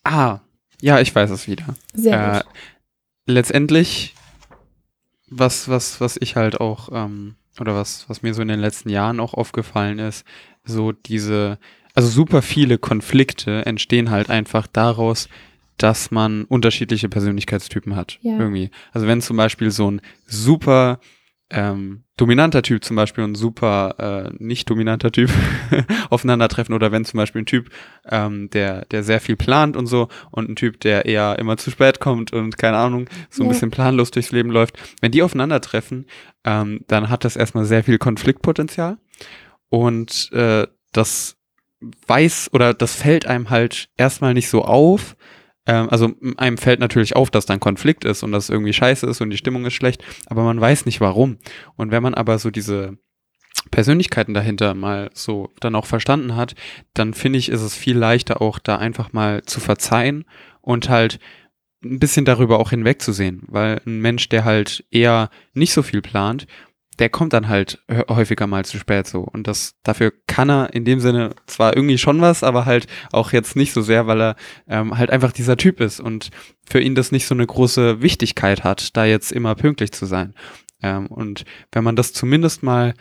ah, 0.04 0.40
ja, 0.82 1.00
ich 1.00 1.14
weiß 1.14 1.30
es 1.32 1.48
wieder. 1.48 1.76
Sehr 1.94 2.36
Äh, 2.38 2.44
gut. 2.44 2.54
letztendlich, 3.26 4.16
was, 5.30 5.70
was, 5.70 6.02
was 6.02 6.18
ich 6.18 6.36
halt 6.36 6.60
auch, 6.60 6.90
ähm, 6.92 7.36
oder 7.60 7.76
was, 7.76 8.10
was 8.10 8.22
mir 8.22 8.34
so 8.34 8.42
in 8.42 8.48
den 8.48 8.60
letzten 8.60 8.90
Jahren 8.90 9.20
auch 9.20 9.34
aufgefallen 9.34 10.00
ist, 10.00 10.26
so 10.64 10.92
diese, 10.92 11.58
also 11.94 12.10
super 12.10 12.42
viele 12.42 12.78
Konflikte 12.78 13.66
entstehen 13.66 14.10
halt 14.12 14.30
einfach 14.30 14.68
daraus, 14.68 15.30
dass 15.78 16.12
man 16.12 16.46
unterschiedliche 16.46 17.10
Persönlichkeitstypen 17.10 17.96
hat. 17.96 18.20
Ja. 18.22 18.38
Irgendwie. 18.38 18.72
Also 18.94 19.08
wenn 19.08 19.22
zum 19.22 19.38
Beispiel 19.38 19.72
so 19.72 19.92
ein 19.92 20.02
super 20.26 21.00
ähm, 21.52 22.04
dominanter 22.18 22.62
Typ 22.64 22.84
zum 22.84 22.96
Beispiel 22.96 23.24
und 23.24 23.36
super 23.36 23.96
äh, 24.00 24.34
nicht 24.44 24.70
dominanter 24.70 25.12
Typ 25.12 25.30
aufeinandertreffen 26.10 26.74
oder 26.74 26.92
wenn 26.92 27.06
zum 27.06 27.18
Beispiel 27.18 27.44
ein 27.44 27.46
Typ, 27.46 27.70
ähm, 28.10 28.50
der, 28.50 28.86
der 28.86 29.04
sehr 29.04 29.22
viel 29.22 29.36
plant 29.36 29.78
und 29.78 29.86
so 29.86 30.08
und 30.32 30.50
ein 30.50 30.56
Typ, 30.56 30.80
der 30.80 31.06
eher 31.06 31.38
immer 31.38 31.58
zu 31.58 31.70
spät 31.72 32.00
kommt 32.00 32.34
und 32.34 32.58
keine 32.58 32.78
Ahnung, 32.78 33.08
so 33.30 33.44
ein 33.44 33.48
Ja. 33.48 33.54
bisschen 33.54 33.70
planlos 33.72 34.12
durchs 34.12 34.32
Leben 34.32 34.50
läuft, 34.50 34.78
wenn 35.02 35.12
die 35.12 35.22
aufeinandertreffen, 35.22 36.08
ähm, 36.46 36.82
dann 36.88 37.10
hat 37.10 37.24
das 37.26 37.36
erstmal 37.36 37.66
sehr 37.66 37.84
viel 37.84 38.00
Konfliktpotenzial 38.00 38.98
und 39.70 40.32
äh, 40.34 40.66
das 40.94 41.38
weiß 42.08 42.50
oder 42.54 42.74
das 42.74 42.96
fällt 42.96 43.28
einem 43.28 43.50
halt 43.52 43.90
erstmal 43.98 44.34
nicht 44.34 44.50
so 44.50 44.64
auf. 44.64 45.16
Ähm, 45.66 45.90
also 45.90 46.14
einem 46.38 46.58
fällt 46.58 46.80
natürlich 46.80 47.16
auf, 47.16 47.30
dass 47.30 47.46
da 47.46 47.54
ein 47.54 47.60
Konflikt 47.60 48.06
ist 48.06 48.24
und 48.24 48.32
dass 48.32 48.50
irgendwie 48.50 48.74
scheiße 48.74 49.06
ist 49.08 49.22
und 49.22 49.30
die 49.30 49.38
Stimmung 49.38 49.66
ist 49.66 49.74
schlecht, 49.74 50.04
aber 50.28 50.44
man 50.44 50.60
weiß 50.60 50.86
nicht 50.86 51.02
warum. 51.02 51.38
Und 51.76 51.92
wenn 51.92 52.04
man 52.04 52.14
aber 52.14 52.40
so 52.40 52.52
diese 52.52 52.98
Persönlichkeiten 53.72 54.34
dahinter 54.34 54.74
mal 54.74 55.10
so 55.14 55.50
dann 55.60 55.76
auch 55.76 55.86
verstanden 55.86 56.36
hat, 56.36 56.56
dann 56.94 57.14
finde 57.14 57.40
ich, 57.40 57.50
ist 57.50 57.62
es 57.62 57.76
viel 57.76 57.98
leichter 57.98 58.42
auch 58.42 58.60
da 58.60 58.78
einfach 58.78 59.14
mal 59.14 59.44
zu 59.44 59.60
verzeihen 59.60 60.26
und 60.62 60.90
halt 60.90 61.20
ein 61.84 62.00
bisschen 62.00 62.26
darüber 62.26 62.60
auch 62.60 62.72
hinwegzusehen, 62.72 63.44
weil 63.48 63.82
ein 63.86 64.00
Mensch, 64.00 64.30
der 64.30 64.44
halt 64.44 64.86
eher 64.92 65.30
nicht 65.54 65.74
so 65.74 65.84
viel 65.84 66.02
plant, 66.02 66.48
der 67.00 67.10
kommt 67.10 67.34
dann 67.34 67.48
halt 67.50 67.84
hä- 67.90 68.06
häufiger 68.10 68.48
mal 68.48 68.66
zu 68.66 68.78
spät 68.78 69.08
so. 69.08 69.22
Und 69.22 69.48
das, 69.48 69.76
dafür 69.84 70.14
kann 70.28 70.50
er 70.50 70.74
in 70.74 70.86
dem 70.86 71.00
Sinne 71.00 71.32
zwar 71.48 71.76
irgendwie 71.76 71.98
schon 71.98 72.22
was, 72.22 72.44
aber 72.44 72.66
halt 72.66 72.88
auch 73.12 73.32
jetzt 73.32 73.56
nicht 73.56 73.74
so 73.74 73.82
sehr, 73.82 74.08
weil 74.08 74.22
er 74.22 74.36
ähm, 74.68 74.98
halt 74.98 75.10
einfach 75.10 75.32
dieser 75.32 75.58
Typ 75.58 75.82
ist 75.82 76.00
und 76.00 76.30
für 76.68 76.80
ihn 76.80 76.96
das 76.96 77.12
nicht 77.12 77.28
so 77.28 77.36
eine 77.36 77.46
große 77.46 78.02
Wichtigkeit 78.02 78.64
hat, 78.64 78.96
da 78.96 79.06
jetzt 79.06 79.32
immer 79.32 79.56
pünktlich 79.56 79.92
zu 79.92 80.06
sein. 80.06 80.34
Ähm, 80.82 81.08
und 81.08 81.46
wenn 81.72 81.84
man 81.84 81.96
das 81.96 82.14
zumindest 82.14 82.64
mal 82.64 82.94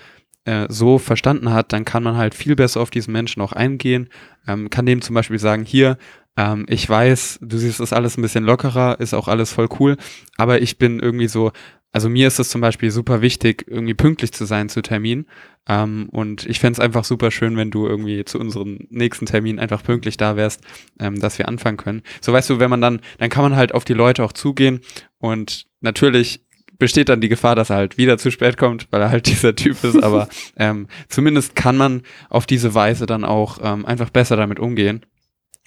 äh, 0.45 0.67
so 0.69 0.99
verstanden 0.99 1.53
hat, 1.53 1.73
dann 1.73 1.85
kann 1.85 2.03
man 2.03 2.17
halt 2.17 2.35
viel 2.35 2.57
besser 2.57 2.81
auf 2.81 2.91
diesen 2.91 3.13
Menschen 3.13 3.43
auch 3.43 3.53
eingehen, 3.53 4.09
ähm, 4.47 4.71
kann 4.71 4.87
dem 4.87 5.03
zum 5.03 5.15
Beispiel 5.15 5.39
sagen, 5.39 5.65
hier, 5.65 5.97
ähm, 6.37 6.67
ich 6.69 6.89
weiß, 6.89 7.39
du 7.43 7.57
siehst 7.57 7.81
das 7.81 7.93
alles 7.93 8.19
ein 8.19 8.23
bisschen 8.23 8.45
lockerer, 8.45 9.01
ist 9.01 9.15
auch 9.15 9.29
alles 9.29 9.53
voll 9.53 9.69
cool, 9.79 9.97
aber 10.37 10.61
ich 10.61 10.79
bin 10.79 11.01
irgendwie 11.01 11.29
so, 11.29 11.53
also 11.95 12.09
mir 12.09 12.27
ist 12.27 12.41
es 12.41 12.49
zum 12.49 12.61
Beispiel 12.61 12.91
super 12.91 13.23
wichtig, 13.23 13.67
irgendwie 13.69 13.95
pünktlich 13.95 14.33
zu 14.33 14.47
sein 14.47 14.69
zu 14.69 14.83
Termin. 14.83 15.27
Ähm, 15.69 16.09
und 16.11 16.45
ich 16.45 16.59
fänd's 16.59 16.81
es 16.81 16.85
einfach 16.85 17.05
super 17.05 17.31
schön, 17.31 17.57
wenn 17.57 17.71
du 17.71 17.87
irgendwie 17.87 18.25
zu 18.25 18.41
unserem 18.41 18.89
nächsten 18.91 19.27
Termin 19.27 19.61
einfach 19.61 19.85
pünktlich 19.85 20.17
da 20.17 20.35
wärst, 20.35 20.61
ähm, 20.99 21.21
dass 21.21 21.39
wir 21.39 21.47
anfangen 21.47 21.77
können. 21.77 22.03
So 22.21 22.33
weißt 22.33 22.51
du, 22.51 22.59
wenn 22.59 22.69
man 22.69 22.81
dann, 22.81 23.01
dann 23.19 23.31
kann 23.31 23.45
man 23.45 23.55
halt 23.55 23.73
auf 23.75 23.85
die 23.85 23.93
Leute 23.95 24.25
auch 24.25 24.33
zugehen 24.33 24.81
und 25.19 25.67
natürlich 25.83 26.45
besteht 26.81 27.09
dann 27.09 27.21
die 27.21 27.29
Gefahr, 27.29 27.55
dass 27.55 27.71
er 27.71 27.77
halt 27.77 27.97
wieder 27.97 28.19
zu 28.19 28.33
spät 28.33 28.57
kommt, 28.57 28.89
weil 28.91 29.01
er 29.01 29.11
halt 29.11 29.27
dieser 29.29 29.55
Typ 29.55 29.85
ist. 29.85 30.03
Aber 30.03 30.29
ähm, 30.57 30.89
zumindest 31.09 31.55
kann 31.55 31.77
man 31.77 32.03
auf 32.29 32.45
diese 32.45 32.75
Weise 32.75 33.07
dann 33.07 33.25
auch 33.25 33.59
ähm, 33.63 33.87
einfach 33.87 34.11
besser 34.11 34.35
damit 34.35 34.59
umgehen. 34.59 35.07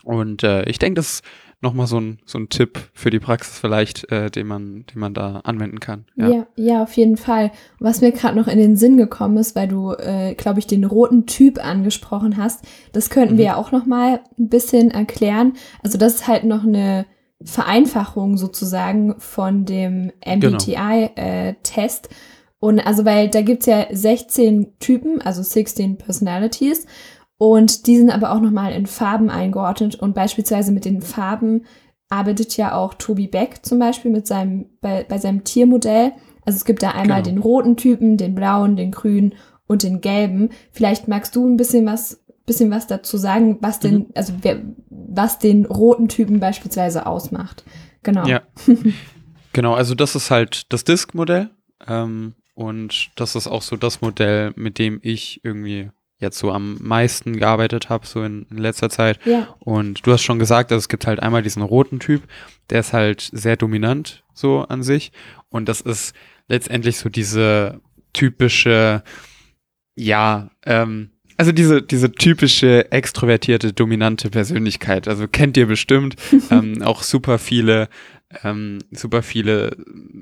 Und 0.04 0.44
äh, 0.44 0.64
ich 0.64 0.78
denke, 0.78 0.96
das 0.96 1.22
nochmal 1.62 1.88
so 1.88 2.00
ein, 2.00 2.20
so 2.26 2.38
ein 2.38 2.50
Tipp 2.50 2.80
für 2.94 3.10
die 3.10 3.20
Praxis 3.20 3.60
vielleicht, 3.60 4.12
äh, 4.12 4.30
den, 4.30 4.48
man, 4.48 4.86
den 4.94 5.00
man 5.00 5.14
da 5.14 5.42
anwenden 5.44 5.80
kann. 5.80 6.06
Ja, 6.16 6.30
ja, 6.30 6.48
ja 6.56 6.84
auf 6.84 6.94
jeden 6.94 7.18
Fall. 7.18 7.52
Was 7.80 8.02
mir 8.02 8.12
gerade 8.12 8.38
noch 8.38 8.48
in 8.48 8.60
den 8.60 8.76
Sinn 8.76 8.98
gekommen 8.98 9.38
ist, 9.38 9.56
weil 9.56 9.68
du, 9.68 9.94
äh, 9.94 10.36
glaube 10.36 10.60
ich, 10.60 10.68
den 10.68 10.84
roten 10.84 11.26
Typ 11.26 11.64
angesprochen 11.64 12.38
hast, 12.38 12.64
das 12.92 13.10
könnten 13.10 13.36
mhm. 13.36 13.38
wir 13.40 13.46
ja 13.46 13.56
auch 13.56 13.72
nochmal 13.72 14.22
ein 14.38 14.50
bisschen 14.50 14.92
erklären. 14.92 15.54
Also 15.84 15.98
das 15.98 16.16
ist 16.16 16.28
halt 16.28 16.44
noch 16.44 16.64
eine 16.64 17.06
Vereinfachung 17.44 18.38
sozusagen 18.38 19.16
von 19.20 19.66
dem 19.66 20.12
MBTI-Test. 20.26 22.10
Genau. 22.10 22.16
Äh, 22.16 22.18
und 22.60 22.80
also, 22.80 23.06
weil 23.06 23.30
da 23.30 23.42
gibt's 23.42 23.68
ja 23.68 23.86
16 23.92 24.80
Typen, 24.80 25.22
also 25.22 25.44
16 25.44 25.98
Personalities. 25.98 26.88
Und 27.38 27.86
die 27.86 27.98
sind 27.98 28.10
aber 28.10 28.32
auch 28.32 28.42
nochmal 28.42 28.74
in 28.74 28.88
Farben 28.88 29.30
eingeordnet. 29.30 29.96
Und 29.96 30.16
beispielsweise 30.16 30.72
mit 30.72 30.86
den 30.86 31.02
Farben 31.02 31.66
arbeitet 32.10 32.58
ja 32.58 32.76
auch 32.76 32.94
Toby 32.96 33.28
Beck 33.28 33.66
zum 33.66 33.80
Beispiel 33.80 34.12
mit 34.12 34.28
seinem, 34.28 34.70
bei, 34.82 35.06
bei 35.08 35.18
seinem 35.18 35.44
Tiermodell. 35.44 36.14
Also 36.46 36.58
es 36.58 36.66
gibt 36.66 36.82
da 36.82 36.92
einmal 36.92 37.22
genau. 37.22 37.36
den 37.36 37.38
roten 37.40 37.78
Typen, 37.78 38.18
den 38.18 38.34
blauen, 38.34 38.76
den 38.76 38.92
grünen 38.92 39.36
und 39.68 39.84
den 39.84 40.02
gelben. 40.02 40.50
Vielleicht 40.72 41.08
magst 41.08 41.36
du 41.36 41.46
ein 41.46 41.58
bisschen 41.58 41.86
was, 41.86 42.24
bisschen 42.46 42.72
was 42.72 42.88
dazu 42.88 43.18
sagen, 43.18 43.58
was 43.62 43.84
mhm. 43.84 43.88
den, 43.90 44.06
also 44.16 44.34
wer, 44.42 44.62
was 44.90 45.40
den 45.40 45.66
roten 45.66 46.08
Typen 46.08 46.40
beispielsweise 46.40 47.06
ausmacht. 47.06 47.64
Genau. 48.04 48.26
Ja. 48.26 48.42
genau, 49.54 49.74
also 49.74 49.94
das 49.94 50.16
ist 50.16 50.32
halt 50.32 50.72
das 50.72 50.86
Disk-Modell. 50.86 51.52
Ähm, 51.86 52.34
und 52.56 53.12
das 53.16 53.36
ist 53.36 53.48
auch 53.48 53.62
so 53.62 53.76
das 53.76 54.02
Modell, 54.02 54.54
mit 54.56 54.80
dem 54.80 55.00
ich 55.04 55.42
irgendwie 55.44 55.92
jetzt 56.20 56.40
so 56.40 56.52
am 56.52 56.78
meisten 56.82 57.38
gearbeitet 57.38 57.90
habe, 57.90 58.08
so 58.08 58.24
in, 58.24 58.46
in, 58.50 58.58
letzter 58.58 58.90
Zeit. 58.90 59.20
Ja. 59.26 59.56
Und 59.60 60.06
du 60.06 60.12
hast 60.12 60.24
schon 60.24 60.40
gesagt, 60.40 60.72
also 60.72 60.80
es 60.80 60.90
gibt 60.90 61.06
halt 61.06 61.22
einmal 61.22 61.44
diesen 61.44 61.62
roten 61.62 62.00
Typ, 62.00 62.24
der 62.70 62.80
ist 62.80 62.94
halt 62.94 63.30
sehr 63.32 63.56
dominant 63.56 64.24
so 64.34 64.62
an 64.62 64.84
sich. 64.84 65.12
Und 65.50 65.70
das 65.70 65.82
ist 65.82 66.16
letztendlich 66.48 66.98
so 66.98 67.10
diese 67.10 67.82
typische, 68.14 69.04
ja, 69.96 70.50
ähm, 70.66 71.12
also 71.38 71.52
diese, 71.52 71.84
diese 71.84 72.12
typische 72.12 72.92
extrovertierte, 72.92 73.72
dominante 73.72 74.32
Persönlichkeit. 74.32 75.08
Also 75.08 75.28
kennt 75.28 75.56
ihr 75.56 75.68
bestimmt. 75.68 76.16
ähm, 76.52 76.82
auch 76.82 77.04
super 77.04 77.38
viele 77.38 77.90
ähm, 78.44 78.80
super 78.92 79.22
viele, 79.22 79.78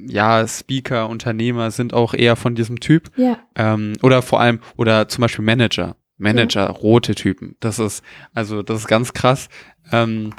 ja, 0.08 0.48
Speaker, 0.48 1.10
Unternehmer 1.10 1.72
sind 1.72 1.94
auch 1.94 2.14
eher 2.14 2.36
von 2.36 2.56
diesem 2.56 2.80
Typ. 2.80 3.10
Ja. 3.18 3.40
Ähm, 3.56 3.94
oder 4.02 4.22
vor 4.22 4.40
allem, 4.40 4.60
oder 4.78 5.08
zum 5.08 5.22
Beispiel 5.22 5.46
Manager. 5.46 5.96
Manager, 6.18 6.62
ja. 6.62 6.72
rote 6.72 7.16
Typen. 7.16 7.56
Das 7.60 7.80
ist, 7.80 8.04
also, 8.34 8.62
das 8.64 8.82
ist 8.82 8.88
ganz 8.88 9.14
krass. 9.14 9.50
Ähm, 9.92 10.34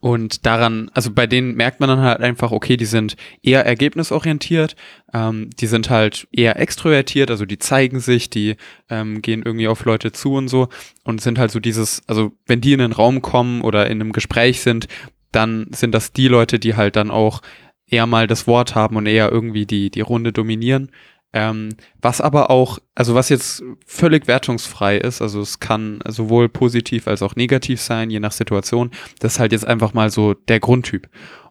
und 0.00 0.44
daran, 0.46 0.90
also 0.94 1.10
bei 1.10 1.26
denen 1.26 1.54
merkt 1.54 1.80
man 1.80 1.88
dann 1.88 2.00
halt 2.00 2.20
einfach, 2.20 2.52
okay, 2.52 2.76
die 2.76 2.84
sind 2.84 3.16
eher 3.42 3.64
ergebnisorientiert, 3.64 4.76
ähm, 5.12 5.50
die 5.60 5.66
sind 5.66 5.90
halt 5.90 6.26
eher 6.32 6.58
extrovertiert, 6.58 7.30
also 7.30 7.44
die 7.44 7.58
zeigen 7.58 8.00
sich, 8.00 8.28
die 8.28 8.56
ähm, 8.88 9.22
gehen 9.22 9.42
irgendwie 9.44 9.68
auf 9.68 9.84
Leute 9.84 10.12
zu 10.12 10.34
und 10.34 10.48
so 10.48 10.68
und 11.04 11.20
sind 11.20 11.38
halt 11.38 11.50
so 11.50 11.60
dieses, 11.60 12.02
also 12.06 12.32
wenn 12.46 12.60
die 12.60 12.72
in 12.72 12.80
den 12.80 12.92
Raum 12.92 13.22
kommen 13.22 13.60
oder 13.60 13.86
in 13.86 14.00
einem 14.00 14.12
Gespräch 14.12 14.62
sind, 14.62 14.88
dann 15.34 15.68
sind 15.72 15.94
das 15.94 16.12
die 16.12 16.28
Leute, 16.28 16.58
die 16.58 16.76
halt 16.76 16.96
dann 16.96 17.10
auch 17.10 17.42
eher 17.86 18.06
mal 18.06 18.26
das 18.26 18.46
Wort 18.46 18.74
haben 18.74 18.96
und 18.96 19.06
eher 19.06 19.30
irgendwie 19.30 19.66
die, 19.66 19.90
die 19.90 20.00
Runde 20.00 20.32
dominieren. 20.32 20.90
Ähm, 21.32 21.70
was 22.00 22.20
aber 22.20 22.48
auch, 22.48 22.78
also 22.94 23.16
was 23.16 23.28
jetzt 23.28 23.62
völlig 23.86 24.28
wertungsfrei 24.28 24.98
ist, 24.98 25.20
also 25.20 25.40
es 25.40 25.58
kann 25.58 25.98
sowohl 26.06 26.48
positiv 26.48 27.08
als 27.08 27.22
auch 27.22 27.34
negativ 27.34 27.80
sein, 27.80 28.08
je 28.08 28.20
nach 28.20 28.32
Situation. 28.32 28.92
Das 29.18 29.34
ist 29.34 29.38
halt 29.40 29.50
jetzt 29.50 29.66
einfach 29.66 29.94
mal 29.94 30.10
so 30.10 30.34
der 30.34 30.60
Grundtyp. 30.60 31.08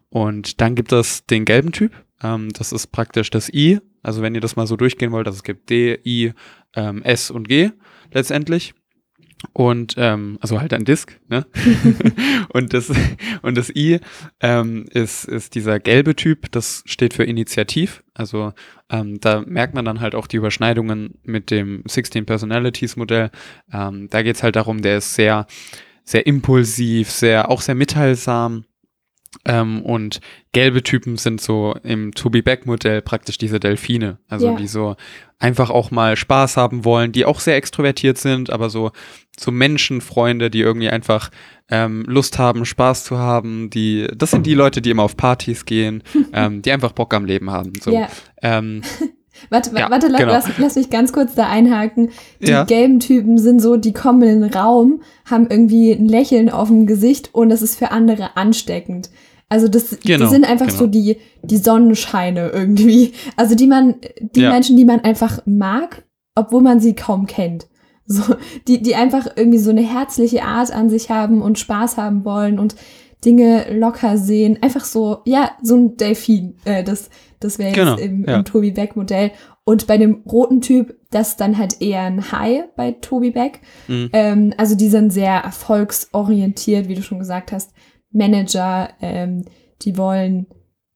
Und 0.08 0.60
dann 0.60 0.74
gibt 0.74 0.92
es 0.92 1.26
den 1.26 1.44
gelben 1.44 1.72
Typ. 1.72 1.92
Ähm, 2.22 2.48
das 2.54 2.72
ist 2.72 2.88
praktisch 2.88 3.28
das 3.28 3.52
I. 3.52 3.80
Also 4.02 4.22
wenn 4.22 4.34
ihr 4.34 4.40
das 4.40 4.56
mal 4.56 4.66
so 4.66 4.76
durchgehen 4.76 5.12
wollt, 5.12 5.26
also 5.26 5.36
es 5.36 5.42
gibt 5.42 5.68
D, 5.68 5.98
I, 6.04 6.32
ähm, 6.74 7.02
S 7.02 7.30
und 7.30 7.48
G 7.48 7.70
letztendlich. 8.10 8.74
Und 9.52 9.94
ähm, 9.98 10.38
also 10.40 10.60
halt 10.60 10.72
ein 10.72 10.84
Disk, 10.84 11.20
ne? 11.28 11.46
und 12.48 12.72
das 12.72 12.92
und 13.42 13.56
das 13.56 13.70
I 13.70 14.00
ähm, 14.40 14.86
ist 14.90 15.24
ist 15.24 15.54
dieser 15.54 15.80
gelbe 15.80 16.16
Typ. 16.16 16.50
Das 16.52 16.82
steht 16.86 17.14
für 17.14 17.24
Initiativ. 17.24 18.02
Also 18.14 18.52
ähm, 18.90 19.20
da 19.20 19.42
merkt 19.46 19.74
man 19.74 19.84
dann 19.84 20.00
halt 20.00 20.14
auch 20.14 20.26
die 20.26 20.36
Überschneidungen 20.36 21.18
mit 21.22 21.50
dem 21.50 21.82
16 21.86 22.26
Personalities 22.26 22.96
Modell. 22.96 23.30
Ähm, 23.72 24.08
da 24.10 24.22
geht's 24.22 24.42
halt 24.42 24.56
darum, 24.56 24.82
der 24.82 24.98
ist 24.98 25.14
sehr 25.14 25.46
sehr 26.04 26.26
impulsiv, 26.26 27.10
sehr 27.10 27.50
auch 27.50 27.60
sehr 27.60 27.74
mitteilsam. 27.74 28.64
Ähm, 29.46 29.82
und 29.82 30.20
gelbe 30.52 30.82
Typen 30.82 31.16
sind 31.16 31.40
so 31.40 31.74
im 31.82 32.14
To-Be-Back-Modell 32.14 33.02
praktisch 33.02 33.38
diese 33.38 33.60
Delfine. 33.60 34.18
Also 34.28 34.48
ja. 34.48 34.56
die 34.56 34.66
so 34.66 34.96
einfach 35.38 35.70
auch 35.70 35.90
mal 35.90 36.16
Spaß 36.16 36.56
haben 36.56 36.84
wollen, 36.84 37.12
die 37.12 37.26
auch 37.26 37.40
sehr 37.40 37.56
extrovertiert 37.56 38.16
sind, 38.18 38.50
aber 38.50 38.70
so, 38.70 38.92
so 39.38 39.50
Menschenfreunde, 39.50 40.50
die 40.50 40.60
irgendwie 40.60 40.88
einfach 40.88 41.30
ähm, 41.68 42.04
Lust 42.06 42.38
haben, 42.38 42.64
Spaß 42.64 43.04
zu 43.04 43.18
haben, 43.18 43.68
die, 43.68 44.08
das 44.14 44.30
sind 44.30 44.46
die 44.46 44.54
Leute, 44.54 44.80
die 44.80 44.90
immer 44.90 45.02
auf 45.02 45.16
Partys 45.16 45.66
gehen, 45.66 46.02
ähm, 46.32 46.62
die 46.62 46.72
einfach 46.72 46.92
Bock 46.92 47.12
am 47.12 47.26
Leben 47.26 47.50
haben. 47.50 47.72
So. 47.80 47.92
Ja. 47.92 48.08
Ähm, 48.42 48.82
Warte, 49.50 49.70
ja, 49.76 49.90
warte 49.90 50.06
genau. 50.06 50.26
lass, 50.26 50.46
lass, 50.58 50.76
mich 50.76 50.90
ganz 50.90 51.12
kurz 51.12 51.34
da 51.34 51.48
einhaken. 51.48 52.10
Die 52.40 52.50
ja. 52.50 52.64
gelben 52.64 53.00
Typen 53.00 53.38
sind 53.38 53.60
so, 53.60 53.76
die 53.76 53.92
kommen 53.92 54.22
in 54.22 54.42
den 54.42 54.54
Raum, 54.54 55.02
haben 55.24 55.48
irgendwie 55.50 55.92
ein 55.92 56.08
Lächeln 56.08 56.50
auf 56.50 56.68
dem 56.68 56.86
Gesicht 56.86 57.34
und 57.34 57.48
das 57.48 57.60
ist 57.60 57.76
für 57.76 57.90
andere 57.90 58.36
ansteckend. 58.36 59.10
Also 59.54 59.68
das, 59.68 60.00
genau, 60.00 60.24
die 60.24 60.30
sind 60.32 60.44
einfach 60.44 60.66
genau. 60.66 60.78
so 60.80 60.86
die, 60.88 61.18
die 61.44 61.58
Sonnenscheine 61.58 62.48
irgendwie. 62.48 63.12
Also 63.36 63.54
die 63.54 63.68
man, 63.68 63.94
die 64.20 64.40
ja. 64.40 64.50
Menschen, 64.50 64.76
die 64.76 64.84
man 64.84 64.98
einfach 64.98 65.38
mag, 65.46 66.04
obwohl 66.34 66.60
man 66.60 66.80
sie 66.80 66.96
kaum 66.96 67.26
kennt. 67.26 67.68
So, 68.06 68.34
die, 68.68 68.82
die 68.82 68.96
einfach 68.96 69.28
irgendwie 69.36 69.58
so 69.58 69.70
eine 69.70 69.80
herzliche 69.80 70.42
Art 70.42 70.74
an 70.74 70.90
sich 70.90 71.08
haben 71.08 71.40
und 71.40 71.58
Spaß 71.58 71.96
haben 71.96 72.24
wollen 72.24 72.58
und 72.58 72.74
Dinge 73.24 73.72
locker 73.72 74.18
sehen. 74.18 74.58
Einfach 74.60 74.84
so, 74.84 75.18
ja, 75.24 75.52
so 75.62 75.76
ein 75.76 75.96
Delfin. 75.96 76.56
Äh, 76.64 76.82
das 76.82 77.08
das 77.44 77.58
wäre 77.58 77.68
jetzt 77.68 77.78
genau, 77.78 77.96
im, 77.96 78.24
ja. 78.24 78.36
im 78.36 78.44
Tobi 78.44 78.70
Beck 78.70 78.96
Modell. 78.96 79.30
Und 79.64 79.86
bei 79.86 79.98
dem 79.98 80.22
roten 80.26 80.60
Typ, 80.60 80.96
das 81.10 81.30
ist 81.30 81.40
dann 81.40 81.58
halt 81.58 81.80
eher 81.80 82.02
ein 82.02 82.32
High 82.32 82.64
bei 82.76 82.92
Tobi 82.92 83.30
Beck. 83.30 83.60
Mhm. 83.86 84.10
Ähm, 84.12 84.54
also 84.56 84.74
die 84.74 84.88
sind 84.88 85.12
sehr 85.12 85.34
erfolgsorientiert, 85.34 86.88
wie 86.88 86.94
du 86.94 87.02
schon 87.02 87.18
gesagt 87.18 87.52
hast. 87.52 87.72
Manager, 88.14 88.88
ähm, 89.02 89.44
die 89.82 89.98
wollen, 89.98 90.46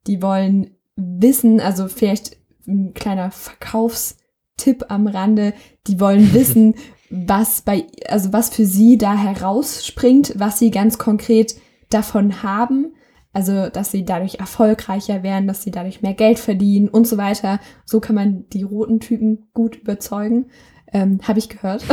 die 0.07 0.23
wollen 0.23 0.71
wissen, 0.97 1.61
also 1.61 1.89
vielleicht 1.89 2.37
ein 2.66 2.95
kleiner 2.95 3.31
Verkaufstipp 3.31 4.87
am 4.89 5.07
Rande, 5.07 5.53
die 5.87 6.01
wollen 6.01 6.33
wissen, 6.35 6.75
was 7.11 7.62
bei, 7.62 7.87
also 8.09 8.33
was 8.33 8.51
für 8.51 8.64
sie 8.64 8.99
da 8.99 9.16
herausspringt, 9.16 10.35
was 10.37 10.59
sie 10.59 10.71
ganz 10.71 10.99
konkret 10.99 11.57
davon 11.91 12.43
haben. 12.43 12.95
Also, 13.33 13.69
dass 13.69 13.91
sie 13.91 14.05
dadurch 14.05 14.37
erfolgreicher 14.37 15.23
werden, 15.23 15.47
dass 15.47 15.62
sie 15.62 15.71
dadurch 15.71 16.03
mehr 16.03 16.14
Geld 16.14 16.39
verdienen 16.39 16.89
und 16.89 17.07
so 17.07 17.19
weiter. 17.19 17.61
So 17.85 18.01
kann 18.01 18.16
man 18.16 18.49
die 18.51 18.62
roten 18.62 19.01
Typen 19.01 19.49
gut 19.53 19.77
überzeugen. 19.77 20.47
Ähm, 20.93 21.21
Habe 21.23 21.39
ich 21.39 21.49
gehört. 21.49 21.85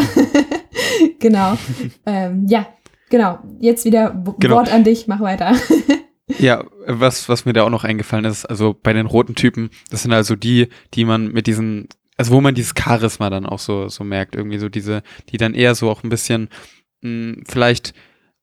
genau. 1.19 1.55
ähm, 2.05 2.45
ja, 2.47 2.65
genau. 3.09 3.39
Jetzt 3.59 3.85
wieder 3.85 4.23
genau. 4.39 4.55
Wort 4.55 4.71
an 4.71 4.83
dich, 4.83 5.07
mach 5.07 5.19
weiter. 5.19 5.55
ja, 6.39 6.63
was, 6.87 7.29
was 7.29 7.45
mir 7.45 7.53
da 7.53 7.63
auch 7.63 7.69
noch 7.69 7.83
eingefallen 7.83 8.25
ist, 8.25 8.45
also 8.45 8.75
bei 8.81 8.93
den 8.93 9.05
roten 9.05 9.35
Typen, 9.35 9.69
das 9.89 10.03
sind 10.03 10.13
also 10.13 10.35
die, 10.35 10.69
die 10.93 11.05
man 11.05 11.31
mit 11.31 11.47
diesen, 11.47 11.87
also 12.17 12.33
wo 12.33 12.41
man 12.41 12.55
dieses 12.55 12.73
Charisma 12.77 13.29
dann 13.29 13.45
auch 13.45 13.59
so, 13.59 13.87
so 13.89 14.03
merkt, 14.03 14.35
irgendwie 14.35 14.59
so 14.59 14.69
diese, 14.69 15.03
die 15.29 15.37
dann 15.37 15.53
eher 15.53 15.75
so 15.75 15.89
auch 15.89 16.03
ein 16.03 16.09
bisschen 16.09 16.49
mh, 17.01 17.09
hm, 17.09 17.43
vielleicht 17.47 17.93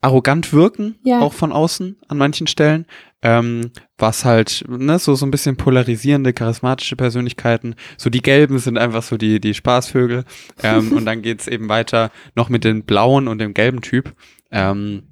arrogant 0.03 0.53
wirken, 0.53 0.97
ja. 1.05 1.21
auch 1.21 1.33
von 1.33 1.53
außen 1.53 1.97
an 2.09 2.19
manchen 2.19 2.49
Stellen, 2.49 2.87
ähm, 3.23 3.71
was 3.99 4.25
halt 4.25 4.65
ne, 4.69 4.99
so 4.99 5.15
so 5.15 5.25
ein 5.25 5.31
bisschen 5.31 5.57
polarisierende, 5.57 6.33
charismatische 6.33 6.97
Persönlichkeiten. 6.97 7.77
So 7.97 8.11
die 8.11 8.21
Gelben 8.21 8.59
sind 8.59 8.79
einfach 8.79 9.05
so 9.05 9.17
die 9.17 9.41
die 9.41 9.55
Spaßvögel 9.55 10.25
ähm, 10.63 10.93
und 10.97 11.07
dann 11.07 11.23
geht's 11.23 11.47
eben 11.47 11.69
weiter 11.69 12.11
noch 12.35 12.49
mit 12.49 12.65
den 12.65 12.83
blauen 12.83 13.29
und 13.29 13.39
dem 13.39 13.55
gelben 13.55 13.81
Typ. 13.81 14.13
Ähm, 14.53 15.03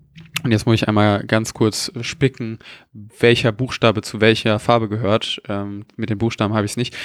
und 0.43 0.53
jetzt 0.53 0.67
muss 0.67 0.77
ich 0.77 0.89
einmal 0.89 1.25
ganz 1.25 1.55
kurz 1.55 1.93
spicken, 2.03 2.59
welcher 2.93 3.53
Buchstabe 3.53 4.03
zu 4.03 4.21
welcher 4.21 4.59
Farbe 4.59 4.89
gehört. 4.89 5.43
Ähm, 5.49 5.85
mit 5.97 6.11
den 6.11 6.19
Buchstaben 6.19 6.55
habe 6.55 6.65
ich 6.65 6.73
es 6.73 6.77
nicht. 6.77 6.97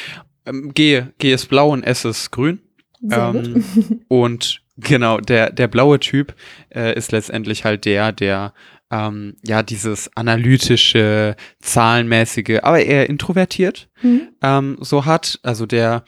Ähm, 0.45 0.73
G, 0.73 1.03
G 1.17 1.33
ist 1.33 1.47
blau 1.47 1.71
und 1.71 1.83
S 1.83 2.05
ist 2.05 2.31
grün. 2.31 2.59
Ähm, 3.11 3.63
und 4.07 4.61
genau, 4.77 5.19
der, 5.19 5.51
der 5.51 5.67
blaue 5.67 5.99
Typ 5.99 6.35
äh, 6.73 6.95
ist 6.95 7.11
letztendlich 7.11 7.65
halt 7.65 7.85
der, 7.85 8.11
der 8.11 8.53
ähm, 8.91 9.35
ja, 9.43 9.63
dieses 9.63 10.15
analytische, 10.15 11.35
zahlenmäßige, 11.59 12.59
aber 12.61 12.79
eher 12.83 13.09
introvertiert 13.09 13.89
Mhm. 14.01 14.29
ähm, 14.41 14.77
so 14.81 15.05
hat. 15.05 15.39
Also 15.43 15.65
der 15.65 16.03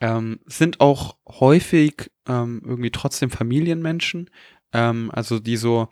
ähm, 0.00 0.40
sind 0.46 0.80
auch 0.80 1.16
häufig 1.26 2.10
ähm, 2.28 2.62
irgendwie 2.64 2.90
trotzdem 2.90 3.30
Familienmenschen. 3.30 4.28
Ähm, 4.72 5.10
also 5.12 5.38
die 5.38 5.56
so, 5.56 5.88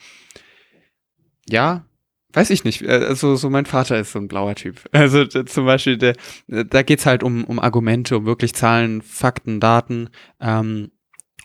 ja, 1.48 1.86
weiß 2.32 2.50
ich 2.50 2.64
nicht. 2.64 2.82
äh, 2.82 3.06
Also 3.08 3.36
so 3.36 3.50
mein 3.50 3.66
Vater 3.66 3.98
ist 3.98 4.12
so 4.12 4.18
ein 4.18 4.28
blauer 4.28 4.54
Typ. 4.54 4.80
Also 4.92 5.24
zum 5.24 5.66
Beispiel, 5.66 5.96
der, 5.96 6.14
da 6.48 6.82
geht's 6.82 7.06
halt 7.06 7.22
um, 7.22 7.44
um 7.44 7.58
Argumente, 7.58 8.18
um 8.18 8.26
wirklich 8.26 8.54
Zahlen, 8.54 9.02
Fakten, 9.02 9.60
Daten 9.60 10.10
ähm, 10.40 10.90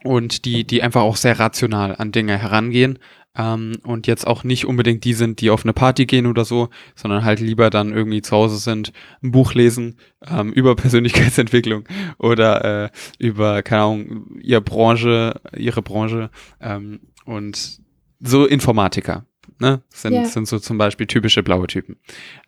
und 0.03 0.45
die, 0.45 0.65
die 0.65 0.81
einfach 0.83 1.01
auch 1.01 1.15
sehr 1.15 1.39
rational 1.39 1.95
an 1.95 2.11
Dinge 2.11 2.37
herangehen. 2.37 2.99
Ähm, 3.37 3.77
und 3.83 4.07
jetzt 4.07 4.27
auch 4.27 4.43
nicht 4.43 4.65
unbedingt 4.65 5.05
die 5.05 5.13
sind, 5.13 5.39
die 5.39 5.51
auf 5.51 5.63
eine 5.63 5.71
Party 5.71 6.05
gehen 6.05 6.25
oder 6.25 6.43
so, 6.43 6.67
sondern 6.95 7.23
halt 7.23 7.39
lieber 7.39 7.69
dann 7.69 7.93
irgendwie 7.93 8.21
zu 8.21 8.35
Hause 8.35 8.57
sind, 8.57 8.91
ein 9.23 9.31
Buch 9.31 9.53
lesen 9.53 9.97
ähm, 10.27 10.51
über 10.53 10.75
Persönlichkeitsentwicklung 10.75 11.85
oder 12.17 12.85
äh, 12.85 12.89
über, 13.19 13.63
keine 13.63 13.83
Ahnung, 13.83 14.27
ihre 14.41 14.59
Branche, 14.59 15.39
ihre 15.55 15.81
Branche 15.81 16.29
ähm, 16.59 16.99
und 17.25 17.79
so 18.19 18.45
Informatiker. 18.45 19.25
Ne? 19.59 19.83
Sind, 19.89 20.13
Ja. 20.13 20.25
sind 20.25 20.47
so 20.47 20.59
zum 20.59 20.77
Beispiel 20.77 21.07
typische 21.07 21.43
blaue 21.43 21.67
Typen. 21.67 21.97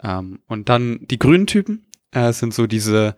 Ähm, 0.03 0.39
und 0.47 0.69
dann 0.69 0.99
die 1.01 1.19
grünen 1.19 1.47
Typen 1.47 1.85
äh, 2.11 2.31
sind 2.33 2.53
so 2.53 2.67
diese 2.67 3.15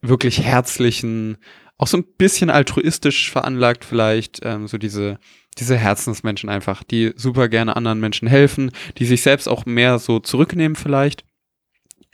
wirklich 0.00 0.42
herzlichen, 0.42 1.38
auch 1.78 1.86
so 1.86 1.98
ein 1.98 2.04
bisschen 2.16 2.50
altruistisch 2.50 3.30
veranlagt 3.30 3.84
vielleicht, 3.84 4.40
ähm, 4.42 4.66
so 4.68 4.78
diese, 4.78 5.18
diese 5.58 5.76
Herzensmenschen 5.76 6.48
einfach, 6.48 6.82
die 6.82 7.12
super 7.16 7.48
gerne 7.48 7.76
anderen 7.76 8.00
Menschen 8.00 8.28
helfen, 8.28 8.70
die 8.98 9.04
sich 9.06 9.22
selbst 9.22 9.48
auch 9.48 9.66
mehr 9.66 9.98
so 9.98 10.18
zurücknehmen 10.20 10.76
vielleicht, 10.76 11.24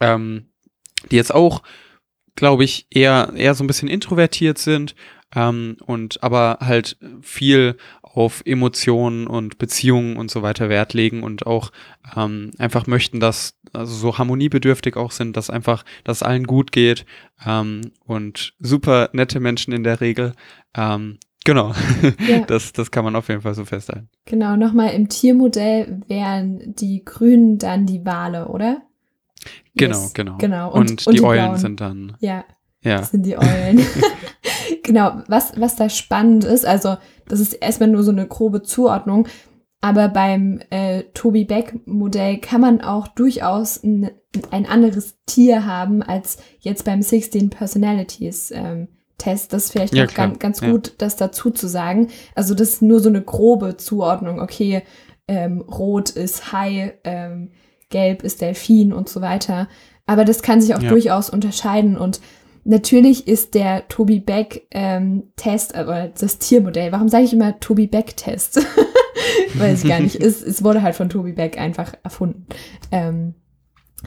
ähm, 0.00 0.46
die 1.10 1.16
jetzt 1.16 1.34
auch, 1.34 1.62
glaube 2.34 2.64
ich, 2.64 2.86
eher, 2.90 3.32
eher 3.36 3.54
so 3.54 3.62
ein 3.62 3.66
bisschen 3.68 3.88
introvertiert 3.88 4.58
sind 4.58 4.94
ähm, 5.34 5.76
und 5.84 6.22
aber 6.22 6.58
halt 6.60 6.96
viel 7.20 7.76
auf 8.14 8.42
Emotionen 8.44 9.26
und 9.26 9.56
Beziehungen 9.58 10.16
und 10.16 10.30
so 10.30 10.42
weiter 10.42 10.68
Wert 10.68 10.92
legen 10.92 11.22
und 11.22 11.46
auch 11.46 11.72
ähm, 12.14 12.50
einfach 12.58 12.86
möchten, 12.86 13.20
dass 13.20 13.58
also 13.72 13.94
so 13.94 14.18
harmoniebedürftig 14.18 14.96
auch 14.96 15.12
sind, 15.12 15.36
dass 15.36 15.48
einfach, 15.48 15.84
dass 16.04 16.22
allen 16.22 16.44
gut 16.46 16.72
geht 16.72 17.06
ähm, 17.46 17.92
und 18.04 18.52
super 18.58 19.08
nette 19.14 19.40
Menschen 19.40 19.72
in 19.72 19.82
der 19.82 20.02
Regel. 20.02 20.34
Ähm, 20.76 21.18
genau, 21.44 21.72
Ja. 22.28 22.40
das, 22.40 22.74
das 22.74 22.90
kann 22.90 23.04
man 23.04 23.16
auf 23.16 23.28
jeden 23.28 23.40
Fall 23.40 23.54
so 23.54 23.64
festhalten. 23.64 24.10
Genau, 24.26 24.56
nochmal 24.56 24.90
im 24.92 25.08
Tiermodell 25.08 26.02
wären 26.06 26.74
die 26.76 27.02
Grünen 27.06 27.56
dann 27.56 27.86
die 27.86 28.04
Wale, 28.04 28.48
oder? 28.48 28.82
Genau, 29.74 29.98
Yes, 29.98 30.12
genau. 30.12 30.36
Genau. 30.36 30.70
Und, 30.70 31.10
die, 31.10 31.22
Eulen 31.22 31.44
Blauen. 31.46 31.58
sind 31.58 31.80
dann, 31.80 32.16
Ja, 32.20 32.44
ja. 32.82 32.98
das 32.98 33.10
sind 33.10 33.24
die 33.24 33.38
Eulen. 33.38 33.78
genau, 34.82 35.22
was, 35.28 35.52
was 35.60 35.76
da 35.76 35.88
spannend 35.88 36.44
ist, 36.44 36.64
also 36.66 36.96
das 37.28 37.40
ist 37.40 37.54
erstmal 37.54 37.88
nur 37.88 38.02
so 38.02 38.10
eine 38.10 38.26
grobe 38.26 38.62
Zuordnung, 38.62 39.26
aber 39.80 40.08
beim 40.08 40.60
äh, 40.70 41.02
Toby 41.14 41.44
Beck-Modell 41.44 42.38
kann 42.38 42.60
man 42.60 42.80
auch 42.82 43.08
durchaus 43.08 43.82
ein, 43.82 44.10
ein 44.50 44.66
anderes 44.66 45.16
Tier 45.26 45.66
haben 45.66 46.02
als 46.02 46.38
jetzt 46.60 46.84
beim 46.84 47.02
16 47.02 47.50
Personalities 47.50 48.52
ähm, 48.52 48.88
Test. 49.18 49.52
Das 49.52 49.64
ist 49.64 49.72
vielleicht 49.72 49.94
Ja, 49.94 50.04
noch 50.04 50.14
ganz, 50.14 50.38
ganz 50.38 50.60
ja. 50.60 50.70
gut, 50.70 50.94
das 50.98 51.16
dazu 51.16 51.50
zu 51.50 51.66
sagen. 51.68 52.08
Also 52.34 52.54
das 52.54 52.68
ist 52.70 52.82
nur 52.82 53.00
so 53.00 53.08
eine 53.08 53.22
grobe 53.22 53.76
Zuordnung. 53.76 54.40
Okay, 54.40 54.82
ähm, 55.28 55.60
rot 55.62 56.10
ist 56.10 56.52
Hai, 56.52 56.94
ähm, 57.04 57.50
gelb 57.88 58.22
ist 58.22 58.40
Delfin 58.40 58.92
und 58.92 59.08
so 59.08 59.20
weiter. 59.20 59.68
Aber 60.06 60.24
das 60.24 60.42
kann 60.42 60.60
sich 60.60 60.74
auch 60.74 60.82
Ja. 60.82 60.90
durchaus 60.90 61.28
unterscheiden 61.30 61.96
und 61.96 62.20
Natürlich 62.64 63.26
ist 63.26 63.54
der 63.54 63.88
Toby 63.88 64.20
Beck 64.20 64.68
ähm, 64.70 65.32
Test, 65.36 65.74
aber 65.74 66.08
das 66.08 66.38
Tiermodell, 66.38 66.92
warum 66.92 67.08
sage 67.08 67.24
ich 67.24 67.32
immer 67.32 67.58
Toby 67.58 67.88
Beck 67.88 68.16
Test? 68.16 68.64
Weiß 69.54 69.82
ich 69.82 69.88
gar 69.88 70.00
nicht. 70.00 70.16
Es, 70.16 70.42
es 70.42 70.62
wurde 70.62 70.82
halt 70.82 70.94
von 70.94 71.08
Toby 71.08 71.32
Beck 71.32 71.58
einfach 71.58 71.94
erfunden. 72.04 72.46
Ähm, 72.90 73.34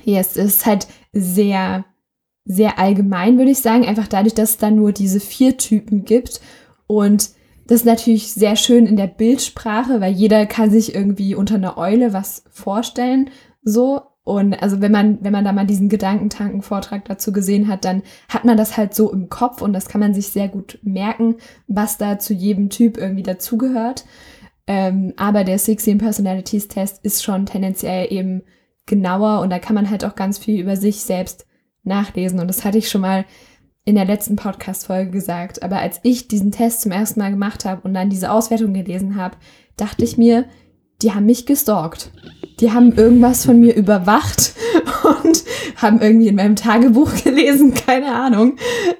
yes, 0.04 0.38
es 0.38 0.56
ist 0.56 0.66
halt 0.66 0.88
sehr, 1.12 1.86
sehr 2.46 2.80
allgemein, 2.80 3.38
würde 3.38 3.52
ich 3.52 3.60
sagen. 3.60 3.86
Einfach 3.86 4.08
dadurch, 4.08 4.34
dass 4.34 4.52
es 4.52 4.58
da 4.58 4.72
nur 4.72 4.94
diese 4.94 5.20
vier 5.20 5.58
Typen 5.58 6.06
gibt. 6.06 6.40
Und 6.88 7.32
das 7.68 7.82
ist 7.82 7.86
natürlich 7.86 8.32
sehr 8.32 8.56
schön 8.56 8.86
in 8.86 8.96
der 8.96 9.08
Bildsprache, 9.08 10.00
weil 10.00 10.14
jeder 10.14 10.46
kann 10.46 10.70
sich 10.70 10.96
irgendwie 10.96 11.36
unter 11.36 11.56
einer 11.56 11.78
Eule 11.78 12.14
was 12.14 12.44
vorstellen. 12.50 13.30
So. 13.64 14.02
Und 14.26 14.62
also 14.62 14.82
wenn 14.82 14.92
man, 14.92 15.20
wenn 15.22 15.32
man 15.32 15.46
da 15.46 15.54
mal 15.54 15.68
diesen 15.68 15.88
Gedankentanken-Vortrag 15.88 17.06
dazu 17.06 17.32
gesehen 17.32 17.68
hat, 17.68 17.86
dann 17.86 18.02
hat 18.28 18.44
man 18.44 18.58
das 18.58 18.76
halt 18.76 18.96
so 18.96 19.14
im 19.14 19.30
Kopf 19.30 19.62
und 19.62 19.72
das 19.72 19.88
kann 19.88 20.02
man 20.02 20.16
sich 20.16 20.30
sehr 20.30 20.48
gut 20.48 20.80
merken, 20.82 21.36
was 21.68 22.00
da 22.00 22.18
zu 22.18 22.34
jedem 22.34 22.72
Typ 22.72 22.98
irgendwie 22.98 23.22
dazugehört. 23.22 24.04
Ähm, 24.66 25.14
aber 25.16 25.44
der 25.44 25.60
16 25.60 26.00
Personalities 26.00 26.68
Test 26.68 27.06
ist 27.06 27.24
schon 27.24 27.46
tendenziell 27.46 28.12
eben 28.12 28.42
genauer 28.88 29.42
und 29.42 29.52
da 29.52 29.60
kann 29.60 29.76
man 29.76 29.92
halt 29.92 30.04
auch 30.04 30.16
ganz 30.16 30.40
viel 30.40 30.60
über 30.60 30.76
sich 30.76 31.02
selbst 31.02 31.46
nachlesen. 31.84 32.40
Und 32.40 32.48
das 32.48 32.66
hatte 32.66 32.80
ich 32.80 32.90
schon 32.90 33.02
mal 33.02 33.26
in 33.84 33.94
der 33.94 34.06
letzten 34.06 34.38
Podcast-Folge 34.38 35.12
gesagt. 35.12 35.62
Aber 35.62 35.78
als 35.78 36.00
ich 36.02 36.28
diesen 36.28 36.52
Test 36.52 36.82
zum 36.82 36.92
ersten 36.92 37.20
Mal 37.20 37.30
gemacht 37.30 37.64
habe 37.64 37.82
und 37.84 37.94
dann 37.94 38.10
diese 38.10 38.32
Auswertung 38.32 38.74
gelesen 38.74 39.18
habe, 39.18 39.38
dachte 39.78 40.04
ich 40.04 40.18
mir, 40.18 40.46
die 41.02 41.14
haben 41.14 41.26
mich 41.26 41.46
gestalkt. 41.46 42.12
Die 42.60 42.72
haben 42.72 42.94
irgendwas 42.94 43.46
von 43.46 43.60
mir 43.60 43.76
überwacht 43.76 44.54
und 45.24 45.44
haben 45.76 46.02
irgendwie 46.02 46.28
in 46.30 46.36
meinem 46.36 46.56
Tagebuch 46.56 47.12
gelesen, 47.24 47.74
keine 47.74 48.14
Ahnung. 48.14 48.58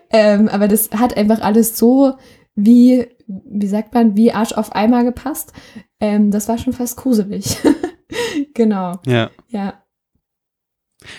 Ähm, 0.10 0.50
aber 0.50 0.68
das 0.68 0.92
hat 0.92 1.16
einfach 1.18 1.42
alles 1.42 1.78
so 1.78 2.16
wie, 2.56 3.08
wie 3.28 3.68
sagt 3.68 3.94
man, 3.94 4.16
wie 4.16 4.32
Arsch 4.32 4.54
auf 4.54 4.74
Eimer 4.76 5.04
gepasst. 5.04 5.54
Ähm, 6.00 6.32
das 6.32 6.48
war 6.48 6.58
schon 6.58 6.74
fast 6.74 6.98
gruselig. 6.98 7.58
genau, 8.54 9.00
Ja. 9.06 9.30
ja. 9.50 9.82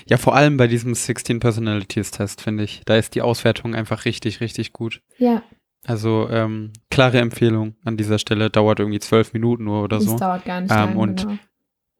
Ja, 0.08 0.16
vor 0.16 0.34
allem 0.34 0.56
bei 0.56 0.66
diesem 0.66 0.94
16 0.94 1.38
Personalities 1.38 2.10
Test, 2.10 2.40
finde 2.40 2.64
ich. 2.64 2.82
Da 2.86 2.96
ist 2.96 3.14
die 3.14 3.22
Auswertung 3.22 3.74
einfach 3.76 4.04
richtig, 4.04 4.40
richtig 4.40 4.72
gut. 4.72 5.00
Ja, 5.16 5.42
Also, 5.86 6.28
ähm, 6.30 6.72
klare 6.90 7.18
Empfehlung 7.20 7.76
an 7.84 7.96
dieser 7.96 8.18
Stelle. 8.18 8.50
Dauert 8.50 8.80
irgendwie 8.80 8.98
zwölf 8.98 9.32
Minuten 9.32 9.64
nur 9.64 9.84
oder 9.84 9.96
das 9.98 10.04
so. 10.06 10.18
dauert 10.18 10.44
gar 10.44 10.60
nicht 10.60 10.70
Ähm, 10.72 10.76
lange. 10.78 10.98
und 10.98 11.20
genau. 11.22 11.38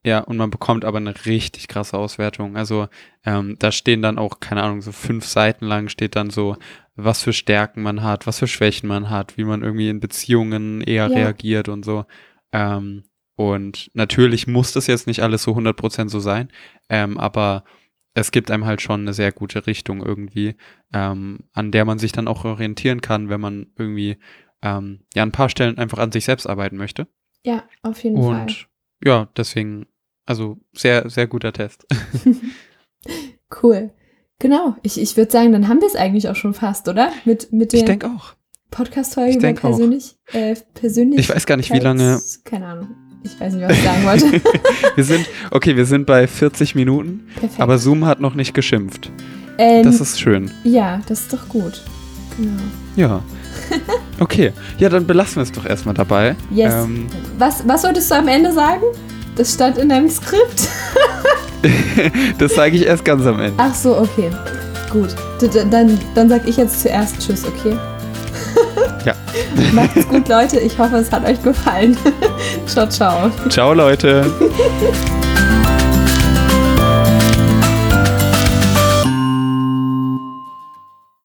Ja, 0.04 0.20
und 0.20 0.36
man 0.36 0.50
bekommt 0.50 0.84
aber 0.84 0.98
eine 0.98 1.14
richtig 1.26 1.66
krasse 1.66 1.98
Auswertung. 1.98 2.56
Also 2.56 2.86
ähm, 3.24 3.56
da 3.58 3.72
stehen 3.72 4.02
dann 4.02 4.18
auch, 4.18 4.38
keine 4.38 4.62
Ahnung, 4.62 4.80
so 4.80 4.92
fünf 4.92 5.24
Seiten 5.24 5.66
lang 5.66 5.88
steht 5.88 6.14
dann 6.14 6.30
so, 6.30 6.56
was 6.94 7.22
für 7.24 7.32
Stärken 7.32 7.82
man 7.82 8.04
hat, 8.04 8.24
was 8.26 8.38
für 8.38 8.46
Schwächen 8.46 8.88
man 8.88 9.10
hat, 9.10 9.36
wie 9.36 9.42
man 9.42 9.62
irgendwie 9.64 9.88
in 9.88 9.98
Beziehungen 9.98 10.80
eher 10.80 11.08
Ja. 11.08 11.14
reagiert 11.16 11.68
und 11.68 11.84
so. 11.84 12.04
Ähm, 12.52 13.02
und 13.34 13.90
natürlich 13.94 14.46
muss 14.46 14.72
das 14.72 14.86
jetzt 14.86 15.08
nicht 15.08 15.22
alles 15.24 15.42
so 15.42 15.54
100% 15.56 16.08
so 16.08 16.20
sein, 16.20 16.50
ähm, 16.88 17.18
aber 17.18 17.64
es 18.16 18.30
gibt 18.30 18.50
einem 18.50 18.64
halt 18.64 18.80
schon 18.80 19.02
eine 19.02 19.12
sehr 19.12 19.30
gute 19.30 19.66
Richtung 19.66 20.02
irgendwie, 20.02 20.56
ähm, 20.92 21.40
an 21.52 21.70
der 21.70 21.84
man 21.84 21.98
sich 21.98 22.12
dann 22.12 22.28
auch 22.28 22.44
orientieren 22.44 23.02
kann, 23.02 23.28
wenn 23.28 23.40
man 23.40 23.66
irgendwie 23.76 24.16
ähm, 24.62 25.00
ja 25.14 25.22
an 25.22 25.28
ein 25.28 25.32
paar 25.32 25.50
Stellen 25.50 25.76
einfach 25.76 25.98
an 25.98 26.12
sich 26.12 26.24
selbst 26.24 26.46
arbeiten 26.46 26.76
möchte. 26.76 27.06
Ja, 27.44 27.64
auf 27.82 28.02
jeden 28.02 28.20
Fall. 28.20 28.40
Und 28.42 28.68
ja, 29.04 29.28
deswegen, 29.36 29.86
also 30.24 30.58
sehr, 30.72 31.08
sehr 31.10 31.26
guter 31.26 31.52
Test. 31.52 31.86
Cool. 33.62 33.92
Genau, 34.40 34.74
ich, 34.82 35.00
ich 35.00 35.16
würde 35.16 35.30
sagen, 35.30 35.52
dann 35.52 35.68
haben 35.68 35.80
wir 35.80 35.86
es 35.86 35.94
eigentlich 35.94 36.28
auch 36.28 36.34
schon 36.34 36.52
fast, 36.52 36.88
oder? 36.88 37.12
Mit, 37.24 37.52
mit 37.52 37.72
Ich 37.72 37.84
denke 37.84 38.08
auch. 38.08 38.34
Podcast-Folge 38.72 39.38
über 39.38 39.52
persönlich, 39.52 40.16
äh, 40.32 40.56
persönlich. 40.74 41.20
Ich 41.20 41.28
weiß 41.28 41.46
gar 41.46 41.56
nicht, 41.56 41.72
wie 41.72 41.78
lange. 41.78 42.20
Keine 42.42 42.66
Ahnung. 42.66 43.05
Ich 43.22 43.40
weiß 43.40 43.54
nicht, 43.54 43.68
was 43.68 43.76
ich 43.76 43.82
sagen 43.84 44.04
wollte. 44.04 44.40
Wir 44.96 45.04
sind, 45.04 45.26
okay, 45.50 45.76
wir 45.76 45.84
sind 45.84 46.06
bei 46.06 46.26
40 46.26 46.74
Minuten, 46.74 47.26
Perfekt. 47.34 47.60
aber 47.60 47.76
Zoom 47.78 48.06
hat 48.06 48.20
noch 48.20 48.34
nicht 48.34 48.54
geschimpft. 48.54 49.10
ähm, 49.58 49.82
Das 49.84 50.00
ist 50.00 50.20
schön. 50.20 50.50
ja, 50.64 51.00
das 51.08 51.20
ist 51.22 51.32
doch 51.32 51.48
gut. 51.48 51.82
Genau. 52.36 52.62
Ja. 52.96 53.22
Okay. 54.18 54.52
Ja, 54.78 54.88
dann 54.88 55.06
belassen 55.06 55.36
wir 55.36 55.42
es 55.42 55.52
doch 55.52 55.66
erstmal 55.66 55.94
dabei. 55.94 56.36
Yes. 56.50 56.72
Ähm, 56.72 57.06
Was, 57.38 57.62
was 57.68 57.84
wolltest 57.84 58.10
du 58.10 58.14
am 58.14 58.28
Ende 58.28 58.50
sagen? 58.50 58.80
Das 59.36 59.52
stand 59.52 59.76
in 59.76 59.90
deinem 59.90 60.08
Skript. 60.08 60.68
das 62.38 62.54
sage 62.54 62.76
ich 62.76 62.86
erst 62.86 63.04
ganz 63.04 63.26
am 63.26 63.38
Ende. 63.40 63.52
Ach 63.58 63.74
so, 63.74 63.98
okay. 63.98 64.30
Gut. 64.90 65.14
Dann, 65.70 65.98
dann 66.14 66.28
sag 66.30 66.48
ich 66.48 66.56
jetzt 66.56 66.80
zuerst 66.80 67.18
Tschüss, 67.18 67.44
okay? 67.44 67.76
Ja. 69.04 69.14
Macht's 69.72 70.08
gut, 70.08 70.28
Leute. 70.28 70.60
Ich 70.60 70.78
hoffe, 70.78 70.96
es 70.96 71.10
hat 71.10 71.26
euch 71.26 71.42
gefallen. 71.42 71.96
ciao, 72.66 72.88
ciao. 72.88 73.30
Ciao, 73.48 73.72
Leute. 73.74 74.24